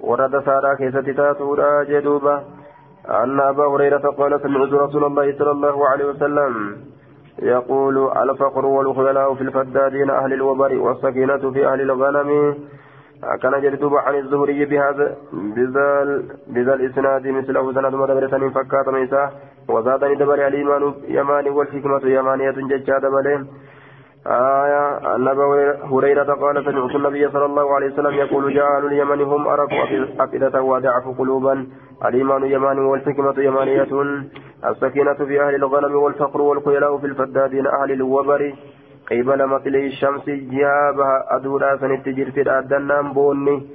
warra 0.09 0.27
dasaadhaa 0.35 0.75
keessatti 0.81 1.13
taatuudha 1.13 1.71
jedhuuba 1.89 2.35
أن 3.09 3.39
أبا 3.39 3.65
هريرة 3.67 4.05
قال 4.17 4.41
سمعت 4.41 4.73
رسول 4.73 5.03
الله 5.03 5.37
صلى 5.37 5.51
الله 5.51 5.87
عليه 5.87 6.05
وسلم 6.05 6.77
يقول 7.41 8.11
الفقر 8.17 8.65
والخيلاء 8.65 9.33
في 9.33 9.41
الفدادين 9.41 10.09
أهل 10.09 10.33
الوبر 10.33 10.73
والسكينة 10.75 11.51
في 11.51 11.67
أهل 11.67 11.81
الغنم. 11.81 12.55
كان 13.41 13.61
جلدوب 13.61 13.93
عن 13.95 14.15
الزهري 14.15 14.65
بهذا 14.65 15.15
بذا 15.33 15.87
بذا 16.47 16.73
الإسناد 16.73 17.27
مثله 17.27 17.73
سند 17.73 17.95
مدبرة 17.95 18.49
فكات 18.49 18.87
ميسا. 18.89 19.31
وزادني 19.69 20.15
دبر 20.15 20.47
الإيمان 20.47 20.93
يماني 21.07 21.49
والحكمة 21.49 22.01
يمانية 22.03 22.51
ججا 22.51 22.97
دبلين 22.99 23.47
آية 24.27 25.15
أن 25.15 25.27
أبا 25.27 25.85
هريرة 25.91 26.33
قال 26.33 26.65
سمعت 26.65 26.95
النبي 26.95 27.29
صلى 27.29 27.45
الله 27.45 27.75
عليه 27.75 27.87
وسلم 27.87 28.13
يقول 28.13 28.53
جعل 28.53 28.85
اليمن 28.85 29.21
هم 29.21 29.47
أرق 29.47 29.69
أفئدة 30.19 30.61
وضعف 30.61 31.17
قلوبا. 31.17 31.67
الإيمان 32.05 32.43
يمان 32.43 32.79
والحكمة 32.79 33.33
يمانية. 33.37 33.87
السكينة 34.69 35.13
في 35.13 35.41
أهل 35.41 35.55
الغنم 35.55 35.95
والفقر 35.95 36.41
والخيلاء 36.41 36.97
في 36.97 37.05
الفدادين 37.05 37.67
أهل 37.67 37.91
الوبر. 37.91 38.53
قبل 39.11 39.47
مطلع 39.47 39.79
الشمس 39.79 40.25
جابها 40.29 41.35
أدولا 41.35 41.77
سنتجر 41.77 42.31
في 42.31 42.41
الأدنان 42.41 43.13
بوني. 43.13 43.67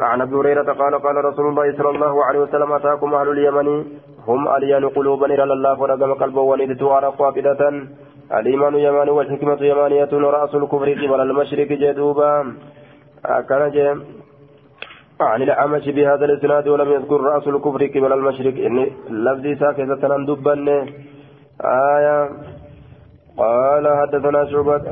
عن 0.00 0.20
أبي 0.20 0.36
هريرة 0.36 0.72
قال 0.72 0.94
قال 0.94 1.24
رسول 1.24 1.46
الله 1.48 1.72
صلى 1.76 1.90
الله 1.90 2.24
عليه 2.24 2.40
وسلم 2.40 2.72
أتاكم 2.72 3.14
أهل 3.14 3.28
اليمن. 3.28 3.84
هم 4.28 4.48
الين 4.48 4.88
قلوبا 4.88 5.26
إلى 5.26 5.42
الله 5.42 5.76
فرقم 5.76 6.14
قلبا 6.14 6.40
ولد 6.40 6.78
تعرف 6.78 7.20
واقدة 7.20 7.62
الإيمان 8.32 8.74
يمان 8.74 9.08
والحكمة 9.08 9.58
يمانية 9.62 10.12
رأس 10.12 10.54
الكفر 10.54 10.92
قبل 10.92 11.20
المشرق 11.20 11.68
جدوبا. 11.68 12.56
كان 13.48 14.02
عن 15.20 15.42
الأعمش 15.42 15.88
بهذا 15.88 16.24
الإسناد 16.24 16.68
ولم 16.68 16.92
يذكر 16.92 17.20
رأس 17.20 17.48
الكفر 17.48 17.86
قبل 17.86 18.12
المشرق. 18.12 18.56
إن 18.66 18.86
لفظي 19.10 19.54
ساكتة 19.56 20.16
دبن 20.26 20.68
آية 21.64 22.30
قال 23.38 23.96
حدثنا 23.96 24.44
شعبة 24.50 24.82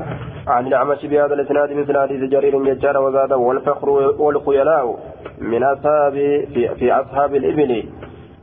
عن 0.47 0.67
الأعمش 0.67 1.05
بهذا 1.05 1.33
الإسناد 1.33 1.73
مثل 1.73 1.99
حديث 1.99 2.29
جرير 2.29 2.67
يجار 2.67 2.97
وزاد 2.97 3.33
والفخر 3.33 3.89
والخيلاء 3.89 4.99
من 5.41 5.63
أصحاب 5.63 6.13
في, 6.53 6.91
أصحاب 6.91 7.35
الإبل. 7.35 7.83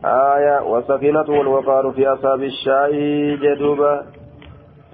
آية 0.05 0.62
والسكينة 0.62 1.28
والوقار 1.28 1.90
في 1.90 2.09
أصحاب 2.09 2.43
الشاي 2.43 3.36
جدوبا. 3.36 4.02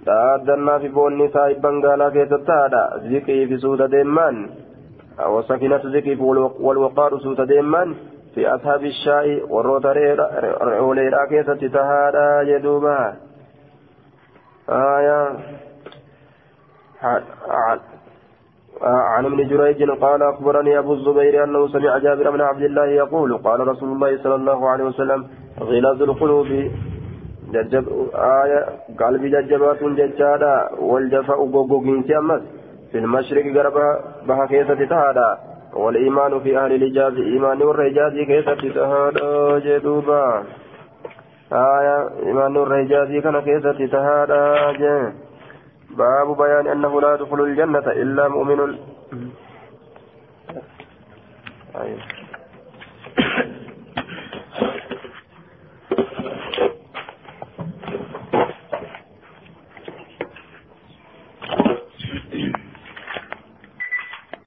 تأدنا 0.09 0.78
في 0.78 0.89
بون 0.89 1.12
نساء 1.22 1.52
بنغالا 1.62 2.09
كي 2.14 2.24
تتادا 2.32 2.85
ذكي 3.12 3.47
في 3.48 3.56
سودة 3.59 3.86
ديمان 3.86 4.36
والسكينة 5.26 5.80
ذكي 5.94 6.14
والوقار 6.66 7.18
سودة 7.18 7.44
ديمان 7.44 7.94
في 8.35 8.48
أصحاب 8.55 8.85
الشاي 8.85 9.43
والروتري 9.52 10.16
كي 11.30 11.43
تتادا 11.43 12.43
جدوبا 12.48 12.98
آية 14.68 15.20
عن 18.82 19.24
ابن 19.24 19.48
جريج 19.48 19.90
قال 19.90 20.22
أخبرني 20.22 20.78
أبو 20.78 20.93
الزبير 20.94 21.44
أنه 21.44 21.68
سمع 21.68 21.98
جابر 21.98 22.30
بن 22.30 22.40
عبد 22.40 22.62
الله 22.62 22.86
يقول 22.86 23.39
قال 23.39 23.68
رسول 23.68 23.89
الله 23.89 24.22
صلى 24.22 24.35
الله 24.35 24.68
عليه 24.68 24.85
وسلم 24.85 25.26
غلاظ 25.60 26.02
القلوب 26.02 26.47
ججب 27.53 27.85
آية 28.15 28.66
قلب 29.01 29.23
ججبات 29.25 29.83
ججادا 29.85 30.69
والجفاء 30.79 31.45
غوغوغين 31.45 32.12
أمس 32.19 32.43
في 32.93 32.99
المشرق 32.99 33.47
غربا 33.57 34.01
بها 34.29 34.47
كيسة 34.47 34.85
تهادا 34.85 35.39
والإيمان 35.75 36.41
في 36.41 36.59
أهل 36.59 36.73
الإجاز 36.73 37.15
إيمان 37.15 37.62
والرجاز 37.62 38.12
كيسة 38.12 38.55
تهادا 38.75 39.59
جدوبا 39.59 40.45
آية 41.53 42.09
إيمان 42.27 42.57
والرجاز 42.57 43.23
كان 43.23 43.45
تهادا 43.87 44.73
جدوبا 44.73 45.12
باب 45.99 46.37
بيان 46.37 46.66
أنه 46.66 47.01
لا 47.01 47.15
يدخل 47.15 47.41
الجنة 47.41 47.79
إلا 47.79 48.29
مؤمن 48.29 48.79
أيوه 51.77 51.99